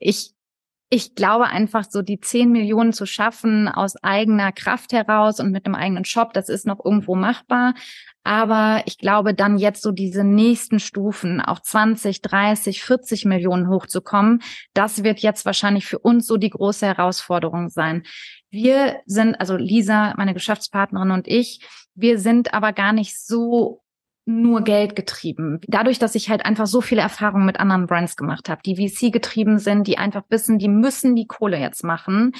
ich 0.00 0.32
ich 0.92 1.14
glaube 1.14 1.46
einfach 1.46 1.84
so 1.88 2.02
die 2.02 2.20
10 2.20 2.50
Millionen 2.50 2.92
zu 2.92 3.06
schaffen 3.06 3.68
aus 3.68 3.94
eigener 4.02 4.50
Kraft 4.50 4.92
heraus 4.92 5.38
und 5.38 5.52
mit 5.52 5.64
einem 5.64 5.76
eigenen 5.76 6.04
Shop, 6.04 6.32
das 6.32 6.48
ist 6.48 6.66
noch 6.66 6.84
irgendwo 6.84 7.14
machbar. 7.14 7.74
Aber 8.24 8.82
ich 8.86 8.98
glaube 8.98 9.32
dann 9.32 9.56
jetzt 9.56 9.82
so 9.82 9.92
diese 9.92 10.24
nächsten 10.24 10.80
Stufen 10.80 11.40
auf 11.40 11.62
20, 11.62 12.22
30, 12.22 12.82
40 12.82 13.24
Millionen 13.24 13.68
hochzukommen, 13.68 14.42
das 14.74 15.04
wird 15.04 15.20
jetzt 15.20 15.46
wahrscheinlich 15.46 15.86
für 15.86 16.00
uns 16.00 16.26
so 16.26 16.36
die 16.36 16.50
große 16.50 16.86
Herausforderung 16.86 17.68
sein. 17.68 18.02
Wir 18.50 18.96
sind, 19.06 19.40
also 19.40 19.56
Lisa, 19.56 20.12
meine 20.16 20.34
Geschäftspartnerin 20.34 21.12
und 21.12 21.28
ich, 21.28 21.64
wir 21.94 22.18
sind 22.18 22.52
aber 22.52 22.72
gar 22.72 22.92
nicht 22.92 23.16
so 23.16 23.80
nur 24.30 24.62
Geld 24.62 24.96
getrieben. 24.96 25.60
Dadurch, 25.66 25.98
dass 25.98 26.14
ich 26.14 26.30
halt 26.30 26.44
einfach 26.44 26.66
so 26.66 26.80
viele 26.80 27.02
Erfahrungen 27.02 27.46
mit 27.46 27.60
anderen 27.60 27.86
Brands 27.86 28.16
gemacht 28.16 28.48
habe, 28.48 28.62
die 28.64 28.76
VC 28.76 29.12
getrieben 29.12 29.58
sind, 29.58 29.86
die 29.86 29.98
einfach 29.98 30.22
wissen, 30.30 30.58
die 30.58 30.68
müssen 30.68 31.16
die 31.16 31.26
Kohle 31.26 31.58
jetzt 31.58 31.84
machen, 31.84 32.32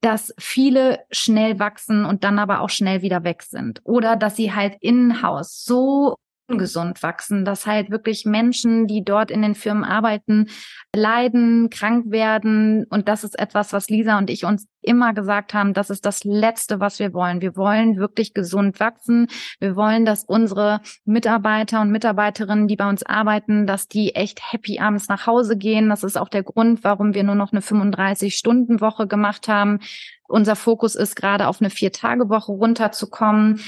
dass 0.00 0.34
viele 0.38 1.00
schnell 1.10 1.58
wachsen 1.58 2.04
und 2.04 2.24
dann 2.24 2.38
aber 2.38 2.60
auch 2.60 2.70
schnell 2.70 3.02
wieder 3.02 3.24
weg 3.24 3.42
sind. 3.42 3.80
Oder 3.84 4.16
dass 4.16 4.36
sie 4.36 4.52
halt 4.52 4.76
in-house 4.80 5.64
so 5.64 6.16
ungesund 6.54 7.02
wachsen, 7.02 7.44
dass 7.44 7.66
halt 7.66 7.90
wirklich 7.90 8.24
Menschen, 8.24 8.86
die 8.86 9.02
dort 9.04 9.32
in 9.32 9.42
den 9.42 9.56
Firmen 9.56 9.82
arbeiten, 9.82 10.46
leiden, 10.94 11.68
krank 11.68 12.10
werden. 12.10 12.86
Und 12.90 13.08
das 13.08 13.24
ist 13.24 13.36
etwas, 13.38 13.72
was 13.72 13.90
Lisa 13.90 14.18
und 14.18 14.30
ich 14.30 14.44
uns 14.44 14.68
immer 14.82 15.14
gesagt 15.14 15.52
haben, 15.52 15.74
das 15.74 15.90
ist 15.90 16.06
das 16.06 16.22
Letzte, 16.22 16.78
was 16.78 17.00
wir 17.00 17.12
wollen. 17.12 17.40
Wir 17.40 17.56
wollen 17.56 17.96
wirklich 17.96 18.34
gesund 18.34 18.78
wachsen. 18.78 19.26
Wir 19.58 19.74
wollen, 19.74 20.04
dass 20.04 20.24
unsere 20.24 20.80
Mitarbeiter 21.04 21.80
und 21.80 21.90
Mitarbeiterinnen, 21.90 22.68
die 22.68 22.76
bei 22.76 22.88
uns 22.88 23.02
arbeiten, 23.02 23.66
dass 23.66 23.88
die 23.88 24.14
echt 24.14 24.52
happy 24.52 24.78
abends 24.78 25.08
nach 25.08 25.26
Hause 25.26 25.56
gehen. 25.56 25.88
Das 25.88 26.04
ist 26.04 26.16
auch 26.16 26.28
der 26.28 26.44
Grund, 26.44 26.84
warum 26.84 27.14
wir 27.14 27.24
nur 27.24 27.34
noch 27.34 27.52
eine 27.52 27.62
35-Stunden-Woche 27.62 29.08
gemacht 29.08 29.48
haben. 29.48 29.80
Unser 30.28 30.54
Fokus 30.54 30.94
ist 30.94 31.16
gerade 31.16 31.48
auf 31.48 31.60
eine 31.60 31.70
Vier-Tage-Woche 31.70 32.52
runterzukommen 32.52 33.60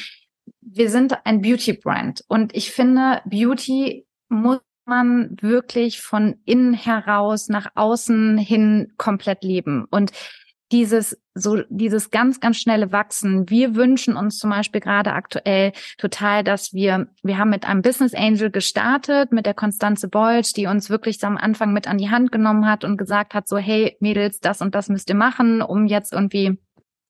wir 0.60 0.90
sind 0.90 1.16
ein 1.24 1.40
Beauty-Brand 1.40 2.24
und 2.28 2.54
ich 2.54 2.70
finde, 2.70 3.20
Beauty 3.24 4.06
muss 4.28 4.60
man 4.84 5.36
wirklich 5.40 6.00
von 6.00 6.36
innen 6.44 6.74
heraus 6.74 7.48
nach 7.48 7.68
außen 7.74 8.38
hin 8.38 8.92
komplett 8.96 9.42
leben. 9.42 9.86
Und 9.90 10.12
dieses 10.72 11.20
so 11.34 11.62
dieses 11.68 12.10
ganz 12.10 12.40
ganz 12.40 12.56
schnelle 12.56 12.90
Wachsen. 12.90 13.48
Wir 13.48 13.76
wünschen 13.76 14.16
uns 14.16 14.38
zum 14.38 14.50
Beispiel 14.50 14.80
gerade 14.80 15.12
aktuell 15.12 15.72
total, 15.96 16.42
dass 16.42 16.72
wir 16.72 17.06
wir 17.22 17.38
haben 17.38 17.50
mit 17.50 17.68
einem 17.68 17.82
Business 17.82 18.14
Angel 18.14 18.50
gestartet 18.50 19.32
mit 19.32 19.46
der 19.46 19.54
Konstanze 19.54 20.08
Bolsch, 20.08 20.54
die 20.54 20.66
uns 20.66 20.90
wirklich 20.90 21.22
am 21.24 21.36
Anfang 21.36 21.72
mit 21.72 21.86
an 21.86 21.98
die 21.98 22.10
Hand 22.10 22.32
genommen 22.32 22.66
hat 22.66 22.84
und 22.84 22.96
gesagt 22.96 23.34
hat 23.34 23.46
so 23.46 23.58
hey 23.58 23.96
Mädels, 24.00 24.40
das 24.40 24.60
und 24.60 24.74
das 24.74 24.88
müsst 24.88 25.08
ihr 25.08 25.14
machen, 25.14 25.62
um 25.62 25.86
jetzt 25.86 26.12
irgendwie 26.12 26.58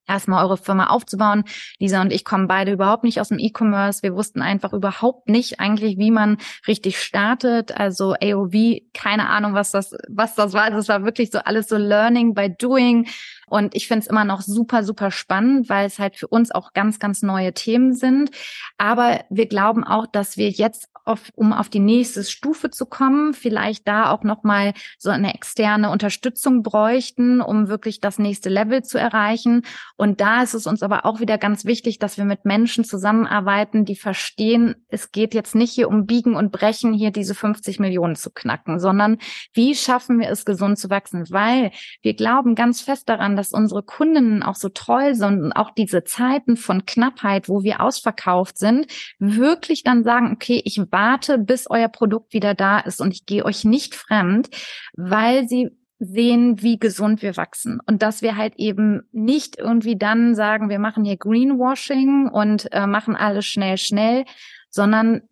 erstmal 0.07 0.45
eure 0.45 0.57
Firma 0.57 0.89
aufzubauen. 0.89 1.45
Lisa 1.79 2.01
und 2.01 2.13
ich 2.13 2.25
kommen 2.25 2.49
beide 2.49 2.73
überhaupt 2.73 3.05
nicht 3.05 3.21
aus 3.21 3.29
dem 3.29 3.39
E-Commerce. 3.39 4.03
Wir 4.03 4.15
wussten 4.15 4.43
einfach 4.43 4.73
überhaupt 4.73 5.29
nicht 5.29 5.61
eigentlich, 5.61 5.99
wie 5.99 6.11
man 6.11 6.39
richtig 6.67 7.01
startet. 7.01 7.77
Also 7.77 8.15
AOV, 8.23 8.81
keine 8.95 9.29
Ahnung, 9.29 9.55
was 9.55 9.71
das, 9.71 9.95
was 10.09 10.35
das 10.35 10.53
war. 10.53 10.71
Das 10.71 10.89
war 10.89 11.05
wirklich 11.05 11.31
so 11.31 11.39
alles 11.39 11.69
so 11.69 11.77
Learning 11.77 12.35
by 12.35 12.55
Doing. 12.57 13.09
Und 13.49 13.75
ich 13.75 13.87
finde 13.87 14.03
es 14.03 14.07
immer 14.09 14.25
noch 14.25 14.41
super, 14.41 14.83
super 14.83 15.11
spannend, 15.11 15.69
weil 15.69 15.87
es 15.87 15.99
halt 15.99 16.17
für 16.17 16.27
uns 16.27 16.51
auch 16.51 16.73
ganz, 16.73 16.99
ganz 16.99 17.23
neue 17.23 17.53
Themen 17.55 17.95
sind. 17.95 18.31
Aber 18.77 19.25
wir 19.31 19.47
glauben 19.47 19.85
auch, 19.85 20.07
dass 20.07 20.37
wir 20.37 20.51
jetzt 20.51 20.89
auf, 21.07 21.31
um 21.37 21.53
auf 21.53 21.69
die 21.69 21.79
nächste 21.79 22.25
Stufe 22.25 22.71
zu 22.71 22.85
kommen, 22.85 23.33
vielleicht 23.33 23.87
da 23.87 24.11
auch 24.11 24.25
nochmal 24.25 24.75
so 24.99 25.11
eine 25.11 25.35
externe 25.35 25.91
Unterstützung 25.91 26.65
bräuchten, 26.65 27.41
um 27.41 27.69
wirklich 27.69 28.01
das 28.01 28.19
nächste 28.19 28.49
Level 28.49 28.83
zu 28.83 28.99
erreichen. 28.99 29.63
Und 29.97 30.21
da 30.21 30.43
ist 30.43 30.55
es 30.55 30.67
uns 30.67 30.83
aber 30.83 31.07
auch 31.07 31.21
wieder 31.21 31.39
ganz 31.39 31.65
wichtig, 31.65 32.01
dass 32.01 32.19
wir 32.19 32.25
mit 32.25 32.45
Menschen 32.45 32.85
zusammenarbeiten, 32.85 33.85
die 33.85 33.95
verstehen, 33.95 34.75
es 34.89 35.13
geht 35.13 35.33
jetzt 35.33 35.55
nicht 35.55 35.73
hier 35.73 35.89
um 35.89 36.07
Biegen 36.07 36.35
und 36.35 36.51
Brechen, 36.51 36.93
hier 36.93 37.13
diese 37.13 37.37
50 37.37 37.79
Millionen 37.79 38.17
zu 38.17 38.31
knacken, 38.31 38.81
sondern 38.81 39.19
wie 39.53 39.77
schaffen 39.77 40.19
wir 40.19 40.29
es, 40.29 40.45
gesund 40.45 40.77
zu 40.77 40.91
wachsen? 40.91 41.25
Weil 41.31 41.71
wir 42.03 42.15
glauben 42.15 42.57
ganz 42.57 42.81
fest 42.81 43.09
daran, 43.09 43.36
dass 43.37 43.53
unsere 43.53 43.83
Kundinnen 43.83 44.43
auch 44.43 44.57
so 44.57 44.69
treu 44.69 45.15
sind 45.15 45.43
und 45.43 45.53
auch 45.53 45.71
diese 45.71 46.05
Zeiten 46.05 46.57
von 46.57 46.87
Knappheit, 46.87 47.49
wo 47.49 47.63
wir 47.63 47.81
ausverkauft 47.81 48.59
sind, 48.59 48.87
wirklich 49.19 49.83
dann 49.83 50.05
sagen, 50.05 50.33
okay, 50.33 50.63
ich 50.65 50.81
warte, 50.91 51.39
bis 51.39 51.69
euer 51.69 51.89
Produkt 51.89 52.33
wieder 52.33 52.55
da 52.55 52.81
ist 52.81 53.01
und 53.01 53.13
ich 53.13 53.27
gehe 53.27 53.45
euch 53.45 53.65
nicht 53.65 53.95
fremd, 53.95 54.49
weil 54.95 55.49
sie 55.49 55.71
sehen, 55.99 56.63
wie 56.63 56.79
gesund 56.79 57.23
wir 57.23 57.37
wachsen. 57.37 57.81
Und 57.87 58.03
dass 58.03 58.23
wir 58.23 58.37
halt 58.37 58.57
eben 58.57 59.03
nicht 59.13 59.59
irgendwie 59.59 59.97
dann 59.97 60.35
sagen, 60.35 60.69
wir 60.69 60.79
machen 60.79 61.05
hier 61.05 61.17
Greenwashing 61.17 62.29
und 62.29 62.71
äh, 62.73 62.87
machen 62.87 63.17
alles 63.17 63.47
schnell, 63.47 63.79
schnell, 63.79 64.25
sondern 64.69 65.23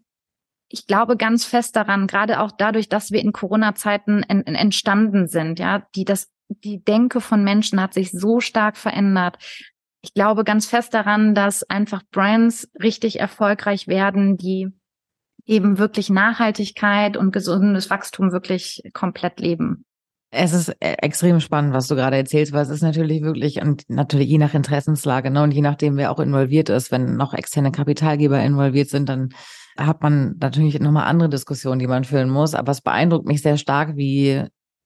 ich 0.69 0.87
glaube 0.87 1.17
ganz 1.17 1.45
fest 1.45 1.77
daran, 1.77 2.07
gerade 2.07 2.41
auch 2.41 2.51
dadurch, 2.51 2.89
dass 2.89 3.13
wir 3.13 3.21
in 3.21 3.33
Corona-Zeiten 3.33 4.23
en 4.25 4.43
entstanden 4.43 5.29
sind, 5.29 5.59
ja, 5.59 5.87
die 5.95 6.05
das, 6.05 6.33
die 6.49 6.83
Denke 6.83 7.21
von 7.21 7.45
Menschen 7.45 7.81
hat 7.81 7.95
sich 7.95 8.11
so 8.11 8.41
stark 8.41 8.77
verändert. 8.77 9.39
Ich 10.03 10.13
glaube 10.13 10.45
ganz 10.45 10.67
fest 10.67 10.93
daran, 10.93 11.35
dass 11.35 11.63
einfach 11.63 12.03
Brands 12.11 12.71
richtig 12.83 13.21
erfolgreich 13.21 13.89
werden, 13.89 14.37
die 14.37 14.69
eben 15.47 15.79
wirklich 15.79 16.11
Nachhaltigkeit 16.11 17.17
und 17.17 17.33
gesundes 17.33 17.91
Wachstum 17.91 18.33
wirklich 18.33 18.83
komplett 18.93 19.41
leben. 19.41 19.85
Es 20.31 20.53
ist 20.53 20.69
äh, 20.81 20.97
extrem 20.99 21.39
spannend, 21.41 21.75
was 21.75 21.87
du 21.87 21.95
gerade 21.95 22.17
erzählst, 22.17 22.53
weil 22.53 22.63
es 22.63 22.69
ist 22.69 22.83
natürlich 22.83 23.23
wirklich 23.23 23.63
und 23.63 23.89
natürlich 23.89 24.29
je 24.29 24.39
nach 24.39 24.55
Interessenslage, 24.55 25.31
ne, 25.31 25.43
und 25.43 25.53
je 25.53 25.61
nachdem, 25.61 25.97
wer 25.97 26.11
auch 26.11 26.19
involviert 26.19 26.71
ist, 26.71 26.91
wenn 26.91 27.17
noch 27.17 27.35
externe 27.35 27.71
Kapitalgeber 27.71 28.43
involviert 28.43 28.89
sind, 28.89 29.09
dann 29.09 29.31
hat 29.79 30.03
man 30.03 30.37
natürlich 30.41 30.79
nochmal 30.81 31.05
andere 31.05 31.29
Diskussionen, 31.29 31.79
die 31.79 31.87
man 31.87 32.05
führen 32.05 32.31
muss. 32.31 32.55
Aber 32.55 32.73
es 32.73 32.81
beeindruckt 32.81 33.27
mich 33.27 33.43
sehr 33.43 33.57
stark, 33.57 33.97
wie 33.97 34.45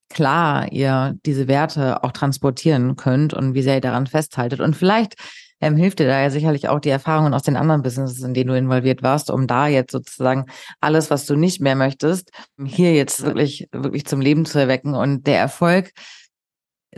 klar 0.09 0.73
ihr 0.73 1.17
diese 1.27 1.49
Werte 1.49 2.03
auch 2.05 2.13
transportieren 2.13 2.97
könnt 2.97 3.35
und 3.35 3.55
wie 3.55 3.63
sehr 3.63 3.77
ihr 3.77 3.81
daran 3.81 4.07
festhaltet. 4.07 4.61
Und 4.61 4.75
vielleicht 4.75 5.15
ähm, 5.61 5.77
hilft 5.77 5.99
dir 5.99 6.07
da 6.07 6.21
ja 6.21 6.31
sicherlich 6.31 6.69
auch 6.69 6.81
die 6.81 6.89
Erfahrungen 6.89 7.35
aus 7.35 7.43
den 7.43 7.57
anderen 7.57 7.83
Businesses, 7.83 8.23
in 8.23 8.35
denen 8.35 8.49
du 8.49 8.57
involviert 8.57 9.03
warst, 9.03 9.31
um 9.31 9.47
da 9.47 9.67
jetzt 9.67 9.93
sozusagen 9.93 10.47
alles, 10.81 11.11
was 11.11 11.27
du 11.27 11.37
nicht 11.37 11.61
mehr 11.61 11.75
möchtest, 11.75 12.31
hier 12.65 12.95
jetzt 12.95 13.25
wirklich, 13.25 13.69
wirklich 13.73 14.07
zum 14.07 14.21
Leben 14.21 14.45
zu 14.45 14.59
erwecken. 14.59 14.95
Und 14.95 15.27
der 15.27 15.39
Erfolg 15.39 15.93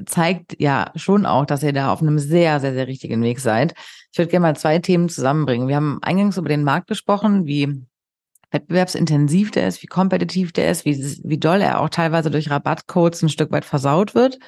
zeigt 0.06 0.60
ja 0.60 0.92
schon 0.94 1.26
auch, 1.26 1.46
dass 1.46 1.62
ihr 1.62 1.72
da 1.72 1.92
auf 1.92 2.02
einem 2.02 2.18
sehr, 2.18 2.60
sehr, 2.60 2.74
sehr 2.74 2.86
richtigen 2.86 3.22
Weg 3.22 3.40
seid. 3.40 3.74
Ich 4.12 4.18
würde 4.18 4.30
gerne 4.30 4.46
mal 4.46 4.56
zwei 4.56 4.78
Themen 4.78 5.08
zusammenbringen. 5.08 5.68
Wir 5.68 5.76
haben 5.76 5.98
eingangs 6.02 6.36
über 6.36 6.48
den 6.48 6.64
Markt 6.64 6.86
gesprochen, 6.88 7.46
wie 7.46 7.86
wettbewerbsintensiv 8.50 9.50
der 9.50 9.68
ist, 9.68 9.82
wie 9.82 9.86
kompetitiv 9.86 10.52
der 10.52 10.70
ist, 10.70 10.84
wie, 10.84 10.96
wie 11.24 11.38
doll 11.38 11.60
er 11.60 11.80
auch 11.80 11.88
teilweise 11.88 12.30
durch 12.30 12.50
Rabattcodes 12.50 13.22
ein 13.22 13.28
Stück 13.28 13.52
weit 13.52 13.64
versaut 13.64 14.14
wird. 14.14 14.38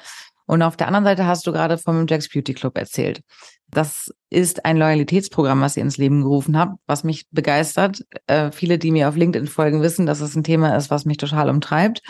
Und 0.45 0.61
auf 0.61 0.75
der 0.75 0.87
anderen 0.87 1.05
Seite 1.05 1.25
hast 1.25 1.47
du 1.47 1.51
gerade 1.51 1.77
vom 1.77 2.05
Jack's 2.07 2.29
Beauty 2.29 2.53
Club 2.53 2.77
erzählt. 2.77 3.23
Das 3.69 4.13
ist 4.29 4.65
ein 4.65 4.77
Loyalitätsprogramm, 4.77 5.61
was 5.61 5.77
ihr 5.77 5.83
ins 5.83 5.97
Leben 5.97 6.21
gerufen 6.21 6.57
habt, 6.57 6.77
was 6.85 7.03
mich 7.03 7.25
begeistert. 7.31 8.05
Äh, 8.27 8.51
viele, 8.51 8.77
die 8.77 8.91
mir 8.91 9.09
auf 9.09 9.15
LinkedIn 9.15 9.47
folgen, 9.47 9.81
wissen, 9.81 10.05
dass 10.05 10.21
es 10.21 10.35
ein 10.35 10.43
Thema 10.43 10.75
ist, 10.75 10.91
was 10.91 11.05
mich 11.05 11.17
total 11.17 11.49
umtreibt. 11.49 12.01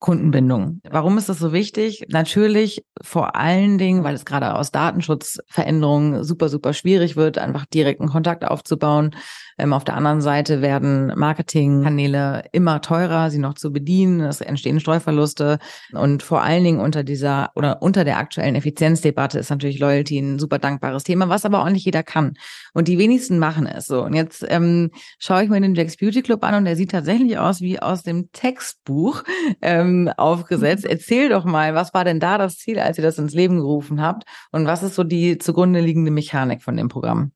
Kundenbindung. 0.00 0.80
Warum 0.88 1.18
ist 1.18 1.28
das 1.28 1.38
so 1.38 1.52
wichtig? 1.52 2.04
Natürlich 2.08 2.84
vor 3.02 3.34
allen 3.34 3.78
Dingen, 3.78 4.04
weil 4.04 4.14
es 4.14 4.24
gerade 4.24 4.54
aus 4.54 4.70
Datenschutzveränderungen 4.70 6.22
super, 6.22 6.48
super 6.48 6.72
schwierig 6.72 7.16
wird, 7.16 7.38
einfach 7.38 7.66
direkten 7.66 8.08
Kontakt 8.08 8.44
aufzubauen. 8.44 9.16
Ähm, 9.58 9.72
auf 9.72 9.84
der 9.84 9.96
anderen 9.96 10.20
Seite 10.20 10.62
werden 10.62 11.12
Marketingkanäle 11.16 12.44
immer 12.52 12.80
teurer, 12.80 13.30
sie 13.30 13.38
noch 13.38 13.54
zu 13.54 13.72
bedienen. 13.72 14.20
Es 14.20 14.40
entstehen 14.40 14.80
Streuverluste. 14.80 15.58
Und 15.92 16.22
vor 16.22 16.42
allen 16.42 16.64
Dingen 16.64 16.80
unter 16.80 17.02
dieser 17.02 17.50
oder 17.54 17.82
unter 17.82 18.04
der 18.04 18.18
aktuellen 18.18 18.54
Effizienzdebatte 18.54 19.38
ist 19.38 19.50
natürlich 19.50 19.78
Loyalty 19.78 20.18
ein 20.18 20.38
super 20.38 20.58
dankbares 20.58 21.04
Thema, 21.04 21.28
was 21.28 21.44
aber 21.44 21.62
auch 21.62 21.70
nicht 21.70 21.84
jeder 21.84 22.02
kann. 22.02 22.34
Und 22.74 22.88
die 22.88 22.98
wenigsten 22.98 23.38
machen 23.38 23.66
es 23.66 23.86
so. 23.86 24.04
Und 24.04 24.14
jetzt 24.14 24.44
ähm, 24.48 24.90
schaue 25.18 25.44
ich 25.44 25.50
mir 25.50 25.60
den 25.60 25.74
Jack's 25.74 25.96
Beauty 25.96 26.22
Club 26.22 26.44
an 26.44 26.54
und 26.54 26.64
der 26.64 26.76
sieht 26.76 26.90
tatsächlich 26.90 27.38
aus 27.38 27.60
wie 27.60 27.80
aus 27.80 28.02
dem 28.02 28.30
Textbuch 28.32 29.24
ähm, 29.60 30.10
aufgesetzt. 30.16 30.84
Erzähl 30.88 31.28
doch 31.28 31.44
mal, 31.44 31.74
was 31.74 31.92
war 31.94 32.04
denn 32.04 32.20
da 32.20 32.38
das 32.38 32.56
Ziel, 32.58 32.78
als 32.78 32.98
ihr 32.98 33.04
das 33.04 33.18
ins 33.18 33.34
Leben 33.34 33.56
gerufen 33.56 34.00
habt? 34.00 34.24
Und 34.52 34.66
was 34.66 34.82
ist 34.82 34.94
so 34.94 35.04
die 35.04 35.38
zugrunde 35.38 35.80
liegende 35.80 36.10
Mechanik 36.10 36.62
von 36.62 36.76
dem 36.76 36.88
Programm? 36.88 37.32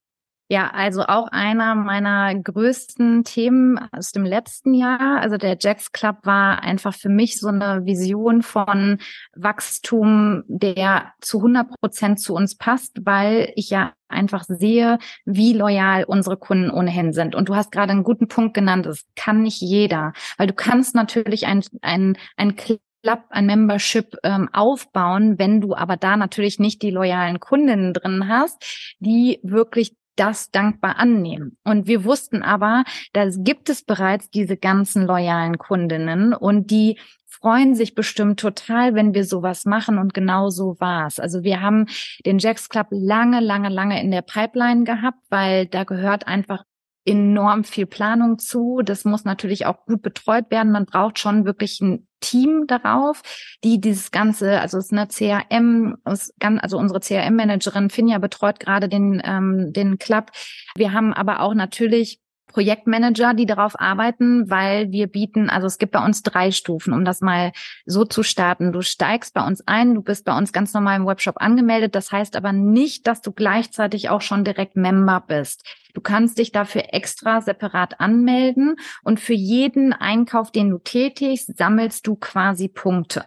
Ja, 0.52 0.68
also 0.68 1.04
auch 1.04 1.28
einer 1.28 1.74
meiner 1.74 2.34
größten 2.34 3.24
Themen 3.24 3.78
aus 3.90 4.12
dem 4.12 4.26
letzten 4.26 4.74
Jahr. 4.74 5.18
Also 5.22 5.38
der 5.38 5.56
Jacks 5.58 5.92
Club 5.92 6.18
war 6.24 6.62
einfach 6.62 6.92
für 6.92 7.08
mich 7.08 7.40
so 7.40 7.48
eine 7.48 7.86
Vision 7.86 8.42
von 8.42 8.98
Wachstum, 9.34 10.42
der 10.48 11.14
zu 11.22 11.38
100 11.38 11.70
Prozent 11.80 12.20
zu 12.20 12.34
uns 12.34 12.58
passt, 12.58 12.98
weil 13.00 13.50
ich 13.56 13.70
ja 13.70 13.94
einfach 14.08 14.44
sehe, 14.46 14.98
wie 15.24 15.54
loyal 15.54 16.04
unsere 16.04 16.36
Kunden 16.36 16.70
ohnehin 16.70 17.14
sind. 17.14 17.34
Und 17.34 17.48
du 17.48 17.56
hast 17.56 17.72
gerade 17.72 17.92
einen 17.92 18.04
guten 18.04 18.28
Punkt 18.28 18.52
genannt, 18.52 18.84
das 18.84 19.06
kann 19.16 19.40
nicht 19.40 19.62
jeder, 19.62 20.12
weil 20.36 20.48
du 20.48 20.52
kannst 20.52 20.94
natürlich 20.94 21.46
ein, 21.46 21.64
ein, 21.80 22.18
ein 22.36 22.56
Club 22.56 23.24
ein 23.30 23.46
Membership 23.46 24.16
ähm, 24.22 24.50
aufbauen, 24.52 25.38
wenn 25.38 25.62
du 25.62 25.74
aber 25.74 25.96
da 25.96 26.18
natürlich 26.18 26.58
nicht 26.58 26.82
die 26.82 26.90
loyalen 26.90 27.40
Kundinnen 27.40 27.94
drin 27.94 28.28
hast, 28.28 28.62
die 29.00 29.40
wirklich 29.42 29.96
das 30.16 30.51
dankbar 30.51 30.98
annehmen. 30.98 31.57
Und 31.64 31.87
wir 31.87 32.05
wussten 32.05 32.42
aber, 32.42 32.85
da 33.12 33.29
gibt 33.31 33.68
es 33.68 33.83
bereits 33.83 34.31
diese 34.31 34.57
ganzen 34.57 35.07
loyalen 35.07 35.59
Kundinnen 35.59 36.35
und 36.35 36.70
die 36.70 36.98
freuen 37.27 37.75
sich 37.75 37.94
bestimmt 37.94 38.38
total, 38.38 38.94
wenn 38.94 39.14
wir 39.14 39.25
sowas 39.25 39.64
machen 39.64 39.98
und 39.98 40.14
genau 40.14 40.51
so 40.51 40.77
war's. 40.79 41.18
Also 41.18 41.42
wir 41.42 41.61
haben 41.61 41.87
den 42.25 42.38
Jacks 42.38 42.68
Club 42.68 42.87
lange, 42.90 43.40
lange, 43.40 43.68
lange 43.68 44.01
in 44.01 44.11
der 44.11 44.22
Pipeline 44.22 44.85
gehabt, 44.85 45.18
weil 45.29 45.66
da 45.66 45.85
gehört 45.85 46.27
einfach 46.29 46.64
enorm 47.04 47.64
viel 47.64 47.86
Planung 47.86 48.38
zu. 48.38 48.80
Das 48.84 49.04
muss 49.04 49.24
natürlich 49.24 49.66
auch 49.66 49.84
gut 49.86 50.02
betreut 50.02 50.50
werden. 50.50 50.72
Man 50.72 50.86
braucht 50.86 51.18
schon 51.18 51.44
wirklich 51.44 51.80
ein 51.80 52.06
Team 52.20 52.66
darauf, 52.68 53.22
die 53.64 53.80
dieses 53.80 54.12
Ganze, 54.12 54.60
also 54.60 54.78
es 54.78 54.86
ist 54.86 54.92
eine 54.92 55.08
CRM, 55.08 55.96
also 56.04 56.78
unsere 56.78 57.00
CRM-Managerin 57.00 57.90
Finja 57.90 58.18
betreut 58.18 58.60
gerade 58.60 58.88
den, 58.88 59.20
ähm, 59.24 59.72
den 59.72 59.98
Club. 59.98 60.30
Wir 60.76 60.92
haben 60.92 61.12
aber 61.12 61.40
auch 61.40 61.54
natürlich 61.54 62.20
Projektmanager, 62.52 63.34
die 63.34 63.46
darauf 63.46 63.80
arbeiten, 63.80 64.48
weil 64.48 64.92
wir 64.92 65.06
bieten, 65.06 65.50
also 65.50 65.66
es 65.66 65.78
gibt 65.78 65.92
bei 65.92 66.04
uns 66.04 66.22
drei 66.22 66.50
Stufen, 66.50 66.92
um 66.92 67.04
das 67.04 67.20
mal 67.20 67.52
so 67.86 68.04
zu 68.04 68.22
starten. 68.22 68.72
Du 68.72 68.82
steigst 68.82 69.34
bei 69.34 69.44
uns 69.44 69.66
ein, 69.66 69.94
du 69.94 70.02
bist 70.02 70.24
bei 70.24 70.36
uns 70.36 70.52
ganz 70.52 70.72
normal 70.74 70.98
im 70.98 71.06
Webshop 71.06 71.36
angemeldet. 71.38 71.94
Das 71.94 72.12
heißt 72.12 72.36
aber 72.36 72.52
nicht, 72.52 73.06
dass 73.06 73.22
du 73.22 73.32
gleichzeitig 73.32 74.10
auch 74.10 74.20
schon 74.20 74.44
direkt 74.44 74.76
Member 74.76 75.24
bist. 75.26 75.64
Du 75.92 76.00
kannst 76.00 76.38
dich 76.38 76.52
dafür 76.52 76.92
extra 76.92 77.40
separat 77.40 78.00
anmelden 78.00 78.76
und 79.02 79.20
für 79.20 79.35
jeden 79.35 79.92
Einkauf, 79.92 80.50
den 80.50 80.70
du 80.70 80.78
tätigst, 80.78 81.57
sammelst 81.57 82.07
du 82.07 82.16
quasi 82.16 82.68
Punkte. 82.68 83.24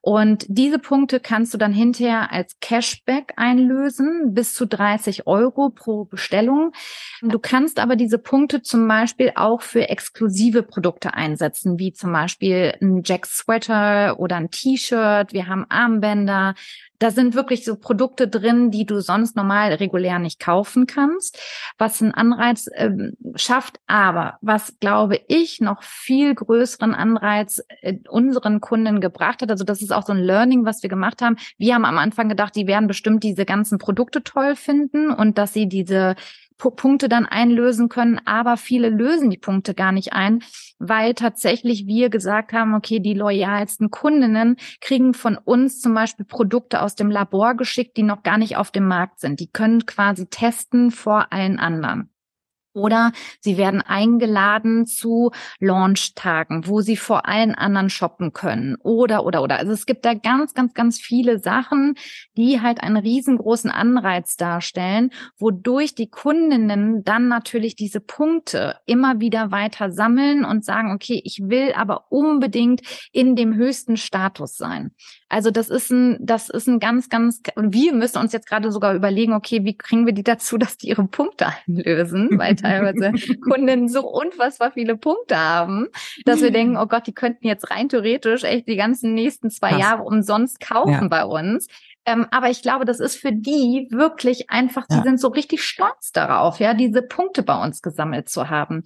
Und 0.00 0.44
diese 0.48 0.78
Punkte 0.78 1.20
kannst 1.20 1.54
du 1.54 1.58
dann 1.58 1.72
hinterher 1.72 2.32
als 2.32 2.58
Cashback 2.60 3.34
einlösen, 3.36 4.34
bis 4.34 4.54
zu 4.54 4.66
30 4.66 5.26
Euro 5.26 5.70
pro 5.70 6.04
Bestellung. 6.04 6.72
Du 7.22 7.38
kannst 7.38 7.78
aber 7.78 7.96
diese 7.96 8.18
Punkte 8.18 8.62
zum 8.62 8.88
Beispiel 8.88 9.32
auch 9.36 9.62
für 9.62 9.88
exklusive 9.88 10.62
Produkte 10.62 11.14
einsetzen, 11.14 11.78
wie 11.78 11.92
zum 11.92 12.12
Beispiel 12.12 12.74
ein 12.80 13.02
Jack 13.04 13.26
Sweater 13.26 14.18
oder 14.18 14.36
ein 14.36 14.50
T-Shirt. 14.50 15.32
Wir 15.32 15.46
haben 15.46 15.66
Armbänder, 15.68 16.54
da 17.02 17.10
sind 17.10 17.34
wirklich 17.34 17.64
so 17.64 17.74
Produkte 17.74 18.28
drin, 18.28 18.70
die 18.70 18.86
du 18.86 19.00
sonst 19.00 19.34
normal 19.34 19.72
regulär 19.74 20.20
nicht 20.20 20.38
kaufen 20.38 20.86
kannst, 20.86 21.36
was 21.76 22.00
einen 22.00 22.12
Anreiz 22.12 22.68
äh, 22.68 22.90
schafft. 23.34 23.80
Aber 23.88 24.38
was, 24.40 24.78
glaube 24.78 25.20
ich, 25.26 25.60
noch 25.60 25.82
viel 25.82 26.32
größeren 26.34 26.94
Anreiz 26.94 27.60
äh, 27.80 27.96
unseren 28.08 28.60
Kunden 28.60 29.00
gebracht 29.00 29.42
hat, 29.42 29.50
also 29.50 29.64
das 29.64 29.82
ist 29.82 29.92
auch 29.92 30.06
so 30.06 30.12
ein 30.12 30.22
Learning, 30.22 30.64
was 30.64 30.82
wir 30.84 30.90
gemacht 30.90 31.22
haben. 31.22 31.36
Wir 31.58 31.74
haben 31.74 31.84
am 31.84 31.98
Anfang 31.98 32.28
gedacht, 32.28 32.54
die 32.54 32.68
werden 32.68 32.86
bestimmt 32.86 33.24
diese 33.24 33.44
ganzen 33.44 33.78
Produkte 33.78 34.22
toll 34.22 34.54
finden 34.54 35.10
und 35.10 35.38
dass 35.38 35.52
sie 35.52 35.68
diese 35.68 36.14
Punkte 36.70 37.08
dann 37.08 37.26
einlösen 37.26 37.88
können, 37.88 38.20
aber 38.24 38.56
viele 38.56 38.88
lösen 38.88 39.30
die 39.30 39.38
Punkte 39.38 39.74
gar 39.74 39.92
nicht 39.92 40.12
ein, 40.12 40.42
weil 40.78 41.14
tatsächlich 41.14 41.86
wir 41.86 42.10
gesagt 42.10 42.52
haben, 42.52 42.74
okay, 42.74 43.00
die 43.00 43.14
loyalsten 43.14 43.90
Kundinnen 43.90 44.56
kriegen 44.80 45.14
von 45.14 45.36
uns 45.36 45.80
zum 45.80 45.94
Beispiel 45.94 46.24
Produkte 46.24 46.82
aus 46.82 46.94
dem 46.94 47.10
Labor 47.10 47.54
geschickt, 47.54 47.96
die 47.96 48.02
noch 48.02 48.22
gar 48.22 48.38
nicht 48.38 48.56
auf 48.56 48.70
dem 48.70 48.86
Markt 48.86 49.20
sind. 49.20 49.40
Die 49.40 49.50
können 49.50 49.86
quasi 49.86 50.26
testen 50.26 50.90
vor 50.90 51.32
allen 51.32 51.58
anderen. 51.58 52.11
Oder 52.74 53.12
sie 53.40 53.56
werden 53.56 53.82
eingeladen 53.82 54.86
zu 54.86 55.30
Launchtagen, 55.58 56.66
wo 56.66 56.80
sie 56.80 56.96
vor 56.96 57.26
allen 57.26 57.54
anderen 57.54 57.90
shoppen 57.90 58.32
können. 58.32 58.76
Oder, 58.76 59.24
oder, 59.24 59.42
oder. 59.42 59.58
Also 59.58 59.72
es 59.72 59.86
gibt 59.86 60.04
da 60.04 60.14
ganz, 60.14 60.54
ganz, 60.54 60.74
ganz 60.74 60.98
viele 60.98 61.38
Sachen, 61.38 61.94
die 62.36 62.60
halt 62.60 62.82
einen 62.82 62.96
riesengroßen 62.96 63.70
Anreiz 63.70 64.36
darstellen, 64.36 65.10
wodurch 65.38 65.94
die 65.94 66.08
Kundinnen 66.08 67.04
dann 67.04 67.28
natürlich 67.28 67.76
diese 67.76 68.00
Punkte 68.00 68.76
immer 68.86 69.20
wieder 69.20 69.50
weiter 69.50 69.90
sammeln 69.90 70.44
und 70.44 70.64
sagen, 70.64 70.92
okay, 70.92 71.20
ich 71.24 71.40
will 71.42 71.72
aber 71.74 72.06
unbedingt 72.10 72.82
in 73.12 73.36
dem 73.36 73.54
höchsten 73.54 73.96
Status 73.96 74.56
sein. 74.56 74.92
Also 75.28 75.50
das 75.50 75.70
ist 75.70 75.90
ein, 75.90 76.18
das 76.20 76.48
ist 76.48 76.68
ein 76.68 76.78
ganz, 76.78 77.08
ganz, 77.08 77.40
wir 77.56 77.94
müssen 77.94 78.18
uns 78.18 78.32
jetzt 78.32 78.46
gerade 78.46 78.70
sogar 78.70 78.94
überlegen, 78.94 79.32
okay, 79.32 79.64
wie 79.64 79.76
kriegen 79.76 80.04
wir 80.06 80.12
die 80.12 80.22
dazu, 80.22 80.58
dass 80.58 80.76
die 80.76 80.88
ihre 80.88 81.06
Punkte 81.06 81.46
einlösen, 81.66 82.28
weil 82.38 82.54
teilweise 82.62 83.12
Kunden 83.40 83.88
so 83.88 84.08
unfassbar 84.08 84.72
viele 84.72 84.96
Punkte 84.96 85.36
haben, 85.36 85.88
dass 86.24 86.40
wir 86.40 86.50
denken, 86.50 86.76
oh 86.76 86.86
Gott, 86.86 87.06
die 87.06 87.14
könnten 87.14 87.46
jetzt 87.46 87.70
rein 87.70 87.88
theoretisch 87.88 88.44
echt 88.44 88.68
die 88.68 88.76
ganzen 88.76 89.14
nächsten 89.14 89.50
zwei 89.50 89.70
Krass. 89.70 89.80
Jahre 89.80 90.02
umsonst 90.04 90.60
kaufen 90.60 90.92
ja. 90.92 91.08
bei 91.08 91.24
uns. 91.24 91.68
Ähm, 92.04 92.26
aber 92.30 92.50
ich 92.50 92.62
glaube, 92.62 92.84
das 92.84 92.98
ist 92.98 93.16
für 93.16 93.32
die 93.32 93.86
wirklich 93.90 94.50
einfach, 94.50 94.86
die 94.88 94.96
ja. 94.96 95.02
sind 95.02 95.20
so 95.20 95.28
richtig 95.28 95.62
stolz 95.62 96.10
darauf, 96.12 96.58
ja, 96.58 96.74
diese 96.74 97.02
Punkte 97.02 97.42
bei 97.42 97.62
uns 97.62 97.80
gesammelt 97.80 98.28
zu 98.28 98.50
haben. 98.50 98.82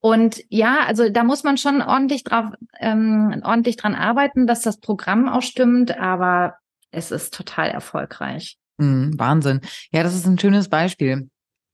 Und 0.00 0.42
ja, 0.48 0.78
also 0.86 1.08
da 1.08 1.22
muss 1.22 1.44
man 1.44 1.56
schon 1.56 1.80
ordentlich 1.80 2.24
drauf, 2.24 2.46
ähm, 2.80 3.40
ordentlich 3.44 3.76
dran 3.76 3.94
arbeiten, 3.94 4.46
dass 4.46 4.62
das 4.62 4.78
Programm 4.78 5.28
auch 5.28 5.42
stimmt, 5.42 5.96
aber 5.96 6.56
es 6.90 7.10
ist 7.10 7.34
total 7.34 7.68
erfolgreich. 7.68 8.58
Mhm, 8.78 9.18
Wahnsinn. 9.18 9.60
Ja, 9.92 10.02
das 10.02 10.14
ist 10.14 10.26
ein 10.26 10.38
schönes 10.38 10.68
Beispiel, 10.68 11.30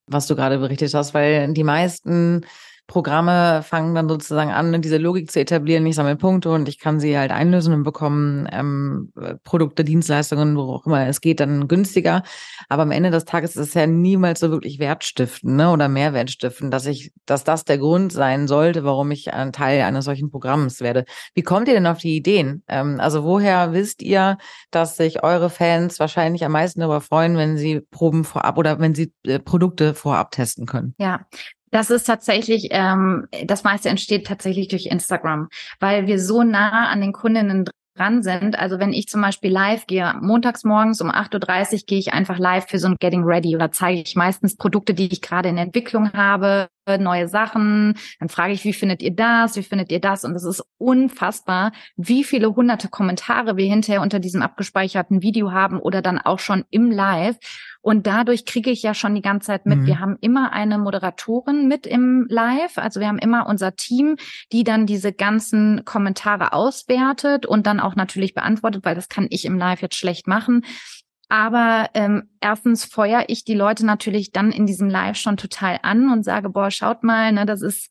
was 0.09 0.27
du 0.27 0.37
gerade 0.37 0.59
berichtet 0.59 0.94
hast, 0.94 1.14
weil 1.14 1.53
die 1.53 1.64
meisten 1.64 2.44
Programme 2.88 3.62
fangen 3.62 3.94
dann 3.94 4.09
sozusagen 4.09 4.51
an, 4.51 4.81
diese 4.81 4.96
Logik 4.96 5.31
zu 5.31 5.38
etablieren. 5.38 5.85
Ich 5.87 5.94
sammle 5.94 6.16
Punkte 6.16 6.51
und 6.51 6.70
ich 6.70 6.79
kann 6.79 6.98
sie 6.98 7.18
halt 7.18 7.31
einlösen 7.31 7.74
und 7.74 7.83
bekommen 7.83 8.48
ähm, 8.51 9.12
Produkte, 9.44 9.85
Dienstleistungen, 9.85 10.57
wo 10.57 10.72
auch 10.72 10.87
immer 10.87 11.07
es 11.07 11.20
geht, 11.20 11.40
dann 11.40 11.68
günstiger. 11.68 12.22
Aber 12.70 12.83
am 12.83 12.90
Ende 12.90 13.11
des 13.11 13.27
Tages 13.27 13.57
ist 13.57 13.68
es 13.68 13.74
ja 13.74 13.87
niemals 13.87 14.40
so 14.40 14.51
wirklich 14.51 14.79
wertstiften 14.79 15.57
ne? 15.57 15.70
oder 15.70 15.90
Mehrwert 15.90 16.31
stiften, 16.31 16.70
dass 16.70 16.87
ich, 16.87 17.12
dass 17.27 17.44
das 17.44 17.66
der 17.66 17.77
Grund 17.77 18.11
sein 18.11 18.48
sollte, 18.48 18.85
warum 18.85 19.11
ich 19.11 19.35
ein 19.35 19.53
Teil 19.53 19.83
eines 19.83 20.07
solchen 20.07 20.31
Programms 20.31 20.81
werde. 20.81 21.05
Wie 21.35 21.42
kommt 21.42 21.68
ihr 21.68 21.74
denn 21.74 21.87
auf 21.87 21.98
die 21.98 22.16
Ideen? 22.16 22.62
Ähm, 22.68 23.01
also 23.01 23.22
woher 23.22 23.74
wisst 23.74 24.01
ihr, 24.01 24.38
dass 24.70 24.96
sich 24.96 25.22
eure 25.22 25.51
Fans 25.51 26.01
wahrscheinlich 26.01 26.42
am 26.42 26.53
meisten 26.53 26.81
darüber 26.81 27.03
freuen, 27.03 27.37
wenn 27.37 27.59
sie 27.59 27.81
Proben 27.81 28.24
vorab 28.24 28.57
oder 28.57 28.81
wenn 28.81 28.94
sie 28.94 29.12
äh, 29.24 29.38
Produkte 29.38 29.92
vorab 29.92 30.31
testen 30.31 30.64
können? 30.64 30.94
Ja, 30.96 31.27
das 31.70 31.90
ist 31.90 32.04
tatsächlich, 32.04 32.68
ähm, 32.70 33.26
das 33.44 33.64
meiste 33.64 33.88
entsteht 33.88 34.26
tatsächlich 34.26 34.68
durch 34.68 34.87
Instagram, 34.87 35.48
weil 35.81 36.07
wir 36.07 36.18
so 36.18 36.42
nah 36.42 36.88
an 36.88 37.00
den 37.00 37.12
Kundinnen 37.12 37.68
dran 37.98 38.22
sind. 38.22 38.59
Also 38.59 38.78
wenn 38.78 38.92
ich 38.92 39.09
zum 39.09 39.20
Beispiel 39.20 39.50
live 39.50 39.87
gehe, 39.87 40.14
montags 40.20 40.64
morgens 40.64 41.00
um 41.00 41.11
8.30 41.11 41.72
Uhr 41.72 41.81
gehe 41.87 41.98
ich 41.98 42.12
einfach 42.12 42.38
live 42.38 42.68
für 42.68 42.78
so 42.78 42.87
ein 42.88 42.96
Getting 42.98 43.24
Ready 43.24 43.57
oder 43.57 43.72
zeige 43.72 44.00
ich 44.00 44.16
meistens 44.16 44.57
Produkte, 44.57 44.94
die 44.94 45.12
ich 45.12 45.20
gerade 45.20 45.48
in 45.48 45.59
Entwicklung 45.59 46.12
habe, 46.12 46.68
neue 46.96 47.28
Sachen. 47.28 47.98
Dann 48.18 48.31
frage 48.31 48.54
ich, 48.54 48.64
wie 48.64 48.72
findet 48.72 49.02
ihr 49.02 49.14
das? 49.14 49.57
Wie 49.57 49.62
findet 49.62 49.92
ihr 49.92 50.00
das? 50.00 50.24
Und 50.24 50.35
es 50.35 50.44
ist 50.44 50.64
unfassbar, 50.78 51.72
wie 51.96 52.24
viele 52.24 52.54
hunderte 52.54 52.88
Kommentare 52.88 53.57
wir 53.59 53.66
hinterher 53.66 54.00
unter 54.00 54.20
diesem 54.20 54.40
abgespeicherten 54.40 55.20
Video 55.20 55.52
haben 55.52 55.78
oder 55.78 56.00
dann 56.00 56.18
auch 56.18 56.38
schon 56.38 56.64
im 56.70 56.90
Live. 56.90 57.37
Und 57.88 58.07
dadurch 58.07 58.44
kriege 58.44 58.68
ich 58.68 58.83
ja 58.83 58.92
schon 58.92 59.14
die 59.14 59.22
ganze 59.22 59.46
Zeit 59.46 59.64
mit. 59.64 59.79
Mhm. 59.79 59.87
Wir 59.87 59.98
haben 59.98 60.18
immer 60.20 60.53
eine 60.53 60.77
Moderatorin 60.77 61.68
mit 61.68 61.87
im 61.87 62.27
Live. 62.29 62.77
Also 62.77 63.01
wir 63.01 63.09
haben 63.09 63.18
immer 63.18 63.46
unser 63.46 63.77
Team, 63.77 64.16
die 64.53 64.62
dann 64.62 64.85
diese 64.85 65.11
ganzen 65.11 65.87
Kommentare 65.87 66.53
auswertet 66.53 67.46
und 67.46 67.66
dann 67.66 67.81
auch 67.81 67.96
natürlich 67.96 68.35
beantwortet, 68.35 68.85
weil 68.85 68.94
das 68.94 69.09
kann 69.09 69.27
ich 69.31 69.46
im 69.46 69.57
Live 69.57 69.81
jetzt 69.81 69.96
schlecht 69.96 70.27
machen. 70.27 70.66
Aber 71.31 71.88
ähm, 71.94 72.29
erstens 72.42 72.85
feuer 72.85 73.24
ich 73.29 73.47
die 73.47 73.55
Leute 73.55 73.86
natürlich 73.86 74.32
dann 74.32 74.53
in 74.53 74.66
diesem 74.66 74.91
Live 74.91 75.16
schon 75.16 75.39
total 75.39 75.78
an 75.82 76.12
und 76.12 76.24
sage, 76.24 76.51
boah, 76.51 76.70
schaut 76.70 77.03
mal, 77.03 77.32
ne, 77.32 77.47
das 77.47 77.62
ist 77.62 77.89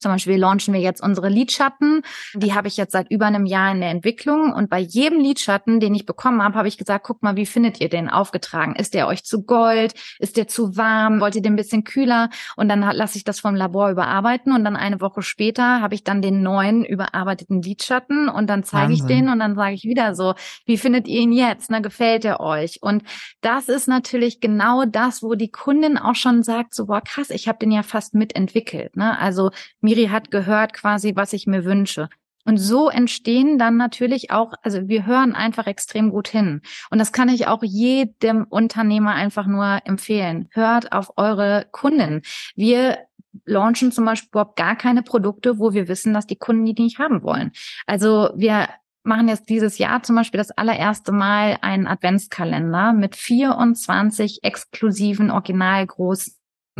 zum 0.00 0.12
Beispiel 0.12 0.38
launchen 0.38 0.74
wir 0.74 0.80
jetzt 0.80 1.02
unsere 1.02 1.28
Lidschatten. 1.28 2.02
Die 2.34 2.54
habe 2.54 2.68
ich 2.68 2.76
jetzt 2.76 2.92
seit 2.92 3.10
über 3.10 3.26
einem 3.26 3.46
Jahr 3.46 3.70
in 3.70 3.80
der 3.80 3.90
Entwicklung. 3.90 4.52
Und 4.52 4.70
bei 4.70 4.78
jedem 4.78 5.20
Lidschatten, 5.20 5.78
den 5.78 5.94
ich 5.94 6.06
bekommen 6.06 6.42
habe, 6.42 6.56
habe 6.56 6.68
ich 6.68 6.78
gesagt, 6.78 7.06
guck 7.06 7.22
mal, 7.22 7.36
wie 7.36 7.46
findet 7.46 7.80
ihr 7.80 7.88
den 7.88 8.08
aufgetragen? 8.08 8.74
Ist 8.74 8.94
der 8.94 9.06
euch 9.06 9.24
zu 9.24 9.44
gold? 9.44 9.94
Ist 10.18 10.36
der 10.36 10.48
zu 10.48 10.76
warm? 10.76 11.20
Wollt 11.20 11.36
ihr 11.36 11.42
den 11.42 11.52
ein 11.52 11.56
bisschen 11.56 11.84
kühler? 11.84 12.30
Und 12.56 12.68
dann 12.68 12.80
lasse 12.80 13.18
ich 13.18 13.24
das 13.24 13.40
vom 13.40 13.54
Labor 13.54 13.90
überarbeiten. 13.90 14.52
Und 14.52 14.64
dann 14.64 14.76
eine 14.76 15.00
Woche 15.00 15.22
später 15.22 15.80
habe 15.80 15.94
ich 15.94 16.02
dann 16.02 16.22
den 16.22 16.42
neuen 16.42 16.84
überarbeiteten 16.84 17.60
Lidschatten. 17.60 18.28
Und 18.28 18.48
dann 18.48 18.64
zeige 18.64 18.92
ich 18.92 19.04
den 19.04 19.28
und 19.28 19.38
dann 19.38 19.54
sage 19.54 19.74
ich 19.74 19.84
wieder 19.84 20.14
so, 20.14 20.34
wie 20.64 20.78
findet 20.78 21.08
ihr 21.08 21.20
ihn 21.20 21.32
jetzt? 21.32 21.70
Na, 21.70 21.80
gefällt 21.80 22.24
er 22.24 22.40
euch? 22.40 22.82
Und 22.82 23.02
das 23.42 23.68
ist 23.68 23.86
natürlich 23.86 24.40
genau 24.40 24.84
das, 24.86 25.22
wo 25.22 25.34
die 25.34 25.50
Kundin 25.50 25.98
auch 25.98 26.14
schon 26.14 26.42
sagt, 26.42 26.74
so, 26.74 26.86
boah, 26.86 27.02
krass, 27.02 27.30
ich 27.30 27.48
habe 27.48 27.58
den 27.58 27.70
ja 27.70 27.82
fast 27.82 28.14
mitentwickelt. 28.14 28.96
Ne? 28.96 29.18
Also 29.18 29.50
Miri 29.90 30.06
hat 30.06 30.30
gehört 30.30 30.72
quasi, 30.72 31.16
was 31.16 31.32
ich 31.32 31.48
mir 31.48 31.64
wünsche. 31.64 32.08
Und 32.44 32.58
so 32.58 32.88
entstehen 32.88 33.58
dann 33.58 33.76
natürlich 33.76 34.30
auch, 34.30 34.52
also 34.62 34.86
wir 34.86 35.04
hören 35.04 35.34
einfach 35.34 35.66
extrem 35.66 36.10
gut 36.10 36.28
hin. 36.28 36.62
Und 36.90 37.00
das 37.00 37.10
kann 37.10 37.28
ich 37.28 37.48
auch 37.48 37.64
jedem 37.64 38.44
Unternehmer 38.44 39.14
einfach 39.14 39.46
nur 39.46 39.80
empfehlen. 39.84 40.48
Hört 40.52 40.92
auf 40.92 41.14
eure 41.16 41.66
Kunden. 41.72 42.22
Wir 42.54 42.98
launchen 43.46 43.90
zum 43.90 44.04
Beispiel 44.04 44.28
überhaupt 44.28 44.54
gar 44.54 44.76
keine 44.76 45.02
Produkte, 45.02 45.58
wo 45.58 45.72
wir 45.72 45.88
wissen, 45.88 46.14
dass 46.14 46.26
die 46.28 46.38
Kunden 46.38 46.64
die 46.66 46.80
nicht 46.80 47.00
haben 47.00 47.24
wollen. 47.24 47.50
Also 47.84 48.30
wir 48.36 48.68
machen 49.02 49.26
jetzt 49.26 49.48
dieses 49.48 49.78
Jahr 49.78 50.04
zum 50.04 50.14
Beispiel 50.14 50.38
das 50.38 50.52
allererste 50.52 51.10
Mal 51.10 51.58
einen 51.62 51.88
Adventskalender 51.88 52.92
mit 52.92 53.16
24 53.16 54.44
exklusiven, 54.44 55.32
original 55.32 55.88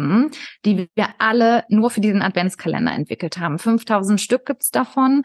großen 0.01 0.31
die 0.65 0.89
wir 0.95 1.09
alle 1.19 1.65
nur 1.69 1.91
für 1.91 2.01
diesen 2.01 2.23
Adventskalender 2.23 2.93
entwickelt 2.93 3.39
haben. 3.39 3.59
5000 3.59 4.21
Stück 4.21 4.47
gibt's 4.47 4.71
davon. 4.71 5.23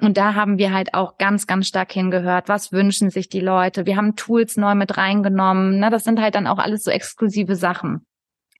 Und 0.00 0.16
da 0.16 0.34
haben 0.34 0.58
wir 0.58 0.72
halt 0.72 0.92
auch 0.94 1.18
ganz, 1.18 1.46
ganz 1.46 1.68
stark 1.68 1.92
hingehört. 1.92 2.48
Was 2.48 2.72
wünschen 2.72 3.10
sich 3.10 3.28
die 3.28 3.40
Leute? 3.40 3.86
Wir 3.86 3.96
haben 3.96 4.16
Tools 4.16 4.56
neu 4.56 4.74
mit 4.74 4.96
reingenommen. 4.96 5.78
Na, 5.78 5.88
das 5.88 6.04
sind 6.04 6.20
halt 6.20 6.34
dann 6.34 6.48
auch 6.48 6.58
alles 6.58 6.82
so 6.82 6.90
exklusive 6.90 7.54
Sachen. 7.54 8.04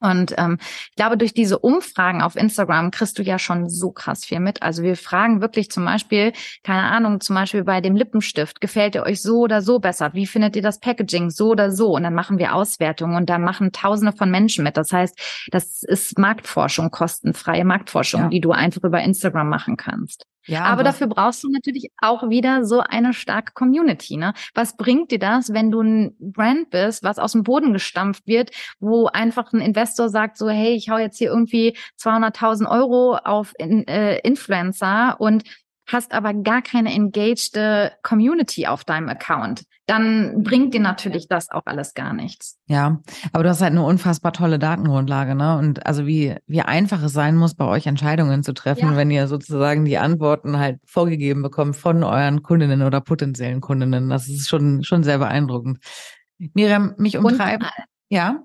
Und 0.04 0.34
ähm, 0.36 0.58
ich 0.90 0.96
glaube, 0.96 1.16
durch 1.16 1.32
diese 1.32 1.58
Umfragen 1.58 2.20
auf 2.20 2.36
Instagram 2.36 2.90
kriegst 2.90 3.18
du 3.18 3.22
ja 3.22 3.38
schon 3.38 3.70
so 3.70 3.90
krass 3.90 4.24
viel 4.24 4.38
mit. 4.38 4.62
Also 4.62 4.82
wir 4.82 4.96
fragen 4.96 5.40
wirklich 5.40 5.70
zum 5.70 5.86
Beispiel, 5.86 6.32
keine 6.62 6.82
Ahnung, 6.82 7.20
zum 7.20 7.34
Beispiel 7.34 7.64
bei 7.64 7.80
dem 7.80 7.96
Lippenstift, 7.96 8.60
gefällt 8.60 8.94
ihr 8.96 9.04
euch 9.04 9.22
so 9.22 9.38
oder 9.40 9.62
so 9.62 9.78
besser? 9.78 10.12
Wie 10.12 10.26
findet 10.26 10.56
ihr 10.56 10.62
das 10.62 10.78
Packaging 10.78 11.30
so 11.30 11.52
oder 11.52 11.72
so? 11.72 11.94
Und 11.94 12.02
dann 12.02 12.14
machen 12.14 12.38
wir 12.38 12.54
Auswertungen 12.54 13.16
und 13.16 13.30
da 13.30 13.38
machen 13.38 13.72
Tausende 13.72 14.12
von 14.12 14.30
Menschen 14.30 14.62
mit. 14.62 14.76
Das 14.76 14.92
heißt, 14.92 15.48
das 15.50 15.82
ist 15.82 16.18
Marktforschung, 16.18 16.90
kostenfreie 16.90 17.64
Marktforschung, 17.64 18.20
ja. 18.22 18.28
die 18.28 18.40
du 18.40 18.52
einfach 18.52 18.82
über 18.82 19.00
Instagram 19.00 19.48
machen 19.48 19.78
kannst. 19.78 20.26
Ja, 20.46 20.64
aber 20.64 20.82
dafür 20.82 21.06
brauchst 21.06 21.42
du 21.42 21.48
natürlich 21.50 21.90
auch 22.00 22.28
wieder 22.28 22.64
so 22.64 22.80
eine 22.80 23.12
starke 23.14 23.52
Community. 23.54 24.16
Ne? 24.16 24.34
Was 24.54 24.76
bringt 24.76 25.10
dir 25.10 25.18
das, 25.18 25.52
wenn 25.52 25.70
du 25.70 25.80
ein 25.80 26.16
Brand 26.18 26.70
bist, 26.70 27.02
was 27.02 27.18
aus 27.18 27.32
dem 27.32 27.42
Boden 27.42 27.72
gestampft 27.72 28.26
wird, 28.26 28.50
wo 28.78 29.06
einfach 29.06 29.52
ein 29.52 29.60
Investor 29.60 30.08
sagt 30.08 30.36
so, 30.36 30.48
hey, 30.48 30.74
ich 30.74 30.90
hau 30.90 30.98
jetzt 30.98 31.18
hier 31.18 31.28
irgendwie 31.28 31.76
200.000 31.98 32.70
Euro 32.70 33.16
auf 33.16 33.52
in, 33.58 33.86
äh, 33.86 34.18
Influencer 34.18 35.16
und 35.18 35.44
hast 35.86 36.12
aber 36.12 36.34
gar 36.34 36.62
keine 36.62 36.92
engaged 36.92 37.58
Community 38.02 38.66
auf 38.66 38.84
deinem 38.84 39.08
Account, 39.08 39.64
dann 39.86 40.42
bringt 40.42 40.72
dir 40.72 40.80
natürlich 40.80 41.28
das 41.28 41.50
auch 41.50 41.62
alles 41.66 41.92
gar 41.92 42.14
nichts. 42.14 42.58
Ja, 42.66 43.00
aber 43.32 43.42
du 43.42 43.50
hast 43.50 43.60
halt 43.60 43.72
eine 43.72 43.84
unfassbar 43.84 44.32
tolle 44.32 44.58
Datengrundlage, 44.58 45.34
ne? 45.34 45.58
Und 45.58 45.84
also 45.86 46.06
wie, 46.06 46.36
wie 46.46 46.62
einfach 46.62 47.02
es 47.02 47.12
sein 47.12 47.36
muss, 47.36 47.54
bei 47.54 47.66
euch 47.66 47.86
Entscheidungen 47.86 48.42
zu 48.42 48.54
treffen, 48.54 48.92
ja. 48.92 48.96
wenn 48.96 49.10
ihr 49.10 49.28
sozusagen 49.28 49.84
die 49.84 49.98
Antworten 49.98 50.58
halt 50.58 50.80
vorgegeben 50.86 51.42
bekommt 51.42 51.76
von 51.76 52.02
euren 52.02 52.42
Kundinnen 52.42 52.82
oder 52.82 53.00
potenziellen 53.02 53.60
Kundinnen. 53.60 54.08
Das 54.08 54.28
ist 54.28 54.48
schon, 54.48 54.82
schon 54.84 55.02
sehr 55.02 55.18
beeindruckend. 55.18 55.78
Miriam, 56.38 56.94
mich 56.96 57.18
umtreibt. 57.18 57.62
Und, 57.62 57.70
ja. 58.08 58.42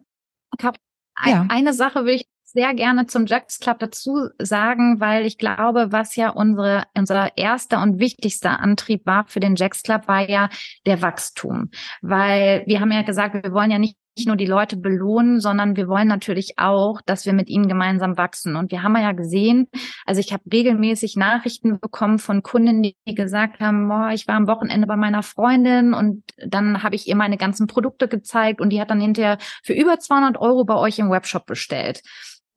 ja. 1.26 1.46
Eine 1.50 1.74
Sache 1.74 2.04
will 2.04 2.16
ich 2.16 2.26
sehr 2.52 2.74
gerne 2.74 3.06
zum 3.06 3.26
Jacks 3.26 3.60
Club 3.60 3.80
dazu 3.80 4.30
sagen, 4.40 5.00
weil 5.00 5.26
ich 5.26 5.38
glaube, 5.38 5.92
was 5.92 6.16
ja 6.16 6.30
unsere, 6.30 6.84
unser 6.96 7.38
erster 7.38 7.82
und 7.82 8.00
wichtigster 8.00 8.60
Antrieb 8.60 9.06
war 9.06 9.26
für 9.28 9.40
den 9.40 9.56
Jacks 9.56 9.84
Club, 9.84 10.08
war 10.08 10.28
ja 10.28 10.50
der 10.86 11.02
Wachstum. 11.02 11.70
Weil 12.02 12.64
wir 12.66 12.80
haben 12.80 12.92
ja 12.92 13.04
gesagt, 13.04 13.36
wir 13.44 13.54
wollen 13.54 13.72
ja 13.72 13.80
nicht 13.80 13.98
nur 14.26 14.36
die 14.36 14.46
Leute 14.46 14.78
belohnen, 14.78 15.40
sondern 15.40 15.76
wir 15.76 15.88
wollen 15.88 16.08
natürlich 16.08 16.58
auch, 16.58 17.02
dass 17.06 17.26
wir 17.26 17.34
mit 17.34 17.50
ihnen 17.50 17.68
gemeinsam 17.68 18.18
wachsen. 18.18 18.56
Und 18.56 18.72
wir 18.72 18.84
haben 18.84 18.96
ja 18.98 19.12
gesehen, 19.14 19.68
also 20.06 20.20
ich 20.20 20.34
habe 20.34 20.44
regelmäßig 20.52 21.16
Nachrichten 21.16 21.80
bekommen 21.80 22.20
von 22.20 22.44
Kunden, 22.44 22.84
die 22.84 22.96
gesagt 23.06 23.60
haben, 23.60 23.88
boah, 23.88 24.10
ich 24.12 24.28
war 24.28 24.36
am 24.36 24.48
Wochenende 24.48 24.88
bei 24.88 24.98
meiner 24.98 25.24
Freundin 25.24 25.94
und 25.94 26.24
dann 26.38 26.84
habe 26.84 26.96
ich 26.96 27.08
ihr 27.08 27.16
meine 27.16 27.38
ganzen 27.38 27.68
Produkte 27.68 28.08
gezeigt 28.08 28.60
und 28.62 28.72
die 28.72 28.82
hat 28.82 28.90
dann 28.90 29.02
hinterher 29.02 29.38
für 29.64 29.74
über 29.74 30.00
200 30.00 30.38
Euro 30.38 30.66
bei 30.66 30.76
euch 30.76 31.00
im 31.00 31.10
Webshop 31.10 31.46
bestellt. 31.46 32.02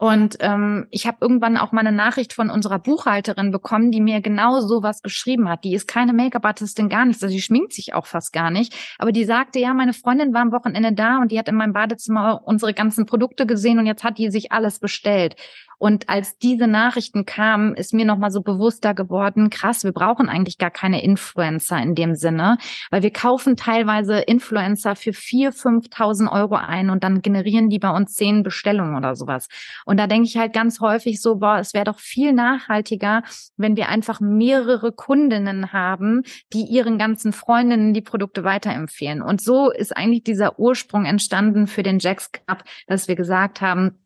Und 0.02 0.38
ähm, 0.40 0.88
ich 0.90 1.06
habe 1.06 1.18
irgendwann 1.20 1.56
auch 1.56 1.70
mal 1.70 1.86
eine 1.86 1.92
Nachricht 1.92 2.32
von 2.32 2.50
unserer 2.50 2.80
Buchhalterin 2.80 3.52
bekommen, 3.52 3.92
die 3.92 4.00
mir 4.00 4.20
genau 4.20 4.58
so 4.58 4.82
was 4.82 5.00
geschrieben 5.00 5.48
hat. 5.48 5.62
Die 5.62 5.76
ist 5.76 5.86
keine 5.86 6.12
Make-up-Artistin, 6.12 6.88
gar 6.88 7.04
nichts. 7.04 7.22
Also 7.22 7.32
die 7.32 7.40
schminkt 7.40 7.72
sich 7.72 7.94
auch 7.94 8.06
fast 8.06 8.32
gar 8.32 8.50
nicht. 8.50 8.74
Aber 8.98 9.12
die 9.12 9.24
sagte, 9.24 9.60
ja, 9.60 9.72
meine 9.74 9.92
Freundin 9.92 10.34
war 10.34 10.40
am 10.40 10.50
Wochenende 10.50 10.92
da 10.92 11.18
und 11.18 11.30
die 11.30 11.38
hat 11.38 11.46
in 11.46 11.54
meinem 11.54 11.72
Badezimmer 11.72 12.40
unsere 12.44 12.74
ganzen 12.74 13.06
Produkte 13.06 13.46
gesehen 13.46 13.78
und 13.78 13.86
jetzt 13.86 14.02
hat 14.02 14.18
die 14.18 14.28
sich 14.32 14.50
alles 14.50 14.80
bestellt. 14.80 15.36
Und 15.82 16.08
als 16.08 16.38
diese 16.38 16.68
Nachrichten 16.68 17.26
kamen, 17.26 17.74
ist 17.74 17.92
mir 17.92 18.04
nochmal 18.04 18.30
so 18.30 18.40
bewusster 18.40 18.94
geworden, 18.94 19.50
krass, 19.50 19.82
wir 19.82 19.90
brauchen 19.90 20.28
eigentlich 20.28 20.56
gar 20.56 20.70
keine 20.70 21.02
Influencer 21.02 21.76
in 21.82 21.96
dem 21.96 22.14
Sinne, 22.14 22.56
weil 22.92 23.02
wir 23.02 23.12
kaufen 23.12 23.56
teilweise 23.56 24.20
Influencer 24.20 24.94
für 24.94 25.10
4.000, 25.10 25.90
5.000 25.90 26.30
Euro 26.30 26.54
ein 26.54 26.88
und 26.88 27.02
dann 27.02 27.20
generieren 27.20 27.68
die 27.68 27.80
bei 27.80 27.90
uns 27.90 28.14
zehn 28.14 28.44
Bestellungen 28.44 28.94
oder 28.94 29.16
sowas. 29.16 29.48
Und 29.84 29.91
da 29.98 30.06
denke 30.06 30.26
ich 30.26 30.36
halt 30.36 30.52
ganz 30.52 30.80
häufig 30.80 31.20
so, 31.20 31.36
boah, 31.36 31.58
es 31.58 31.74
wäre 31.74 31.84
doch 31.84 31.98
viel 31.98 32.32
nachhaltiger, 32.32 33.22
wenn 33.56 33.76
wir 33.76 33.88
einfach 33.88 34.20
mehrere 34.20 34.92
Kundinnen 34.92 35.72
haben, 35.72 36.22
die 36.52 36.64
ihren 36.64 36.98
ganzen 36.98 37.32
Freundinnen 37.32 37.94
die 37.94 38.02
Produkte 38.02 38.44
weiterempfehlen. 38.44 39.22
Und 39.22 39.40
so 39.42 39.70
ist 39.70 39.96
eigentlich 39.96 40.24
dieser 40.24 40.58
Ursprung 40.58 41.04
entstanden 41.04 41.66
für 41.66 41.82
den 41.82 41.98
Jacks 41.98 42.30
Cup, 42.32 42.64
dass 42.86 43.08
wir 43.08 43.16
gesagt 43.16 43.60
haben, 43.60 43.98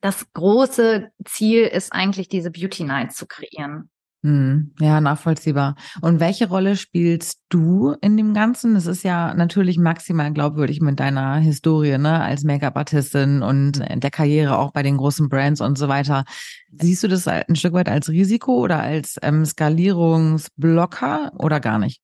das 0.00 0.32
große 0.34 1.10
Ziel 1.24 1.62
ist 1.62 1.92
eigentlich, 1.92 2.28
diese 2.28 2.50
Beauty 2.50 2.84
Night 2.84 3.12
zu 3.12 3.26
kreieren. 3.26 3.90
Hm, 4.24 4.72
ja, 4.80 5.02
nachvollziehbar. 5.02 5.74
Und 6.00 6.18
welche 6.18 6.48
Rolle 6.48 6.76
spielst 6.76 7.42
du 7.50 7.94
in 8.00 8.16
dem 8.16 8.32
Ganzen? 8.32 8.72
Das 8.72 8.86
ist 8.86 9.04
ja 9.04 9.34
natürlich 9.34 9.76
maximal 9.76 10.32
glaubwürdig 10.32 10.80
mit 10.80 10.98
deiner 10.98 11.36
Historie, 11.36 11.98
ne, 11.98 12.22
als 12.22 12.42
Make-up-Artistin 12.42 13.42
und 13.42 13.82
der 13.86 14.10
Karriere 14.10 14.56
auch 14.56 14.72
bei 14.72 14.82
den 14.82 14.96
großen 14.96 15.28
Brands 15.28 15.60
und 15.60 15.76
so 15.76 15.88
weiter. 15.88 16.24
Siehst 16.72 17.02
du 17.02 17.08
das 17.08 17.28
ein 17.28 17.54
Stück 17.54 17.74
weit 17.74 17.90
als 17.90 18.08
Risiko 18.08 18.54
oder 18.62 18.80
als 18.80 19.18
ähm, 19.20 19.44
Skalierungsblocker 19.44 21.32
oder 21.38 21.60
gar 21.60 21.78
nicht? 21.78 22.00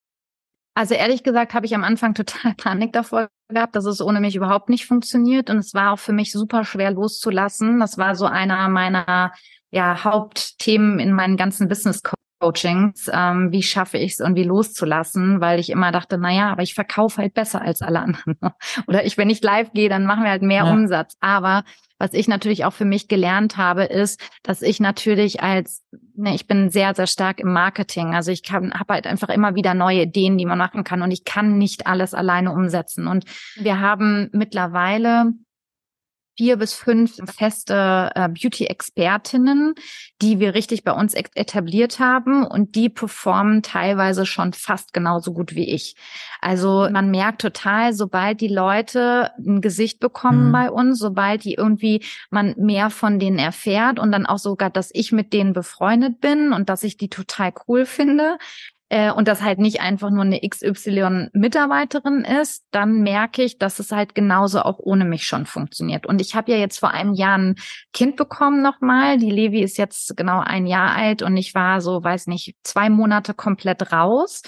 Also 0.75 0.95
ehrlich 0.95 1.23
gesagt 1.23 1.55
habe 1.55 1.65
ich 1.65 1.75
am 1.75 1.85
Anfang 1.85 2.13
total 2.13 2.53
Panik 2.55 2.93
davor 2.93 3.31
gehabt, 3.49 3.75
dass 3.75 3.87
es 3.87 4.03
ohne 4.03 4.21
mich 4.21 4.37
überhaupt 4.37 4.69
nicht 4.69 4.85
funktioniert. 4.85 5.49
Und 5.49 5.57
es 5.57 5.73
war 5.73 5.93
auch 5.93 5.99
für 5.99 6.13
mich 6.13 6.33
super 6.33 6.67
schwer 6.67 6.91
loszulassen. 6.91 7.81
Das 7.81 7.97
war 7.97 8.15
so 8.15 8.27
einer 8.27 8.69
meiner 8.69 9.33
ja, 9.71 10.05
Hauptthemen 10.05 10.99
in 10.99 11.13
meinen 11.13 11.37
ganzen 11.37 11.69
Business 11.69 12.03
Coachings, 12.41 13.11
ähm, 13.13 13.53
wie 13.53 13.63
schaffe 13.63 13.99
ich 13.99 14.13
es 14.13 14.21
und 14.21 14.35
wie 14.35 14.45
loszulassen, 14.45 15.41
weil 15.41 15.61
ich 15.61 15.69
immer 15.69 15.93
dachte, 15.93 16.17
na 16.17 16.33
ja, 16.33 16.51
aber 16.51 16.63
ich 16.63 16.75
verkaufe 16.75 17.19
halt 17.19 17.35
besser 17.35 17.61
als 17.61 17.83
alle 17.83 18.01
anderen. 18.01 18.37
Oder 18.87 19.05
ich, 19.05 19.19
wenn 19.19 19.29
ich 19.29 19.43
live 19.43 19.73
gehe, 19.73 19.91
dann 19.91 20.07
machen 20.07 20.25
wir 20.25 20.31
halt 20.31 20.43
mehr 20.43 20.65
ja. 20.65 20.73
Umsatz. 20.73 21.17
Aber 21.21 21.65
was 21.99 22.15
ich 22.15 22.29
natürlich 22.29 22.65
auch 22.65 22.73
für 22.73 22.87
mich 22.87 23.09
gelernt 23.09 23.59
habe, 23.59 23.85
ist, 23.85 24.19
dass 24.43 24.63
ich 24.63 24.81
natürlich 24.81 25.43
als 25.43 25.85
ne, 26.17 26.35
ich 26.35 26.47
bin 26.47 26.71
sehr, 26.71 26.95
sehr 26.95 27.07
stark 27.07 27.41
im 27.41 27.53
Marketing. 27.53 28.15
Also 28.15 28.31
ich 28.31 28.43
habe 28.51 28.71
halt 28.89 29.07
einfach 29.07 29.29
immer 29.29 29.55
wieder 29.55 29.75
neue 29.75 30.03
Ideen, 30.03 30.39
die 30.39 30.47
man 30.47 30.59
machen 30.59 30.83
kann 30.83 31.03
und 31.03 31.11
ich 31.11 31.25
kann 31.25 31.59
nicht 31.59 31.87
alles 31.87 32.15
alleine 32.15 32.53
umsetzen. 32.53 33.07
Und 33.07 33.27
wir 33.57 33.81
haben 33.81 34.31
mittlerweile 34.33 35.33
vier 36.37 36.57
bis 36.57 36.73
fünf 36.73 37.17
feste 37.37 38.11
äh, 38.15 38.29
Beauty-Expertinnen, 38.29 39.75
die 40.23 40.41
wir 40.41 40.55
richtig 40.55 40.85
bei 40.85 40.93
uns 40.93 41.15
etabliert 41.15 41.99
haben 41.99 42.47
und 42.47 42.75
die 42.75 42.89
performen 42.89 43.63
teilweise 43.63 44.27
schon 44.27 44.53
fast 44.53 44.93
genauso 44.93 45.33
gut 45.33 45.55
wie 45.55 45.69
ich. 45.69 45.97
Also 46.41 46.89
man 46.91 47.11
merkt 47.11 47.43
total, 47.43 47.93
sobald 47.93 48.41
die 48.41 48.49
Leute 48.49 49.31
ein 49.39 49.61
Gesicht 49.61 50.01
bekommen 50.01 50.49
mhm. 50.49 50.53
bei 50.53 50.71
uns, 50.71 50.99
sobald 50.99 51.45
die 51.45 51.55
irgendwie 51.55 52.05
man 52.31 52.55
mehr 52.57 52.91
von 52.91 53.19
denen 53.19 53.39
erfährt 53.39 53.99
und 53.99 54.13
dann 54.13 54.27
auch 54.27 54.39
sogar, 54.39 54.71
dass 54.71 54.91
ich 54.93 55.13
mit 55.13 55.33
denen 55.33 55.53
befreundet 55.53 56.21
bin 56.21 56.53
und 56.53 56.69
dass 56.69 56.83
ich 56.83 56.97
die 56.97 57.09
total 57.09 57.53
cool 57.69 57.87
finde, 57.87 58.39
äh, 58.91 59.11
und 59.13 59.29
das 59.29 59.41
halt 59.41 59.59
nicht 59.59 59.81
einfach 59.81 60.11
nur 60.11 60.25
eine 60.25 60.41
XY-Mitarbeiterin 60.41 62.25
ist, 62.25 62.65
dann 62.73 63.03
merke 63.03 63.43
ich, 63.43 63.57
dass 63.57 63.79
es 63.79 63.93
halt 63.93 64.15
genauso 64.15 64.61
auch 64.61 64.79
ohne 64.79 65.05
mich 65.05 65.27
schon 65.27 65.47
funktioniert. 65.47 66.07
Und 66.07 66.21
ich 66.21 66.35
habe 66.35 66.53
ja 66.53 66.59
jetzt 66.59 66.79
vor 66.79 66.91
einem 66.91 67.15
Jahr 67.15 67.39
ein 67.39 67.55
Kind 67.93 68.17
bekommen 68.17 68.63
nochmal. 68.63 69.17
Die 69.17 69.31
Levi 69.31 69.63
ist 69.63 69.79
jetzt 69.79 70.17
genau 70.17 70.41
ein 70.41 70.67
Jahr 70.67 70.95
alt 70.95 71.23
und 71.23 71.37
ich 71.37 71.55
war 71.55 71.81
so, 71.81 72.03
weiß 72.03 72.27
nicht, 72.27 72.57
zwei 72.65 72.91
Monate 72.91 73.33
komplett 73.33 73.93
raus 73.93 74.43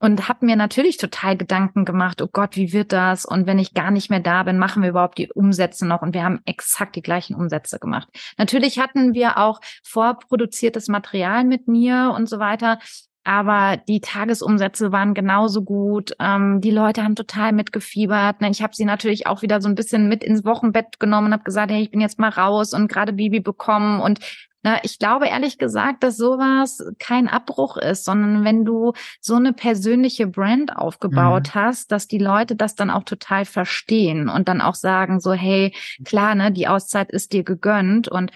und 0.00 0.28
habe 0.28 0.46
mir 0.46 0.56
natürlich 0.56 0.96
total 0.96 1.36
Gedanken 1.36 1.84
gemacht, 1.84 2.22
oh 2.22 2.28
Gott, 2.30 2.56
wie 2.56 2.72
wird 2.72 2.92
das? 2.92 3.24
Und 3.24 3.46
wenn 3.46 3.58
ich 3.58 3.74
gar 3.74 3.90
nicht 3.90 4.10
mehr 4.10 4.20
da 4.20 4.44
bin, 4.44 4.58
machen 4.58 4.82
wir 4.82 4.90
überhaupt 4.90 5.18
die 5.18 5.32
Umsätze 5.32 5.86
noch? 5.86 6.02
Und 6.02 6.14
wir 6.14 6.22
haben 6.22 6.40
exakt 6.44 6.94
die 6.94 7.02
gleichen 7.02 7.34
Umsätze 7.34 7.78
gemacht. 7.78 8.08
Natürlich 8.36 8.78
hatten 8.78 9.14
wir 9.14 9.38
auch 9.38 9.60
vorproduziertes 9.82 10.88
Material 10.88 11.44
mit 11.44 11.66
mir 11.66 12.12
und 12.14 12.28
so 12.28 12.38
weiter 12.38 12.78
aber 13.24 13.76
die 13.76 14.00
Tagesumsätze 14.00 14.90
waren 14.92 15.14
genauso 15.14 15.62
gut. 15.62 16.12
Ähm, 16.18 16.60
die 16.60 16.70
Leute 16.70 17.04
haben 17.04 17.14
total 17.14 17.52
mitgefiebert. 17.52 18.40
Ne? 18.40 18.50
Ich 18.50 18.62
habe 18.62 18.74
sie 18.74 18.84
natürlich 18.84 19.26
auch 19.26 19.42
wieder 19.42 19.60
so 19.60 19.68
ein 19.68 19.74
bisschen 19.74 20.08
mit 20.08 20.24
ins 20.24 20.44
Wochenbett 20.44 20.98
genommen 20.98 21.28
und 21.28 21.32
habe 21.34 21.44
gesagt, 21.44 21.70
hey, 21.70 21.82
ich 21.82 21.90
bin 21.90 22.00
jetzt 22.00 22.18
mal 22.18 22.30
raus 22.30 22.72
und 22.72 22.88
gerade 22.88 23.12
Bibi 23.12 23.40
bekommen 23.40 24.00
und 24.00 24.20
na, 24.62 24.72
ne, 24.72 24.80
ich 24.82 24.98
glaube 24.98 25.28
ehrlich 25.28 25.58
gesagt, 25.58 26.02
dass 26.02 26.16
sowas 26.16 26.82
kein 26.98 27.28
Abbruch 27.28 27.76
ist, 27.76 28.04
sondern 28.04 28.44
wenn 28.44 28.64
du 28.64 28.92
so 29.20 29.36
eine 29.36 29.52
persönliche 29.52 30.26
Brand 30.26 30.76
aufgebaut 30.76 31.54
mhm. 31.54 31.60
hast, 31.60 31.92
dass 31.92 32.08
die 32.08 32.18
Leute 32.18 32.56
das 32.56 32.74
dann 32.74 32.90
auch 32.90 33.04
total 33.04 33.44
verstehen 33.44 34.28
und 34.28 34.48
dann 34.48 34.60
auch 34.60 34.74
sagen 34.74 35.20
so, 35.20 35.32
hey, 35.32 35.72
klar, 36.04 36.34
ne, 36.34 36.50
die 36.50 36.66
Auszeit 36.66 37.12
ist 37.12 37.32
dir 37.32 37.44
gegönnt 37.44 38.08
und 38.08 38.32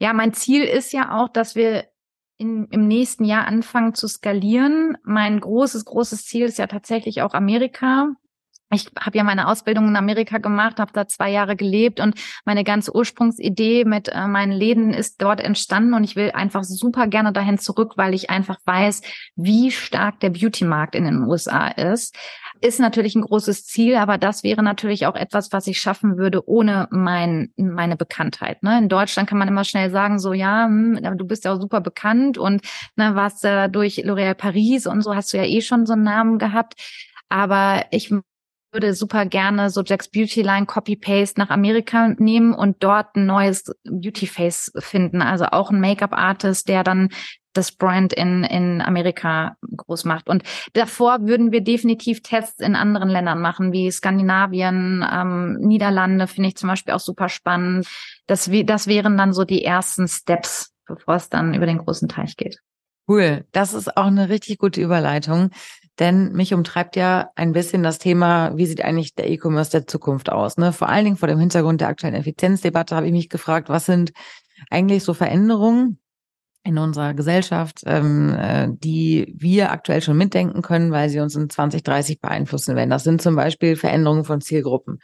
ja, 0.00 0.12
mein 0.12 0.32
Ziel 0.32 0.64
ist 0.64 0.92
ja 0.92 1.16
auch, 1.20 1.28
dass 1.28 1.54
wir 1.54 1.84
in, 2.40 2.66
im 2.70 2.88
nächsten 2.88 3.24
Jahr 3.24 3.46
anfangen 3.46 3.94
zu 3.94 4.08
skalieren. 4.08 4.96
Mein 5.04 5.38
großes, 5.38 5.84
großes 5.84 6.24
Ziel 6.24 6.46
ist 6.46 6.58
ja 6.58 6.66
tatsächlich 6.66 7.20
auch 7.20 7.34
Amerika. 7.34 8.08
Ich 8.72 8.88
habe 8.98 9.18
ja 9.18 9.24
meine 9.24 9.48
Ausbildung 9.48 9.88
in 9.88 9.96
Amerika 9.96 10.38
gemacht, 10.38 10.78
habe 10.78 10.92
da 10.94 11.06
zwei 11.06 11.28
Jahre 11.30 11.56
gelebt 11.56 12.00
und 12.00 12.14
meine 12.44 12.62
ganze 12.62 12.94
Ursprungsidee 12.94 13.84
mit 13.84 14.08
äh, 14.08 14.28
meinen 14.28 14.52
Läden 14.52 14.94
ist 14.94 15.20
dort 15.20 15.40
entstanden 15.40 15.92
und 15.92 16.04
ich 16.04 16.14
will 16.14 16.30
einfach 16.30 16.62
super 16.62 17.08
gerne 17.08 17.32
dahin 17.32 17.58
zurück, 17.58 17.94
weil 17.96 18.14
ich 18.14 18.30
einfach 18.30 18.58
weiß, 18.64 19.02
wie 19.34 19.72
stark 19.72 20.20
der 20.20 20.30
Beauty-Markt 20.30 20.94
in 20.94 21.04
den 21.04 21.24
USA 21.24 21.68
ist 21.68 22.16
ist 22.60 22.80
natürlich 22.80 23.14
ein 23.14 23.22
großes 23.22 23.64
Ziel, 23.66 23.96
aber 23.96 24.18
das 24.18 24.42
wäre 24.42 24.62
natürlich 24.62 25.06
auch 25.06 25.14
etwas, 25.14 25.52
was 25.52 25.66
ich 25.66 25.80
schaffen 25.80 26.18
würde 26.18 26.48
ohne 26.48 26.88
mein, 26.90 27.52
meine 27.56 27.96
Bekanntheit. 27.96 28.62
Ne? 28.62 28.78
In 28.78 28.88
Deutschland 28.88 29.28
kann 29.28 29.38
man 29.38 29.48
immer 29.48 29.64
schnell 29.64 29.90
sagen, 29.90 30.18
so 30.18 30.32
ja, 30.32 30.66
hm, 30.66 31.16
du 31.16 31.26
bist 31.26 31.44
ja 31.44 31.54
auch 31.54 31.60
super 31.60 31.80
bekannt 31.80 32.38
und 32.38 32.62
ne, 32.96 33.14
warst 33.14 33.44
ja 33.44 33.68
durch 33.68 34.04
L'Oréal 34.04 34.34
Paris 34.34 34.86
und 34.86 35.02
so 35.02 35.14
hast 35.14 35.32
du 35.32 35.38
ja 35.38 35.44
eh 35.44 35.60
schon 35.62 35.86
so 35.86 35.94
einen 35.94 36.02
Namen 36.02 36.38
gehabt. 36.38 36.74
Aber 37.28 37.84
ich 37.90 38.12
würde 38.72 38.94
super 38.94 39.26
gerne 39.26 39.70
so 39.70 39.82
Jack's 39.82 40.08
Beauty 40.08 40.42
Line 40.42 40.66
Copy-Paste 40.66 41.40
nach 41.40 41.50
Amerika 41.50 42.08
nehmen 42.18 42.54
und 42.54 42.82
dort 42.82 43.16
ein 43.16 43.26
neues 43.26 43.64
Beauty 43.84 44.26
Face 44.26 44.72
finden. 44.78 45.22
Also 45.22 45.46
auch 45.46 45.70
ein 45.70 45.80
Make-up-Artist, 45.80 46.68
der 46.68 46.84
dann 46.84 47.08
das 47.52 47.72
Brand 47.72 48.12
in, 48.12 48.44
in 48.44 48.80
Amerika 48.80 49.56
groß 49.76 50.04
macht. 50.04 50.28
Und 50.28 50.42
davor 50.72 51.22
würden 51.22 51.52
wir 51.52 51.62
definitiv 51.62 52.22
Tests 52.22 52.60
in 52.60 52.76
anderen 52.76 53.08
Ländern 53.08 53.40
machen, 53.40 53.72
wie 53.72 53.90
Skandinavien, 53.90 55.04
ähm, 55.10 55.56
Niederlande, 55.60 56.26
finde 56.26 56.48
ich 56.48 56.56
zum 56.56 56.68
Beispiel 56.68 56.94
auch 56.94 57.00
super 57.00 57.28
spannend. 57.28 57.86
Das, 58.26 58.50
das 58.64 58.86
wären 58.86 59.16
dann 59.16 59.32
so 59.32 59.44
die 59.44 59.64
ersten 59.64 60.08
Steps, 60.08 60.72
bevor 60.86 61.16
es 61.16 61.28
dann 61.28 61.54
über 61.54 61.66
den 61.66 61.78
großen 61.78 62.08
Teich 62.08 62.36
geht. 62.36 62.60
Cool. 63.08 63.44
Das 63.50 63.74
ist 63.74 63.96
auch 63.96 64.06
eine 64.06 64.28
richtig 64.28 64.58
gute 64.58 64.80
Überleitung. 64.80 65.50
Denn 65.98 66.32
mich 66.32 66.54
umtreibt 66.54 66.96
ja 66.96 67.30
ein 67.34 67.52
bisschen 67.52 67.82
das 67.82 67.98
Thema, 67.98 68.56
wie 68.56 68.66
sieht 68.66 68.82
eigentlich 68.82 69.14
der 69.14 69.28
E-Commerce 69.28 69.70
der 69.70 69.86
Zukunft 69.86 70.30
aus? 70.30 70.56
Ne? 70.56 70.72
Vor 70.72 70.88
allen 70.88 71.04
Dingen 71.04 71.16
vor 71.16 71.28
dem 71.28 71.38
Hintergrund 71.38 71.82
der 71.82 71.88
aktuellen 71.88 72.14
Effizienzdebatte 72.14 72.96
habe 72.96 73.06
ich 73.06 73.12
mich 73.12 73.28
gefragt, 73.28 73.68
was 73.68 73.86
sind 73.86 74.12
eigentlich 74.70 75.04
so 75.04 75.12
Veränderungen, 75.12 75.99
in 76.62 76.78
unserer 76.78 77.14
Gesellschaft, 77.14 77.80
ähm, 77.86 78.34
äh, 78.38 78.68
die 78.70 79.34
wir 79.36 79.72
aktuell 79.72 80.02
schon 80.02 80.16
mitdenken 80.16 80.62
können, 80.62 80.90
weil 80.90 81.08
sie 81.08 81.20
uns 81.20 81.34
in 81.34 81.48
2030 81.48 82.20
beeinflussen 82.20 82.76
werden. 82.76 82.90
Das 82.90 83.04
sind 83.04 83.22
zum 83.22 83.34
Beispiel 83.34 83.76
Veränderungen 83.76 84.24
von 84.24 84.40
Zielgruppen. 84.40 84.98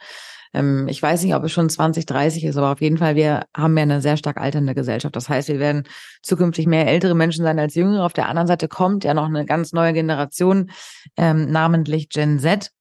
Ähm, 0.53 0.87
ich 0.87 1.01
weiß 1.01 1.23
nicht, 1.23 1.35
ob 1.35 1.43
es 1.43 1.51
schon 1.51 1.69
2030 1.69 2.43
ist, 2.43 2.57
aber 2.57 2.71
auf 2.71 2.81
jeden 2.81 2.97
Fall, 2.97 3.15
wir 3.15 3.45
haben 3.55 3.75
ja 3.75 3.83
eine 3.83 4.01
sehr 4.01 4.17
stark 4.17 4.37
alternde 4.37 4.75
Gesellschaft. 4.75 5.15
Das 5.15 5.29
heißt, 5.29 5.47
wir 5.49 5.59
werden 5.59 5.83
zukünftig 6.21 6.67
mehr 6.67 6.87
ältere 6.87 7.15
Menschen 7.15 7.43
sein 7.43 7.59
als 7.59 7.75
jüngere. 7.75 8.05
Auf 8.05 8.13
der 8.13 8.29
anderen 8.29 8.47
Seite 8.47 8.67
kommt 8.67 9.03
ja 9.03 9.13
noch 9.13 9.25
eine 9.25 9.45
ganz 9.45 9.73
neue 9.73 9.93
Generation, 9.93 10.69
ähm, 11.17 11.51
namentlich 11.51 12.09
Gen 12.09 12.39
Z, 12.39 12.71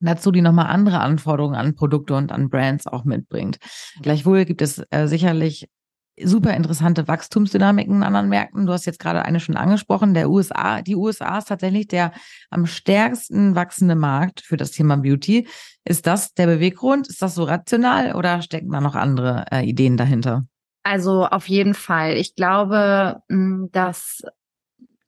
dazu, 0.00 0.32
die 0.32 0.42
nochmal 0.42 0.66
andere 0.66 1.00
Anforderungen 1.00 1.54
an 1.54 1.74
Produkte 1.74 2.14
und 2.14 2.32
an 2.32 2.50
Brands 2.50 2.86
auch 2.86 3.04
mitbringt. 3.04 3.58
Gleichwohl 4.02 4.44
gibt 4.44 4.62
es 4.62 4.82
äh, 4.90 5.06
sicherlich 5.06 5.68
super 6.20 6.54
interessante 6.54 7.08
Wachstumsdynamiken 7.08 7.96
in 7.96 8.02
anderen 8.02 8.28
Märkten. 8.28 8.66
Du 8.66 8.72
hast 8.72 8.86
jetzt 8.86 8.98
gerade 8.98 9.24
eine 9.24 9.40
schon 9.40 9.56
angesprochen, 9.56 10.14
der 10.14 10.30
USA. 10.30 10.82
Die 10.82 10.96
USA 10.96 11.38
ist 11.38 11.48
tatsächlich 11.48 11.88
der 11.88 12.12
am 12.50 12.66
stärksten 12.66 13.54
wachsende 13.54 13.94
Markt 13.94 14.40
für 14.40 14.56
das 14.56 14.72
Thema 14.72 14.96
Beauty. 14.96 15.48
Ist 15.84 16.06
das 16.06 16.34
der 16.34 16.46
Beweggrund? 16.46 17.08
Ist 17.08 17.22
das 17.22 17.34
so 17.34 17.44
rational 17.44 18.14
oder 18.14 18.42
stecken 18.42 18.70
da 18.70 18.80
noch 18.80 18.94
andere 18.94 19.46
äh, 19.50 19.64
Ideen 19.64 19.96
dahinter? 19.96 20.44
Also 20.84 21.26
auf 21.26 21.48
jeden 21.48 21.74
Fall. 21.74 22.16
Ich 22.16 22.34
glaube, 22.34 23.22
dass 23.72 24.22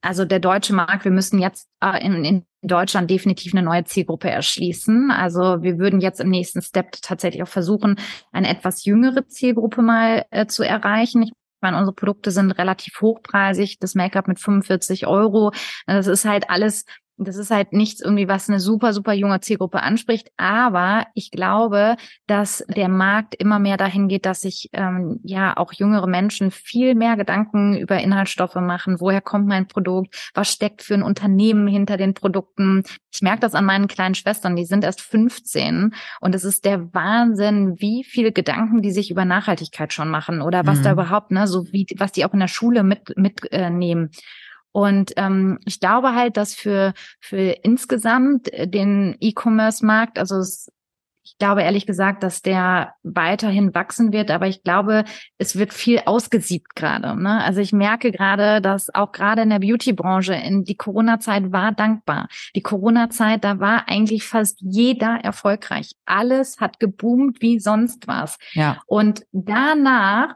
also 0.04 0.24
der 0.26 0.38
deutsche 0.38 0.74
Markt, 0.74 1.04
wir 1.04 1.12
müssen 1.12 1.38
jetzt 1.38 1.68
äh, 1.80 2.04
in, 2.04 2.24
in 2.24 2.46
Deutschland 2.66 3.10
definitiv 3.10 3.54
eine 3.54 3.62
neue 3.62 3.84
Zielgruppe 3.84 4.30
erschließen. 4.30 5.10
Also 5.10 5.62
wir 5.62 5.78
würden 5.78 6.00
jetzt 6.00 6.20
im 6.20 6.30
nächsten 6.30 6.62
Step 6.62 6.92
tatsächlich 7.02 7.42
auch 7.42 7.48
versuchen, 7.48 7.96
eine 8.32 8.48
etwas 8.48 8.84
jüngere 8.84 9.26
Zielgruppe 9.26 9.82
mal 9.82 10.24
äh, 10.30 10.46
zu 10.46 10.62
erreichen. 10.62 11.22
Ich 11.22 11.32
meine, 11.60 11.78
unsere 11.78 11.94
Produkte 11.94 12.30
sind 12.30 12.52
relativ 12.52 13.00
hochpreisig. 13.00 13.78
Das 13.78 13.94
Make-up 13.94 14.28
mit 14.28 14.38
45 14.38 15.06
Euro. 15.06 15.52
Das 15.86 16.06
ist 16.06 16.24
halt 16.24 16.50
alles 16.50 16.84
das 17.16 17.36
ist 17.36 17.50
halt 17.50 17.72
nichts 17.72 18.00
irgendwie, 18.00 18.28
was 18.28 18.48
eine 18.48 18.58
super, 18.58 18.92
super 18.92 19.12
junge 19.12 19.40
Zielgruppe 19.40 19.82
anspricht. 19.82 20.30
Aber 20.36 21.06
ich 21.14 21.30
glaube, 21.30 21.96
dass 22.26 22.64
der 22.68 22.88
Markt 22.88 23.34
immer 23.36 23.58
mehr 23.58 23.76
dahin 23.76 24.08
geht, 24.08 24.26
dass 24.26 24.40
sich 24.40 24.70
ähm, 24.72 25.20
ja 25.22 25.56
auch 25.56 25.72
jüngere 25.72 26.08
Menschen 26.08 26.50
viel 26.50 26.94
mehr 26.94 27.16
Gedanken 27.16 27.76
über 27.76 28.00
Inhaltsstoffe 28.00 28.56
machen. 28.56 29.00
Woher 29.00 29.20
kommt 29.20 29.46
mein 29.46 29.68
Produkt? 29.68 30.30
Was 30.34 30.50
steckt 30.50 30.82
für 30.82 30.94
ein 30.94 31.02
Unternehmen 31.02 31.68
hinter 31.68 31.96
den 31.96 32.14
Produkten? 32.14 32.82
Ich 33.12 33.22
merke 33.22 33.40
das 33.40 33.54
an 33.54 33.64
meinen 33.64 33.86
kleinen 33.86 34.16
Schwestern, 34.16 34.56
die 34.56 34.64
sind 34.64 34.82
erst 34.82 35.00
15 35.00 35.94
und 36.20 36.34
es 36.34 36.42
ist 36.42 36.64
der 36.64 36.92
Wahnsinn, 36.94 37.76
wie 37.78 38.02
viele 38.02 38.32
Gedanken 38.32 38.82
die 38.82 38.90
sich 38.90 39.10
über 39.10 39.24
Nachhaltigkeit 39.24 39.92
schon 39.92 40.10
machen 40.10 40.42
oder 40.42 40.66
was 40.66 40.80
mhm. 40.80 40.82
da 40.82 40.92
überhaupt, 40.92 41.30
ne, 41.30 41.46
so 41.46 41.72
wie 41.72 41.86
was 41.96 42.10
die 42.10 42.24
auch 42.24 42.32
in 42.32 42.40
der 42.40 42.48
Schule 42.48 42.82
mit 42.82 43.16
mitnehmen. 43.16 44.10
Äh, 44.12 44.16
und 44.74 45.12
ähm, 45.16 45.60
ich 45.64 45.78
glaube 45.78 46.16
halt, 46.16 46.36
dass 46.36 46.52
für, 46.52 46.94
für 47.20 47.38
insgesamt 47.62 48.50
den 48.52 49.16
E-Commerce-Markt, 49.20 50.18
also 50.18 50.38
es, 50.38 50.68
ich 51.22 51.38
glaube 51.38 51.62
ehrlich 51.62 51.86
gesagt, 51.86 52.24
dass 52.24 52.42
der 52.42 52.94
weiterhin 53.04 53.72
wachsen 53.72 54.12
wird, 54.12 54.32
aber 54.32 54.48
ich 54.48 54.64
glaube, 54.64 55.04
es 55.38 55.54
wird 55.54 55.72
viel 55.72 56.00
ausgesiebt 56.06 56.74
gerade. 56.74 57.14
Ne? 57.14 57.40
Also 57.44 57.60
ich 57.60 57.72
merke 57.72 58.10
gerade, 58.10 58.60
dass 58.60 58.92
auch 58.92 59.12
gerade 59.12 59.42
in 59.42 59.50
der 59.50 59.60
Beauty-Branche 59.60 60.34
in 60.34 60.64
die 60.64 60.76
Corona-Zeit 60.76 61.52
war 61.52 61.70
dankbar. 61.70 62.26
Die 62.56 62.62
Corona-Zeit, 62.62 63.44
da 63.44 63.60
war 63.60 63.88
eigentlich 63.88 64.24
fast 64.24 64.58
jeder 64.60 65.20
erfolgreich. 65.22 65.92
Alles 66.04 66.58
hat 66.58 66.80
geboomt 66.80 67.40
wie 67.40 67.60
sonst 67.60 68.08
was. 68.08 68.38
Ja. 68.54 68.82
Und 68.86 69.24
danach 69.30 70.34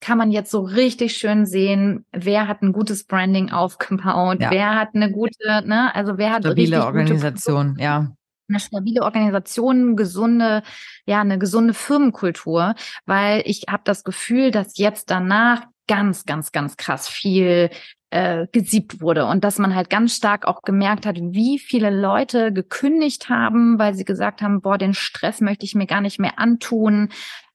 kann 0.00 0.18
man 0.18 0.30
jetzt 0.30 0.50
so 0.50 0.60
richtig 0.60 1.16
schön 1.16 1.46
sehen, 1.46 2.04
wer 2.12 2.48
hat 2.48 2.62
ein 2.62 2.72
gutes 2.72 3.04
Branding 3.04 3.50
aufgebaut, 3.50 4.40
ja. 4.40 4.50
wer 4.50 4.74
hat 4.74 4.90
eine 4.94 5.10
gute, 5.10 5.66
ne, 5.66 5.94
also 5.94 6.18
wer 6.18 6.32
hat 6.32 6.42
stabile 6.42 6.84
Organisation, 6.84 7.70
gute, 7.70 7.82
ja. 7.82 8.12
Eine 8.48 8.60
stabile 8.60 9.02
Organisation, 9.02 9.96
gesunde, 9.96 10.62
ja, 11.06 11.20
eine 11.20 11.38
gesunde 11.38 11.74
Firmenkultur, 11.74 12.74
weil 13.04 13.42
ich 13.44 13.64
habe 13.68 13.82
das 13.84 14.04
Gefühl, 14.04 14.52
dass 14.52 14.78
jetzt 14.78 15.10
danach 15.10 15.64
ganz, 15.88 16.24
ganz, 16.24 16.52
ganz 16.52 16.76
krass 16.76 17.08
viel 17.08 17.70
äh, 18.10 18.46
gesiebt 18.52 19.00
wurde 19.00 19.26
und 19.26 19.42
dass 19.42 19.58
man 19.58 19.74
halt 19.74 19.90
ganz 19.90 20.14
stark 20.14 20.46
auch 20.46 20.62
gemerkt 20.62 21.06
hat, 21.06 21.16
wie 21.20 21.58
viele 21.58 21.90
Leute 21.90 22.52
gekündigt 22.52 23.28
haben, 23.28 23.78
weil 23.78 23.94
sie 23.94 24.04
gesagt 24.04 24.42
haben, 24.42 24.60
boah, 24.60 24.78
den 24.78 24.94
Stress 24.94 25.40
möchte 25.40 25.64
ich 25.64 25.74
mir 25.74 25.86
gar 25.86 26.00
nicht 26.00 26.20
mehr 26.20 26.38
antun. 26.38 27.08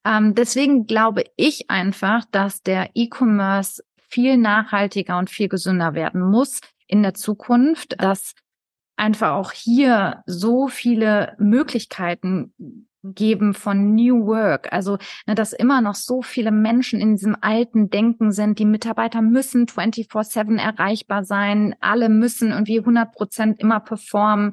Ähm, 0.05 0.35
deswegen 0.35 0.87
glaube 0.87 1.23
ich 1.35 1.69
einfach, 1.69 2.25
dass 2.31 2.63
der 2.63 2.89
E-Commerce 2.95 3.83
viel 4.09 4.37
nachhaltiger 4.37 5.17
und 5.17 5.29
viel 5.29 5.47
gesünder 5.47 5.93
werden 5.93 6.21
muss 6.21 6.59
in 6.87 7.01
der 7.03 7.13
Zukunft, 7.13 8.01
dass 8.01 8.33
einfach 8.97 9.31
auch 9.31 9.51
hier 9.51 10.23
so 10.25 10.67
viele 10.67 11.35
Möglichkeiten 11.39 12.53
geben 13.03 13.53
von 13.53 13.95
New 13.95 14.27
Work. 14.27 14.71
Also, 14.71 14.97
ne, 15.25 15.33
dass 15.33 15.53
immer 15.53 15.81
noch 15.81 15.95
so 15.95 16.21
viele 16.21 16.51
Menschen 16.51 16.99
in 16.99 17.15
diesem 17.15 17.35
alten 17.41 17.89
Denken 17.89 18.31
sind. 18.31 18.59
Die 18.59 18.65
Mitarbeiter 18.65 19.21
müssen 19.21 19.65
24-7 19.65 20.59
erreichbar 20.59 21.23
sein. 21.23 21.75
Alle 21.79 22.09
müssen 22.09 22.51
irgendwie 22.51 22.79
100 22.79 23.11
Prozent 23.11 23.59
immer 23.59 23.79
performen. 23.79 24.51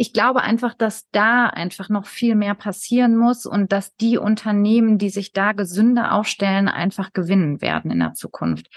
Ich 0.00 0.14
glaube 0.14 0.40
einfach, 0.40 0.72
dass 0.72 1.10
da 1.10 1.48
einfach 1.48 1.90
noch 1.90 2.06
viel 2.06 2.34
mehr 2.34 2.54
passieren 2.54 3.18
muss 3.18 3.44
und 3.44 3.70
dass 3.70 3.96
die 3.96 4.16
Unternehmen, 4.16 4.96
die 4.96 5.10
sich 5.10 5.34
da 5.34 5.52
gesünder 5.52 6.14
aufstellen, 6.14 6.68
einfach 6.68 7.12
gewinnen 7.12 7.60
werden 7.60 7.90
in 7.90 7.98
der 7.98 8.14
Zukunft. 8.14 8.70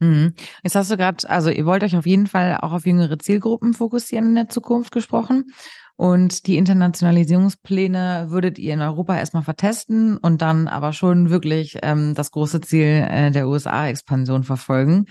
Mhm. 0.00 0.34
Jetzt 0.64 0.74
hast 0.74 0.90
du 0.90 0.96
gerade, 0.96 1.30
also 1.30 1.50
ihr 1.50 1.66
wollt 1.66 1.84
euch 1.84 1.96
auf 1.96 2.04
jeden 2.04 2.26
Fall 2.26 2.58
auch 2.60 2.72
auf 2.72 2.84
jüngere 2.84 3.16
Zielgruppen 3.16 3.74
fokussieren 3.74 4.30
in 4.30 4.34
der 4.34 4.48
Zukunft 4.48 4.90
gesprochen. 4.90 5.52
Und 5.94 6.48
die 6.48 6.56
Internationalisierungspläne 6.56 8.26
würdet 8.30 8.58
ihr 8.58 8.74
in 8.74 8.82
Europa 8.82 9.16
erstmal 9.16 9.44
vertesten 9.44 10.16
und 10.16 10.42
dann 10.42 10.66
aber 10.66 10.92
schon 10.92 11.30
wirklich 11.30 11.78
ähm, 11.82 12.14
das 12.16 12.32
große 12.32 12.60
Ziel 12.60 13.06
äh, 13.08 13.30
der 13.30 13.46
USA-Expansion 13.46 14.42
verfolgen. 14.42 15.06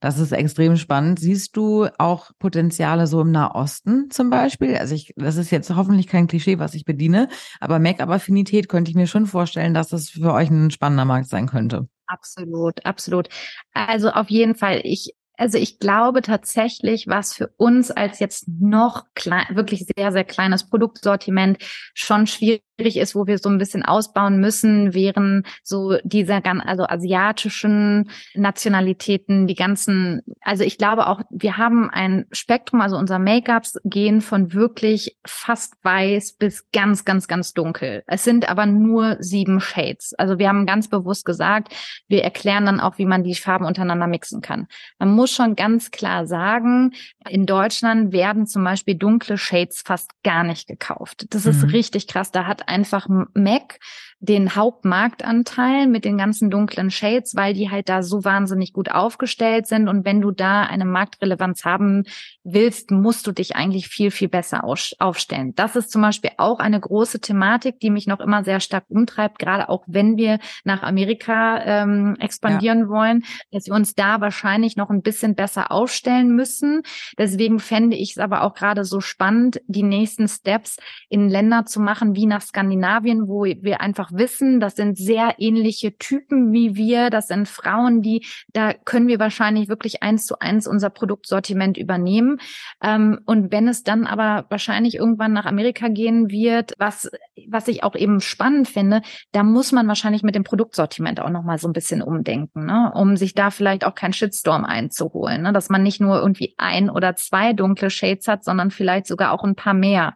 Das 0.00 0.18
ist 0.18 0.32
extrem 0.32 0.76
spannend. 0.76 1.18
Siehst 1.18 1.56
du 1.56 1.88
auch 1.98 2.30
Potenziale 2.38 3.06
so 3.06 3.20
im 3.20 3.32
Nahosten 3.32 4.10
zum 4.10 4.30
Beispiel? 4.30 4.76
Also 4.76 4.94
ich, 4.94 5.12
das 5.16 5.36
ist 5.36 5.50
jetzt 5.50 5.74
hoffentlich 5.74 6.06
kein 6.06 6.28
Klischee, 6.28 6.58
was 6.60 6.74
ich 6.74 6.84
bediene, 6.84 7.28
aber 7.60 7.80
Make-up-Affinität 7.80 8.68
könnte 8.68 8.90
ich 8.90 8.96
mir 8.96 9.08
schon 9.08 9.26
vorstellen, 9.26 9.74
dass 9.74 9.88
das 9.88 10.10
für 10.10 10.32
euch 10.32 10.50
ein 10.50 10.70
spannender 10.70 11.04
Markt 11.04 11.28
sein 11.28 11.46
könnte. 11.48 11.88
Absolut, 12.06 12.86
absolut. 12.86 13.28
Also 13.74 14.10
auf 14.10 14.30
jeden 14.30 14.54
Fall, 14.54 14.80
ich 14.84 15.14
also 15.38 15.56
ich 15.56 15.78
glaube 15.78 16.20
tatsächlich, 16.20 17.06
was 17.06 17.32
für 17.32 17.48
uns 17.56 17.92
als 17.92 18.18
jetzt 18.18 18.48
noch 18.48 19.04
klein, 19.14 19.46
wirklich 19.50 19.86
sehr, 19.96 20.10
sehr 20.10 20.24
kleines 20.24 20.68
Produktsortiment 20.68 21.58
schon 21.94 22.26
schwierig 22.26 22.62
ist, 22.78 23.14
wo 23.14 23.26
wir 23.26 23.38
so 23.38 23.48
ein 23.48 23.58
bisschen 23.58 23.84
ausbauen 23.84 24.38
müssen, 24.38 24.94
wären 24.94 25.44
so 25.62 25.96
diese 26.04 26.40
ganz, 26.40 26.62
also 26.64 26.84
asiatischen 26.84 28.10
Nationalitäten, 28.34 29.46
die 29.46 29.54
ganzen, 29.54 30.22
also 30.40 30.62
ich 30.62 30.78
glaube 30.78 31.08
auch, 31.08 31.22
wir 31.30 31.56
haben 31.56 31.90
ein 31.90 32.26
Spektrum, 32.30 32.80
also 32.80 32.96
unser 32.96 33.18
Make-ups 33.18 33.78
gehen 33.84 34.20
von 34.20 34.52
wirklich 34.52 35.16
fast 35.26 35.74
weiß 35.82 36.34
bis 36.34 36.70
ganz, 36.72 37.04
ganz, 37.04 37.26
ganz 37.26 37.52
dunkel. 37.52 38.04
Es 38.06 38.24
sind 38.24 38.48
aber 38.48 38.66
nur 38.66 39.16
sieben 39.18 39.60
Shades. 39.60 40.14
Also 40.16 40.38
wir 40.38 40.48
haben 40.48 40.64
ganz 40.66 40.88
bewusst 40.88 41.24
gesagt, 41.24 41.74
wir 42.06 42.22
erklären 42.22 42.66
dann 42.66 42.80
auch, 42.80 42.98
wie 42.98 43.06
man 43.06 43.24
die 43.24 43.34
Farben 43.34 43.64
untereinander 43.64 44.06
mixen 44.06 44.40
kann. 44.40 44.68
Man 44.98 45.10
muss 45.10 45.32
schon 45.32 45.56
ganz 45.56 45.90
klar 45.90 46.26
sagen, 46.26 46.92
in 47.28 47.44
Deutschland 47.44 48.12
werden 48.12 48.46
zum 48.46 48.62
Beispiel 48.62 48.94
dunkle 48.94 49.36
Shades 49.36 49.82
fast 49.84 50.10
gar 50.22 50.44
nicht 50.44 50.68
gekauft. 50.68 51.26
Das 51.30 51.44
ist 51.44 51.64
mhm. 51.64 51.70
richtig 51.70 52.06
krass. 52.06 52.30
Da 52.30 52.46
hat 52.46 52.67
einfach 52.68 53.08
Mac 53.34 53.78
den 54.20 54.56
Hauptmarktanteil 54.56 55.86
mit 55.86 56.04
den 56.04 56.18
ganzen 56.18 56.50
dunklen 56.50 56.90
Shades, 56.90 57.36
weil 57.36 57.54
die 57.54 57.70
halt 57.70 57.88
da 57.88 58.02
so 58.02 58.24
wahnsinnig 58.24 58.72
gut 58.72 58.90
aufgestellt 58.90 59.68
sind. 59.68 59.88
Und 59.88 60.04
wenn 60.04 60.20
du 60.20 60.32
da 60.32 60.62
eine 60.62 60.84
Marktrelevanz 60.84 61.64
haben 61.64 62.02
willst, 62.42 62.90
musst 62.90 63.26
du 63.26 63.32
dich 63.32 63.54
eigentlich 63.54 63.88
viel, 63.88 64.10
viel 64.10 64.28
besser 64.28 64.64
aufstellen. 64.64 65.54
Das 65.54 65.76
ist 65.76 65.92
zum 65.92 66.02
Beispiel 66.02 66.30
auch 66.36 66.58
eine 66.58 66.80
große 66.80 67.20
Thematik, 67.20 67.78
die 67.78 67.90
mich 67.90 68.06
noch 68.06 68.18
immer 68.18 68.42
sehr 68.42 68.58
stark 68.58 68.84
umtreibt, 68.88 69.38
gerade 69.38 69.68
auch 69.68 69.84
wenn 69.86 70.16
wir 70.16 70.40
nach 70.64 70.82
Amerika 70.82 71.62
ähm, 71.64 72.16
expandieren 72.18 72.80
ja. 72.80 72.88
wollen, 72.88 73.24
dass 73.52 73.66
wir 73.66 73.74
uns 73.74 73.94
da 73.94 74.20
wahrscheinlich 74.20 74.76
noch 74.76 74.90
ein 74.90 75.02
bisschen 75.02 75.36
besser 75.36 75.70
aufstellen 75.70 76.34
müssen. 76.34 76.82
Deswegen 77.18 77.60
fände 77.60 77.96
ich 77.96 78.12
es 78.12 78.18
aber 78.18 78.42
auch 78.42 78.54
gerade 78.54 78.84
so 78.84 79.00
spannend, 79.00 79.60
die 79.66 79.84
nächsten 79.84 80.26
Steps 80.26 80.78
in 81.08 81.28
Länder 81.28 81.66
zu 81.66 81.80
machen 81.80 82.16
wie 82.16 82.26
nach 82.26 82.42
Skandinavien, 82.42 83.28
wo 83.28 83.44
wir 83.44 83.80
einfach 83.80 84.07
einfach 84.08 84.18
wissen, 84.18 84.60
das 84.60 84.76
sind 84.76 84.96
sehr 84.96 85.34
ähnliche 85.38 85.96
Typen 85.96 86.52
wie 86.52 86.76
wir. 86.76 87.10
Das 87.10 87.28
sind 87.28 87.48
Frauen, 87.48 88.02
die, 88.02 88.26
da 88.52 88.72
können 88.72 89.08
wir 89.08 89.18
wahrscheinlich 89.18 89.68
wirklich 89.68 90.02
eins 90.02 90.26
zu 90.26 90.38
eins 90.38 90.66
unser 90.66 90.90
Produktsortiment 90.90 91.76
übernehmen. 91.76 92.40
Ähm, 92.82 93.20
und 93.26 93.52
wenn 93.52 93.68
es 93.68 93.82
dann 93.82 94.06
aber 94.06 94.46
wahrscheinlich 94.48 94.96
irgendwann 94.96 95.32
nach 95.32 95.46
Amerika 95.46 95.88
gehen 95.88 96.30
wird, 96.30 96.74
was, 96.78 97.10
was 97.48 97.68
ich 97.68 97.82
auch 97.82 97.94
eben 97.94 98.20
spannend 98.20 98.68
finde, 98.68 99.02
da 99.32 99.42
muss 99.42 99.72
man 99.72 99.88
wahrscheinlich 99.88 100.22
mit 100.22 100.34
dem 100.34 100.44
Produktsortiment 100.44 101.20
auch 101.20 101.30
nochmal 101.30 101.58
so 101.58 101.68
ein 101.68 101.72
bisschen 101.72 102.02
umdenken, 102.02 102.66
ne? 102.66 102.92
um 102.94 103.16
sich 103.16 103.34
da 103.34 103.50
vielleicht 103.50 103.84
auch 103.84 103.94
keinen 103.94 104.12
Shitstorm 104.12 104.64
einzuholen, 104.64 105.42
ne? 105.42 105.52
dass 105.52 105.68
man 105.68 105.82
nicht 105.82 106.00
nur 106.00 106.18
irgendwie 106.18 106.54
ein 106.58 106.90
oder 106.90 107.16
zwei 107.16 107.52
dunkle 107.52 107.90
Shades 107.90 108.28
hat, 108.28 108.44
sondern 108.44 108.70
vielleicht 108.70 109.06
sogar 109.06 109.32
auch 109.32 109.44
ein 109.44 109.54
paar 109.54 109.74
mehr 109.74 110.14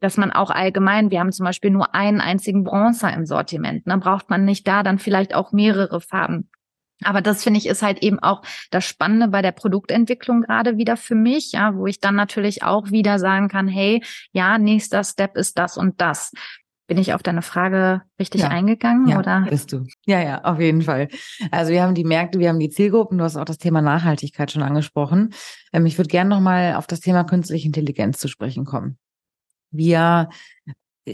dass 0.00 0.16
man 0.16 0.32
auch 0.32 0.50
allgemein, 0.50 1.10
wir 1.10 1.20
haben 1.20 1.32
zum 1.32 1.44
Beispiel 1.44 1.70
nur 1.70 1.94
einen 1.94 2.20
einzigen 2.20 2.64
Bronzer 2.64 3.12
im 3.12 3.26
Sortiment, 3.26 3.86
dann 3.86 3.98
ne, 3.98 4.04
braucht 4.04 4.30
man 4.30 4.44
nicht 4.44 4.66
da 4.66 4.82
dann 4.82 4.98
vielleicht 4.98 5.34
auch 5.34 5.52
mehrere 5.52 6.00
Farben. 6.00 6.48
Aber 7.02 7.22
das 7.22 7.42
finde 7.42 7.58
ich 7.58 7.66
ist 7.66 7.82
halt 7.82 8.02
eben 8.02 8.18
auch 8.18 8.42
das 8.70 8.84
Spannende 8.84 9.28
bei 9.28 9.42
der 9.42 9.52
Produktentwicklung 9.52 10.42
gerade 10.42 10.76
wieder 10.76 10.96
für 10.96 11.14
mich, 11.14 11.52
ja, 11.52 11.74
wo 11.74 11.86
ich 11.86 12.00
dann 12.00 12.14
natürlich 12.14 12.62
auch 12.62 12.90
wieder 12.90 13.18
sagen 13.18 13.48
kann, 13.48 13.68
hey, 13.68 14.02
ja, 14.32 14.58
nächster 14.58 15.02
Step 15.04 15.36
ist 15.36 15.58
das 15.58 15.76
und 15.76 16.00
das. 16.00 16.32
Bin 16.86 16.98
ich 16.98 17.14
auf 17.14 17.22
deine 17.22 17.42
Frage 17.42 18.02
richtig 18.18 18.40
ja. 18.40 18.48
eingegangen 18.48 19.06
ja, 19.06 19.18
oder? 19.18 19.46
Bist 19.48 19.72
du. 19.72 19.86
Ja, 20.06 20.20
ja, 20.20 20.42
auf 20.42 20.58
jeden 20.58 20.82
Fall. 20.82 21.06
Also 21.52 21.70
wir 21.70 21.82
haben 21.82 21.94
die 21.94 22.04
Märkte, 22.04 22.40
wir 22.40 22.48
haben 22.48 22.58
die 22.58 22.68
Zielgruppen, 22.68 23.16
du 23.16 23.24
hast 23.24 23.36
auch 23.36 23.44
das 23.44 23.58
Thema 23.58 23.80
Nachhaltigkeit 23.80 24.50
schon 24.50 24.64
angesprochen. 24.64 25.32
Ähm, 25.72 25.86
ich 25.86 25.98
würde 25.98 26.08
gerne 26.08 26.28
nochmal 26.28 26.74
auf 26.74 26.88
das 26.88 26.98
Thema 26.98 27.22
künstliche 27.22 27.66
Intelligenz 27.66 28.18
zu 28.18 28.26
sprechen 28.26 28.64
kommen. 28.64 28.98
Wir 29.70 30.28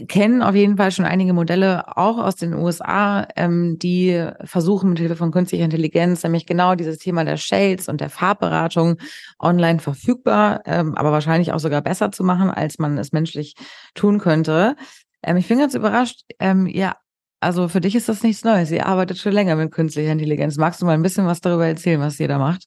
kennen 0.07 0.41
auf 0.41 0.55
jeden 0.55 0.77
Fall 0.77 0.91
schon 0.91 1.05
einige 1.05 1.33
Modelle 1.33 1.97
auch 1.97 2.17
aus 2.17 2.35
den 2.35 2.53
USA, 2.53 3.27
ähm, 3.35 3.79
die 3.79 4.27
versuchen 4.43 4.89
mit 4.89 4.99
Hilfe 4.99 5.15
von 5.15 5.31
künstlicher 5.31 5.63
Intelligenz 5.63 6.23
nämlich 6.23 6.45
genau 6.45 6.75
dieses 6.75 6.97
Thema 6.97 7.23
der 7.23 7.37
Shades 7.37 7.87
und 7.87 8.01
der 8.01 8.09
Farbberatung 8.09 8.97
online 9.39 9.79
verfügbar, 9.79 10.61
ähm, 10.65 10.95
aber 10.95 11.11
wahrscheinlich 11.11 11.53
auch 11.53 11.59
sogar 11.59 11.81
besser 11.81 12.11
zu 12.11 12.23
machen, 12.23 12.49
als 12.49 12.79
man 12.79 12.97
es 12.97 13.11
menschlich 13.11 13.55
tun 13.95 14.19
könnte. 14.19 14.75
Ähm, 15.23 15.37
ich 15.37 15.47
bin 15.47 15.59
ganz 15.59 15.73
überrascht. 15.73 16.21
Ähm, 16.39 16.67
ja, 16.67 16.97
also 17.39 17.67
für 17.67 17.81
dich 17.81 17.95
ist 17.95 18.09
das 18.09 18.23
nichts 18.23 18.43
Neues. 18.43 18.71
Ihr 18.71 18.85
arbeitet 18.85 19.17
schon 19.17 19.33
länger 19.33 19.55
mit 19.55 19.71
künstlicher 19.71 20.11
Intelligenz. 20.11 20.57
Magst 20.57 20.81
du 20.81 20.85
mal 20.85 20.93
ein 20.93 21.03
bisschen 21.03 21.25
was 21.25 21.41
darüber 21.41 21.65
erzählen, 21.65 21.99
was 21.99 22.19
ihr 22.19 22.27
da 22.27 22.37
macht? 22.37 22.65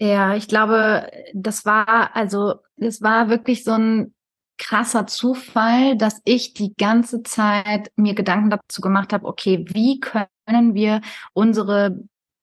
Ja, 0.00 0.34
ich 0.34 0.48
glaube, 0.48 1.08
das 1.34 1.64
war 1.64 2.16
also, 2.16 2.56
das 2.76 3.00
war 3.00 3.28
wirklich 3.28 3.62
so 3.62 3.72
ein 3.72 4.13
krasser 4.58 5.06
Zufall, 5.06 5.96
dass 5.96 6.20
ich 6.24 6.54
die 6.54 6.74
ganze 6.76 7.22
Zeit 7.22 7.90
mir 7.96 8.14
Gedanken 8.14 8.50
dazu 8.50 8.80
gemacht 8.80 9.12
habe, 9.12 9.26
okay, 9.26 9.64
wie 9.68 10.00
können 10.00 10.74
wir 10.74 11.00
unsere 11.32 11.98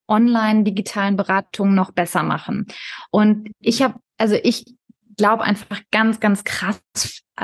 online 0.08 0.64
digitalen 0.64 1.16
Beratungen 1.16 1.74
noch 1.74 1.92
besser 1.92 2.22
machen? 2.22 2.66
Und 3.10 3.50
ich 3.60 3.82
habe, 3.82 3.94
also 4.18 4.36
ich 4.42 4.74
glaube 5.16 5.44
einfach 5.44 5.80
ganz, 5.90 6.20
ganz 6.20 6.44
krass 6.44 6.80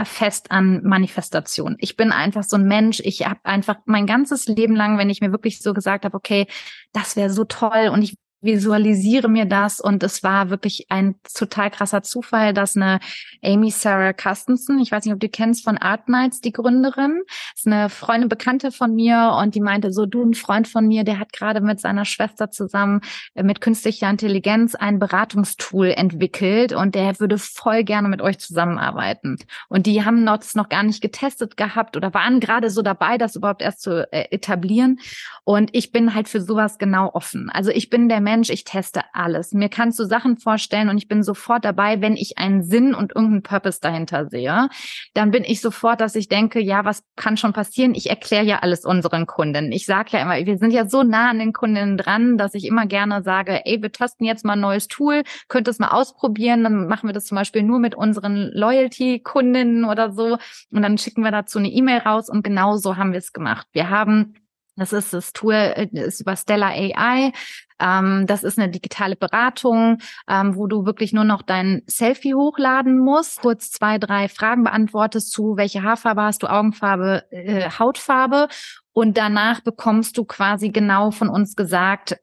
fest 0.05 0.51
an 0.51 0.83
Manifestation. 0.85 1.77
Ich 1.79 1.97
bin 1.97 2.13
einfach 2.13 2.43
so 2.43 2.57
ein 2.57 2.69
Mensch. 2.69 3.01
Ich 3.01 3.27
habe 3.27 3.41
einfach 3.45 3.77
mein 3.87 4.07
ganzes 4.07 4.47
Leben 4.47 4.77
lang, 4.77 4.99
wenn 4.99 5.11
ich 5.11 5.21
mir 5.21 5.33
wirklich 5.33 5.61
so 5.61 5.73
gesagt 5.73 6.05
habe, 6.05 6.17
okay, 6.17 6.47
das 6.93 7.17
wäre 7.17 7.31
so 7.31 7.45
toll 7.45 7.91
und 7.93 8.03
ich 8.03 8.17
visualisiere 8.41 9.29
mir 9.29 9.45
das 9.47 9.81
und 9.81 10.03
es 10.03 10.23
war 10.23 10.51
wirklich 10.51 10.87
ein 10.91 11.17
total 11.35 11.71
krasser 11.71 12.03
Zufall, 12.03 12.55
dass 12.55 12.77
eine 12.77 13.01
Amy 13.43 13.71
Sarah 13.71 14.13
Carstensen, 14.13 14.79
ich 14.79 14.93
weiß 14.93 15.05
nicht, 15.05 15.15
ob 15.15 15.21
du 15.21 15.29
kennst 15.29 15.65
von 15.65 15.79
Art 15.79 16.09
Nights, 16.09 16.41
die 16.41 16.53
Gründerin, 16.53 17.23
ist 17.55 17.67
eine 17.67 17.89
Freundin, 17.89 18.29
Bekannte 18.29 18.71
von 18.71 18.95
mir 18.95 19.37
und 19.41 19.55
die 19.55 19.61
meinte 19.61 19.93
so, 19.93 20.07
du, 20.07 20.23
ein 20.23 20.35
Freund 20.35 20.69
von 20.69 20.87
mir, 20.87 21.05
der 21.05 21.19
hat 21.19 21.33
gerade 21.33 21.61
mit 21.61 21.81
seiner 21.81 22.05
Schwester 22.05 22.51
zusammen 22.51 23.01
äh, 23.35 23.43
mit 23.43 23.61
künstlicher 23.61 24.09
Intelligenz 24.09 24.75
ein 24.75 24.99
Beratungstool 24.99 25.89
entwickelt 25.89 26.73
und 26.73 26.95
der 26.95 27.19
würde 27.19 27.39
voll 27.39 27.85
gerne 27.85 28.09
mit 28.09 28.23
euch 28.23 28.39
zusammenarbeiten. 28.39 29.39
Und 29.69 29.87
die 29.87 30.05
haben 30.05 30.25
das 30.27 30.55
noch 30.55 30.69
gar 30.69 30.83
nicht 30.83 31.01
getestet 31.01 31.57
gehabt 31.57 31.97
oder 31.97 32.15
waren 32.15 32.41
gerade 32.41 32.71
so 32.71 32.83
dabei, 32.83 33.19
das 33.19 33.35
überhaupt 33.35 33.63
erst 33.63 33.81
zu 33.81 34.11
äh, 34.13 34.29
etablieren. 34.31 35.01
Und 35.45 35.71
ich 35.73 35.91
bin 35.93 36.15
halt 36.15 36.29
für 36.29 36.41
sowas 36.41 36.79
genau 36.79 37.11
offen. 37.15 37.51
Also 37.51 37.71
ich 37.71 37.91
bin 37.91 38.09
der 38.09 38.21
Mensch, 38.29 38.51
ich 38.51 38.65
teste 38.65 39.01
alles. 39.15 39.55
Mir 39.55 39.71
kannst 39.71 39.99
du 39.99 40.05
Sachen 40.05 40.37
vorstellen 40.37 40.91
und 40.91 40.99
ich 40.99 41.09
bin 41.09 41.23
sofort 41.23 41.65
dabei, 41.65 42.03
wenn 42.03 42.15
ich 42.15 42.37
einen 42.37 42.63
Sinn 42.63 42.95
und 42.95 43.17
irgendeinen 43.17 43.43
Purpose 43.43 43.79
dahinter 43.81 44.29
sehe. 44.29 44.69
Dann 45.15 45.31
bin 45.31 45.45
ich 45.45 45.63
sofort, 45.63 46.03
dass 46.03 46.15
ich 46.15 46.29
denke, 46.29 46.61
ja, 46.61 46.85
was 46.85 47.05
kann 47.17 47.39
schon 47.39 47.55
passieren? 47.55 47.95
Ich 47.95 48.11
erkläre 48.11 48.45
ja 48.45 48.59
alles 48.59 48.85
unseren 48.85 49.25
Kunden. 49.25 49.73
Ich 49.73 49.87
sage 49.87 50.11
ja 50.13 50.21
immer, 50.21 50.45
wir 50.45 50.59
sind 50.59 50.73
ja 50.73 50.87
so 50.87 51.03
nah 51.05 51.31
an 51.31 51.39
den 51.39 51.55
Kunden 51.55 51.97
dran, 51.97 52.37
dass 52.37 52.53
ich 52.53 52.67
immer 52.67 52.85
gerne 52.85 53.23
sage, 53.23 53.65
ey, 53.65 53.81
wir 53.81 53.93
testen 53.93 54.27
jetzt 54.27 54.45
mal 54.45 54.53
ein 54.53 54.61
neues 54.61 54.89
Tool, 54.89 55.23
könnt 55.49 55.67
es 55.67 55.79
mal 55.79 55.89
ausprobieren. 55.89 56.65
Dann 56.65 56.87
machen 56.87 57.09
wir 57.09 57.15
das 57.15 57.25
zum 57.25 57.37
Beispiel 57.37 57.63
nur 57.63 57.79
mit 57.79 57.95
unseren 57.95 58.51
Loyalty-Kunden 58.53 59.87
oder 59.87 60.13
so. 60.13 60.37
Und 60.71 60.83
dann 60.83 60.99
schicken 60.99 61.25
wir 61.25 61.31
dazu 61.31 61.59
eine 61.59 61.71
E-Mail 61.71 62.01
raus 62.01 62.29
und 62.29 62.43
genau 62.43 62.77
so 62.77 62.99
haben 62.99 63.13
wir 63.13 63.21
es 63.21 63.33
gemacht. 63.33 63.67
Wir 63.73 63.89
haben 63.89 64.35
das 64.79 64.93
ist 64.93 65.13
das 65.13 65.33
Tool, 65.33 65.55
äh, 65.55 65.89
ist 65.93 66.21
über 66.21 66.37
Stellar 66.37 66.71
AI. 66.71 67.33
Ähm, 67.81 68.27
das 68.27 68.45
ist 68.45 68.59
eine 68.59 68.71
digitale 68.71 69.17
Beratung, 69.17 69.99
ähm, 70.29 70.57
wo 70.57 70.67
du 70.67 70.85
wirklich 70.87 71.13
nur 71.13 71.25
noch 71.25 71.43
dein 71.43 71.83
Selfie 71.87 72.35
hochladen 72.35 72.99
musst, 72.99 73.41
kurz 73.41 73.71
zwei, 73.71 73.99
drei 73.99 74.29
Fragen 74.29 74.65
beantwortest 74.65 75.31
zu, 75.31 75.57
welche 75.57 75.83
Haarfarbe 75.83 76.23
hast 76.23 76.43
du, 76.43 76.49
Augenfarbe, 76.49 77.25
äh, 77.31 77.71
Hautfarbe. 77.71 78.49
Und 78.93 79.17
danach 79.17 79.61
bekommst 79.61 80.19
du 80.19 80.25
quasi 80.25 80.71
genau 80.71 81.11
von 81.11 81.29
uns 81.29 81.55
gesagt, 81.55 82.17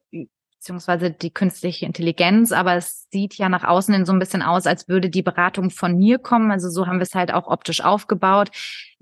beziehungsweise 0.66 1.12
die 1.12 1.32
künstliche 1.32 1.86
Intelligenz, 1.86 2.51
aber 2.51 2.76
es 2.76 3.08
sieht 3.12 3.36
ja 3.36 3.49
nach 3.49 3.64
außen 3.64 3.93
hin 3.93 4.06
so 4.06 4.12
ein 4.12 4.20
bisschen 4.20 4.41
aus, 4.41 4.66
als 4.66 4.88
würde 4.88 5.10
die 5.10 5.22
Beratung 5.22 5.70
von 5.70 5.95
mir 5.95 6.18
kommen. 6.18 6.51
Also 6.51 6.70
so 6.70 6.88
haben 6.88 6.97
wir 6.97 7.03
es 7.03 7.16
halt 7.16 7.34
auch 7.34 7.47
optisch 7.47 7.82
aufgebaut 7.82 8.49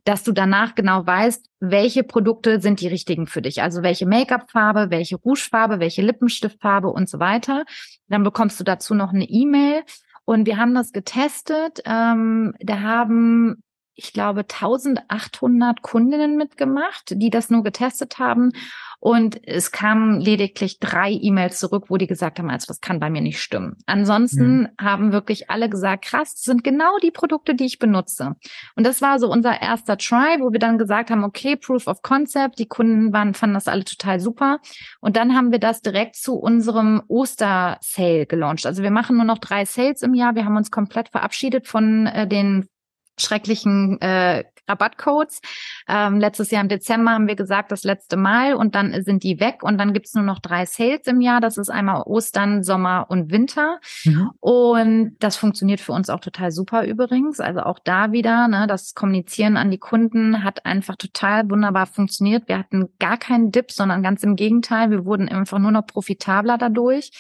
dass 0.03 0.23
du 0.23 0.31
danach 0.33 0.75
genau 0.75 1.05
weißt, 1.05 1.49
welche 1.59 2.03
Produkte 2.03 2.59
sind 2.59 2.81
die 2.81 2.87
richtigen 2.87 3.27
für 3.27 3.41
dich. 3.41 3.61
Also 3.61 3.83
welche 3.83 4.05
Make-up-Farbe, 4.05 4.89
welche 4.89 5.15
Rouge-Farbe, 5.15 5.79
welche 5.79 6.01
Lippenstiftfarbe 6.01 6.89
und 6.89 7.09
so 7.09 7.19
weiter. 7.19 7.63
Dann 8.09 8.23
bekommst 8.23 8.59
du 8.59 8.63
dazu 8.63 8.95
noch 8.95 9.13
eine 9.13 9.25
E-Mail. 9.25 9.83
Und 10.25 10.45
wir 10.45 10.57
haben 10.57 10.73
das 10.73 10.91
getestet. 10.91 11.81
Ähm, 11.85 12.53
da 12.59 12.81
haben 12.81 13.62
ich 13.95 14.13
glaube, 14.13 14.41
1800 14.41 15.81
Kundinnen 15.81 16.37
mitgemacht, 16.37 17.13
die 17.15 17.29
das 17.29 17.49
nur 17.49 17.63
getestet 17.63 18.19
haben. 18.19 18.51
Und 18.99 19.45
es 19.45 19.73
kamen 19.73 20.21
lediglich 20.21 20.79
drei 20.79 21.11
E-Mails 21.11 21.59
zurück, 21.59 21.87
wo 21.89 21.97
die 21.97 22.07
gesagt 22.07 22.39
haben, 22.39 22.49
also 22.49 22.67
das 22.67 22.79
kann 22.79 23.01
bei 23.01 23.09
mir 23.09 23.19
nicht 23.19 23.41
stimmen. 23.41 23.75
Ansonsten 23.85 24.61
mhm. 24.61 24.67
haben 24.79 25.11
wirklich 25.11 25.49
alle 25.49 25.67
gesagt, 25.67 26.05
krass, 26.05 26.35
das 26.35 26.43
sind 26.43 26.63
genau 26.63 26.97
die 26.99 27.11
Produkte, 27.11 27.53
die 27.53 27.65
ich 27.65 27.79
benutze. 27.79 28.37
Und 28.77 28.87
das 28.87 29.01
war 29.01 29.19
so 29.19 29.29
unser 29.29 29.61
erster 29.61 29.97
Try, 29.97 30.37
wo 30.39 30.53
wir 30.53 30.59
dann 30.59 30.77
gesagt 30.77 31.11
haben, 31.11 31.25
okay, 31.25 31.57
Proof 31.57 31.87
of 31.87 32.01
Concept, 32.01 32.59
die 32.59 32.65
Kunden 32.65 33.11
waren, 33.11 33.33
fanden 33.33 33.55
das 33.55 33.67
alle 33.67 33.83
total 33.83 34.21
super. 34.21 34.59
Und 35.01 35.17
dann 35.17 35.35
haben 35.35 35.51
wir 35.51 35.59
das 35.59 35.81
direkt 35.81 36.15
zu 36.15 36.35
unserem 36.35 37.01
Oster-Sale 37.09 38.25
gelauncht. 38.25 38.65
Also 38.65 38.83
wir 38.83 38.91
machen 38.91 39.17
nur 39.17 39.25
noch 39.25 39.39
drei 39.39 39.65
Sales 39.65 40.01
im 40.01 40.13
Jahr. 40.13 40.35
Wir 40.35 40.45
haben 40.45 40.55
uns 40.55 40.71
komplett 40.71 41.09
verabschiedet 41.09 41.67
von 41.67 42.07
äh, 42.07 42.25
den 42.25 42.69
schrecklichen 43.17 43.99
äh, 44.01 44.43
Rabattcodes. 44.67 45.41
Ähm, 45.87 46.19
letztes 46.19 46.51
Jahr 46.51 46.61
im 46.61 46.69
Dezember 46.69 47.11
haben 47.11 47.27
wir 47.27 47.35
gesagt, 47.35 47.71
das 47.71 47.83
letzte 47.83 48.15
Mal 48.15 48.53
und 48.53 48.75
dann 48.75 49.03
sind 49.03 49.23
die 49.23 49.39
weg 49.39 49.61
und 49.61 49.77
dann 49.77 49.93
gibt's 49.93 50.13
nur 50.13 50.23
noch 50.23 50.39
drei 50.39 50.65
Sales 50.65 51.05
im 51.07 51.21
Jahr. 51.21 51.41
Das 51.41 51.57
ist 51.57 51.69
einmal 51.69 52.03
Ostern, 52.03 52.63
Sommer 52.63 53.07
und 53.09 53.31
Winter. 53.31 53.79
Mhm. 54.05 54.31
Und 54.39 55.15
das 55.19 55.35
funktioniert 55.35 55.81
für 55.81 55.91
uns 55.91 56.09
auch 56.09 56.21
total 56.21 56.51
super 56.51 56.85
übrigens. 56.85 57.39
Also 57.39 57.61
auch 57.61 57.79
da 57.83 58.11
wieder, 58.11 58.47
ne, 58.47 58.67
das 58.67 58.93
Kommunizieren 58.93 59.57
an 59.57 59.71
die 59.71 59.79
Kunden 59.79 60.43
hat 60.43 60.65
einfach 60.65 60.95
total 60.95 61.49
wunderbar 61.49 61.85
funktioniert. 61.85 62.47
Wir 62.47 62.57
hatten 62.57 62.89
gar 62.99 63.17
keinen 63.17 63.51
Dip, 63.51 63.71
sondern 63.71 64.01
ganz 64.01 64.23
im 64.23 64.35
Gegenteil. 64.35 64.91
Wir 64.91 65.05
wurden 65.05 65.27
einfach 65.27 65.59
nur 65.59 65.71
noch 65.71 65.85
profitabler 65.85 66.57
dadurch. 66.57 67.11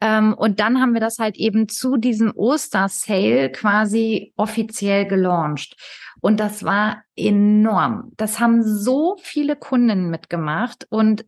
Ähm, 0.00 0.34
und 0.34 0.60
dann 0.60 0.80
haben 0.80 0.92
wir 0.92 1.00
das 1.00 1.18
halt 1.18 1.36
eben 1.36 1.68
zu 1.68 1.96
diesem 1.96 2.32
Oster-Sale 2.36 3.50
quasi 3.50 4.32
offiziell 4.36 5.06
gelauncht. 5.06 5.76
Und 6.20 6.40
das 6.40 6.64
war 6.64 7.02
enorm. 7.14 8.12
Das 8.16 8.40
haben 8.40 8.62
so 8.62 9.16
viele 9.20 9.56
Kunden 9.56 10.10
mitgemacht 10.10 10.86
und 10.90 11.24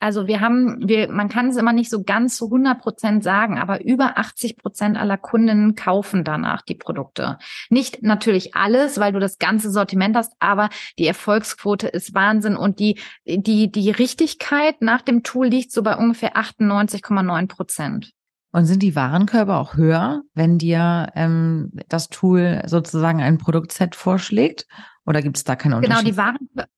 also 0.00 0.26
wir 0.26 0.40
haben, 0.40 0.88
wir, 0.88 1.10
man 1.10 1.28
kann 1.28 1.48
es 1.48 1.56
immer 1.56 1.72
nicht 1.72 1.90
so 1.90 2.04
ganz 2.04 2.36
zu 2.36 2.46
100 2.46 2.80
Prozent 2.80 3.24
sagen, 3.24 3.58
aber 3.58 3.84
über 3.84 4.18
80 4.18 4.56
Prozent 4.56 4.96
aller 4.96 5.18
Kunden 5.18 5.74
kaufen 5.74 6.24
danach 6.24 6.62
die 6.62 6.76
Produkte. 6.76 7.38
Nicht 7.68 8.02
natürlich 8.02 8.54
alles, 8.54 8.98
weil 9.00 9.12
du 9.12 9.18
das 9.18 9.38
ganze 9.38 9.70
Sortiment 9.70 10.16
hast, 10.16 10.34
aber 10.38 10.68
die 10.98 11.06
Erfolgsquote 11.06 11.88
ist 11.88 12.14
Wahnsinn 12.14 12.56
und 12.56 12.78
die, 12.78 13.00
die, 13.26 13.70
die 13.70 13.90
Richtigkeit 13.90 14.80
nach 14.82 15.02
dem 15.02 15.22
Tool 15.22 15.48
liegt 15.48 15.72
so 15.72 15.82
bei 15.82 15.96
ungefähr 15.96 16.36
98,9 16.36 17.48
Prozent. 17.48 18.12
Und 18.50 18.64
sind 18.64 18.82
die 18.82 18.96
Warenkörbe 18.96 19.56
auch 19.56 19.76
höher, 19.76 20.22
wenn 20.34 20.58
dir 20.58 21.08
ähm, 21.14 21.70
das 21.88 22.08
Tool 22.08 22.62
sozusagen 22.66 23.20
ein 23.20 23.38
Produktset 23.38 23.94
vorschlägt? 23.94 24.66
Oder 25.04 25.22
gibt 25.22 25.36
es 25.36 25.44
da 25.44 25.54
keinen 25.54 25.74
Unterschied? 25.74 25.98
Genau, 25.98 26.10
die 26.10 26.16
Warenkörbe. 26.16 26.68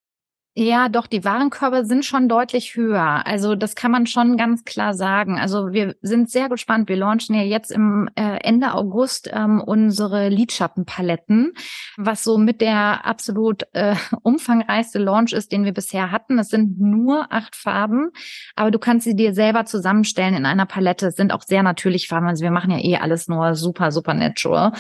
Ja, 0.56 0.88
doch, 0.88 1.06
die 1.06 1.24
Warenkörbe 1.24 1.84
sind 1.84 2.04
schon 2.04 2.28
deutlich 2.28 2.74
höher. 2.74 3.24
Also 3.24 3.54
das 3.54 3.76
kann 3.76 3.92
man 3.92 4.06
schon 4.06 4.36
ganz 4.36 4.64
klar 4.64 4.94
sagen. 4.94 5.38
Also 5.38 5.72
wir 5.72 5.94
sind 6.02 6.28
sehr 6.28 6.48
gespannt. 6.48 6.88
Wir 6.88 6.96
launchen 6.96 7.36
ja 7.36 7.42
jetzt 7.42 7.70
im 7.70 8.10
äh, 8.16 8.38
Ende 8.42 8.74
August 8.74 9.30
ähm, 9.32 9.62
unsere 9.64 10.28
Lidschattenpaletten, 10.28 11.52
was 11.96 12.24
so 12.24 12.36
mit 12.36 12.60
der 12.60 13.06
absolut 13.06 13.62
äh, 13.74 13.94
umfangreichste 14.22 14.98
Launch 14.98 15.32
ist, 15.32 15.52
den 15.52 15.64
wir 15.64 15.72
bisher 15.72 16.10
hatten. 16.10 16.36
Es 16.40 16.48
sind 16.48 16.80
nur 16.80 17.32
acht 17.32 17.54
Farben, 17.54 18.10
aber 18.56 18.72
du 18.72 18.80
kannst 18.80 19.04
sie 19.04 19.14
dir 19.14 19.34
selber 19.34 19.66
zusammenstellen 19.66 20.34
in 20.34 20.46
einer 20.46 20.66
Palette. 20.66 21.06
Es 21.06 21.16
sind 21.16 21.32
auch 21.32 21.42
sehr 21.42 21.62
natürlich 21.62 22.08
Farben. 22.08 22.26
Also 22.26 22.42
wir 22.42 22.50
machen 22.50 22.72
ja 22.72 22.78
eh 22.78 22.96
alles 22.96 23.28
nur 23.28 23.54
super, 23.54 23.92
super 23.92 24.14
natural. 24.14 24.72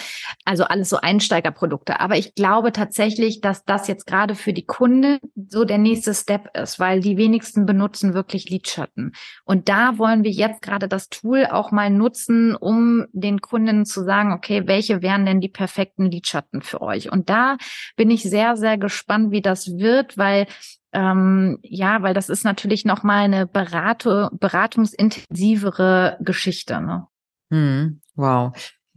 Also 0.44 0.64
alles 0.64 0.88
so 0.88 0.96
Einsteigerprodukte. 0.96 2.00
Aber 2.00 2.16
ich 2.16 2.34
glaube 2.34 2.72
tatsächlich, 2.72 3.40
dass 3.40 3.64
das 3.64 3.86
jetzt 3.86 4.08
gerade 4.08 4.34
für 4.34 4.52
die 4.52 4.66
Kunde 4.66 5.20
so 5.48 5.59
der 5.64 5.78
nächste 5.78 6.14
Step 6.14 6.56
ist, 6.56 6.78
weil 6.78 7.00
die 7.00 7.16
wenigsten 7.16 7.66
benutzen 7.66 8.14
wirklich 8.14 8.50
Lidschatten. 8.50 9.12
Und 9.44 9.68
da 9.68 9.98
wollen 9.98 10.24
wir 10.24 10.30
jetzt 10.30 10.62
gerade 10.62 10.88
das 10.88 11.08
Tool 11.08 11.46
auch 11.46 11.70
mal 11.70 11.90
nutzen, 11.90 12.54
um 12.56 13.06
den 13.12 13.40
Kunden 13.40 13.84
zu 13.84 14.04
sagen, 14.04 14.32
okay, 14.32 14.66
welche 14.66 15.02
wären 15.02 15.26
denn 15.26 15.40
die 15.40 15.48
perfekten 15.48 16.10
Lidschatten 16.10 16.62
für 16.62 16.80
euch? 16.80 17.10
Und 17.10 17.30
da 17.30 17.56
bin 17.96 18.10
ich 18.10 18.22
sehr, 18.22 18.56
sehr 18.56 18.78
gespannt, 18.78 19.30
wie 19.30 19.42
das 19.42 19.78
wird, 19.78 20.18
weil 20.18 20.46
ähm, 20.92 21.58
ja, 21.62 22.02
weil 22.02 22.14
das 22.14 22.28
ist 22.28 22.44
natürlich 22.44 22.84
noch 22.84 23.02
mal 23.02 23.20
eine 23.20 23.46
Berate, 23.46 24.28
beratungsintensivere 24.32 26.16
Geschichte. 26.20 26.80
Ne? 26.80 27.06
Hm, 27.50 28.00
wow. 28.14 28.52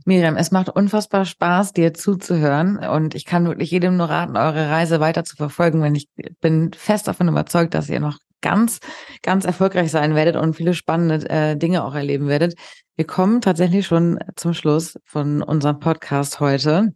Miriam, 0.05 0.35
es 0.35 0.51
macht 0.51 0.69
unfassbar 0.69 1.25
Spaß, 1.25 1.73
dir 1.73 1.93
zuzuhören 1.93 2.77
und 2.77 3.15
ich 3.15 3.25
kann 3.25 3.45
wirklich 3.45 3.71
jedem 3.71 3.97
nur 3.97 4.09
raten, 4.09 4.35
eure 4.35 4.69
Reise 4.69 4.99
weiter 4.99 5.23
zu 5.23 5.35
verfolgen, 5.35 5.81
wenn 5.81 5.95
ich 5.95 6.09
bin 6.41 6.73
fest 6.73 7.07
davon 7.07 7.29
überzeugt, 7.29 7.73
dass 7.73 7.89
ihr 7.89 7.99
noch 7.99 8.17
ganz, 8.41 8.79
ganz 9.21 9.45
erfolgreich 9.45 9.89
sein 9.89 10.15
werdet 10.15 10.35
und 10.35 10.55
viele 10.55 10.73
spannende 10.73 11.29
äh, 11.29 11.55
Dinge 11.55 11.83
auch 11.83 11.95
erleben 11.95 12.27
werdet. 12.27 12.55
Wir 12.95 13.07
kommen 13.07 13.41
tatsächlich 13.41 13.87
schon 13.87 14.19
zum 14.35 14.53
Schluss 14.53 14.99
von 15.05 15.41
unserem 15.41 15.79
Podcast 15.79 16.39
heute. 16.39 16.93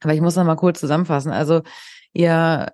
Aber 0.00 0.14
ich 0.14 0.20
muss 0.20 0.36
noch 0.36 0.44
mal 0.44 0.56
kurz 0.56 0.80
zusammenfassen. 0.80 1.30
Also 1.30 1.62
ihr 2.12 2.72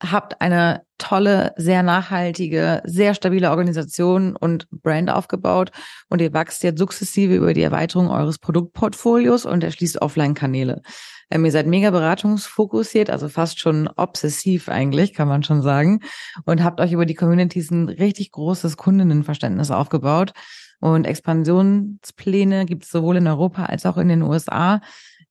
habt 0.00 0.40
eine 0.40 0.82
tolle, 0.98 1.52
sehr 1.56 1.82
nachhaltige, 1.82 2.82
sehr 2.84 3.14
stabile 3.14 3.50
Organisation 3.50 4.36
und 4.36 4.68
Brand 4.70 5.10
aufgebaut 5.10 5.70
und 6.08 6.20
ihr 6.20 6.32
wächst 6.32 6.62
jetzt 6.62 6.78
sukzessive 6.78 7.34
über 7.34 7.54
die 7.54 7.62
Erweiterung 7.62 8.10
eures 8.10 8.38
Produktportfolios 8.38 9.46
und 9.46 9.64
erschließt 9.64 10.00
Offline-Kanäle. 10.02 10.82
Ähm, 11.30 11.44
ihr 11.44 11.52
seid 11.52 11.66
mega 11.66 11.90
beratungsfokussiert, 11.90 13.10
also 13.10 13.28
fast 13.28 13.60
schon 13.60 13.88
obsessiv 13.96 14.68
eigentlich, 14.68 15.14
kann 15.14 15.28
man 15.28 15.42
schon 15.42 15.62
sagen, 15.62 16.00
und 16.44 16.64
habt 16.64 16.80
euch 16.80 16.92
über 16.92 17.06
die 17.06 17.14
Communities 17.14 17.70
ein 17.70 17.88
richtig 17.88 18.32
großes 18.32 18.76
Kundinnenverständnis 18.76 19.70
aufgebaut. 19.70 20.32
Und 20.80 21.06
Expansionspläne 21.06 22.64
gibt 22.64 22.84
es 22.84 22.90
sowohl 22.90 23.18
in 23.18 23.26
Europa 23.26 23.66
als 23.66 23.84
auch 23.84 23.98
in 23.98 24.08
den 24.08 24.22
USA. 24.22 24.80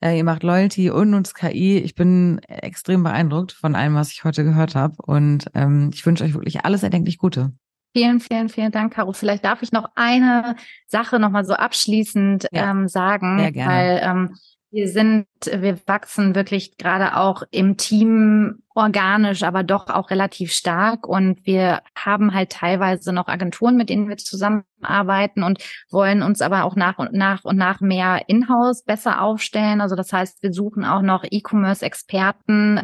Äh, 0.02 0.18
ihr 0.18 0.24
macht 0.24 0.44
Loyalty 0.44 0.90
und 0.90 1.10
nutzt 1.10 1.36
KI. 1.36 1.78
Ich 1.80 1.96
bin 1.96 2.40
extrem 2.48 3.04
beeindruckt 3.04 3.52
von 3.52 3.76
allem, 3.76 3.96
was 3.96 4.12
ich 4.12 4.24
heute 4.24 4.44
gehört 4.44 4.76
habe. 4.76 4.96
Und 5.06 5.46
ähm, 5.56 5.92
ich 5.94 6.06
wünsche 6.06 6.24
euch 6.24 6.34
wirklich 6.34 6.66
alles 6.66 6.84
erdenklich 6.84 7.18
Gute. 7.18 7.52
Vielen, 7.94 8.20
vielen, 8.20 8.50
vielen 8.50 8.72
Dank, 8.72 8.94
Caro. 8.94 9.14
Vielleicht 9.14 9.44
darf 9.44 9.64
ich 9.64 9.72
noch 9.72 9.90
eine 9.96 10.56
Sache 10.86 11.20
nochmal 11.20 11.44
so 11.44 11.54
abschließend 11.54 12.48
ja, 12.52 12.70
ähm, 12.70 12.88
sagen, 12.88 13.40
weil 13.40 14.02
ähm, 14.04 14.36
wir 14.72 14.88
sind, 14.88 15.26
wir 15.46 15.80
wachsen 15.88 16.36
wirklich 16.36 16.78
gerade 16.78 17.18
auch 17.18 17.42
im 17.50 17.78
Team 17.78 18.62
organisch, 18.76 19.42
aber 19.44 19.64
doch 19.64 19.88
auch 19.88 20.12
relativ 20.12 20.52
stark. 20.52 21.08
Und 21.08 21.46
wir 21.46 21.82
haben 21.96 22.34
halt 22.34 22.52
teilweise 22.52 23.12
noch 23.12 23.28
Agenturen, 23.28 23.78
mit 23.78 23.90
denen 23.90 24.08
wir 24.08 24.18
zusammenarbeiten 24.18 25.44
und 25.44 25.64
wollen 25.90 26.22
uns 26.22 26.42
aber 26.42 26.66
auch 26.66 26.76
nach 26.76 27.00
und 27.00 27.14
nach 27.14 27.46
und 27.46 27.58
nach 27.58 27.82
mehr 27.82 28.22
in-house 28.28 28.84
besser 28.84 29.22
aufstellen. 29.22 29.82
Also 29.82 29.96
das 29.96 30.14
heißt, 30.14 30.44
wir 30.44 30.54
suchen 30.54 30.86
auch 30.86 31.02
noch 31.02 31.26
E-Commerce-Experten, 31.30 32.82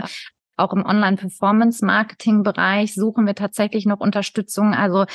auch 0.58 0.74
im 0.74 0.86
Online-Performance-Marketing-Bereich 0.86 2.96
suchen 2.96 3.26
wir 3.26 3.36
tatsächlich 3.36 3.86
noch 3.86 4.00
Unterstützung. 4.00 4.74
Also 4.74 5.06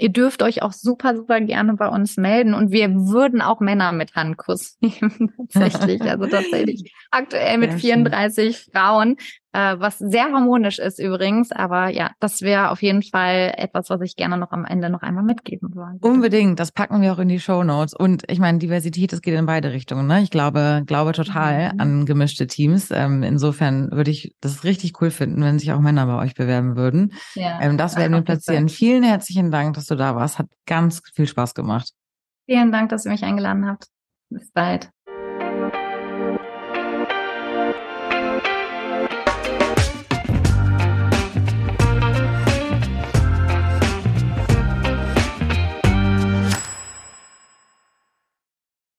Ihr 0.00 0.08
dürft 0.08 0.42
euch 0.42 0.62
auch 0.62 0.72
super, 0.72 1.14
super 1.14 1.42
gerne 1.42 1.74
bei 1.74 1.86
uns 1.86 2.16
melden 2.16 2.54
und 2.54 2.72
wir 2.72 2.88
würden 2.94 3.42
auch 3.42 3.60
Männer 3.60 3.92
mit 3.92 4.14
Handkuss 4.14 4.78
nehmen, 4.80 5.34
tatsächlich. 5.52 6.00
Also 6.02 6.26
tatsächlich 6.26 6.94
aktuell 7.10 7.58
mit 7.58 7.74
34 7.74 8.56
schön. 8.56 8.72
Frauen, 8.72 9.16
äh, 9.52 9.76
was 9.78 9.98
sehr 9.98 10.32
harmonisch 10.32 10.78
ist 10.78 10.98
übrigens. 10.98 11.50
Aber 11.52 11.88
ja, 11.88 12.12
das 12.20 12.42
wäre 12.42 12.70
auf 12.70 12.82
jeden 12.82 13.02
Fall 13.02 13.52
etwas, 13.56 13.90
was 13.90 14.00
ich 14.02 14.16
gerne 14.16 14.38
noch 14.38 14.52
am 14.52 14.64
Ende 14.64 14.90
noch 14.90 15.02
einmal 15.02 15.24
mitgeben 15.24 15.74
wollte. 15.74 16.06
Unbedingt, 16.06 16.60
das 16.60 16.72
packen 16.72 17.02
wir 17.02 17.12
auch 17.12 17.18
in 17.18 17.28
die 17.28 17.40
Show 17.40 17.64
Notes. 17.64 17.94
Und 17.94 18.22
ich 18.28 18.38
meine, 18.38 18.58
Diversität, 18.58 19.12
das 19.12 19.22
geht 19.22 19.34
in 19.34 19.46
beide 19.46 19.72
Richtungen. 19.72 20.06
Ne? 20.06 20.22
Ich 20.22 20.30
glaube, 20.30 20.82
glaube 20.86 21.12
total 21.12 21.72
mhm. 21.74 21.80
an 21.80 22.06
gemischte 22.06 22.46
Teams. 22.46 22.90
Ähm, 22.90 23.22
insofern 23.22 23.90
würde 23.90 24.10
ich 24.10 24.34
das 24.40 24.64
richtig 24.64 25.00
cool 25.00 25.10
finden, 25.10 25.42
wenn 25.42 25.58
sich 25.58 25.72
auch 25.72 25.80
Männer 25.80 26.06
bei 26.06 26.16
euch 26.22 26.34
bewerben 26.34 26.76
würden. 26.76 27.12
Ja, 27.34 27.60
ähm, 27.60 27.76
das 27.76 27.96
werden 27.96 28.12
wir 28.12 28.22
platzieren. 28.22 28.68
Vielen 28.68 29.02
herzlichen 29.02 29.50
Dank, 29.50 29.74
dass 29.74 29.86
du 29.90 29.96
da 29.96 30.14
warst. 30.16 30.38
Hat 30.38 30.48
ganz 30.66 31.02
viel 31.14 31.26
Spaß 31.26 31.54
gemacht. 31.54 31.92
Vielen 32.46 32.72
Dank, 32.72 32.90
dass 32.90 33.04
ihr 33.04 33.12
mich 33.12 33.24
eingeladen 33.24 33.66
habt. 33.66 33.86
Bis 34.30 34.50
bald. 34.50 34.90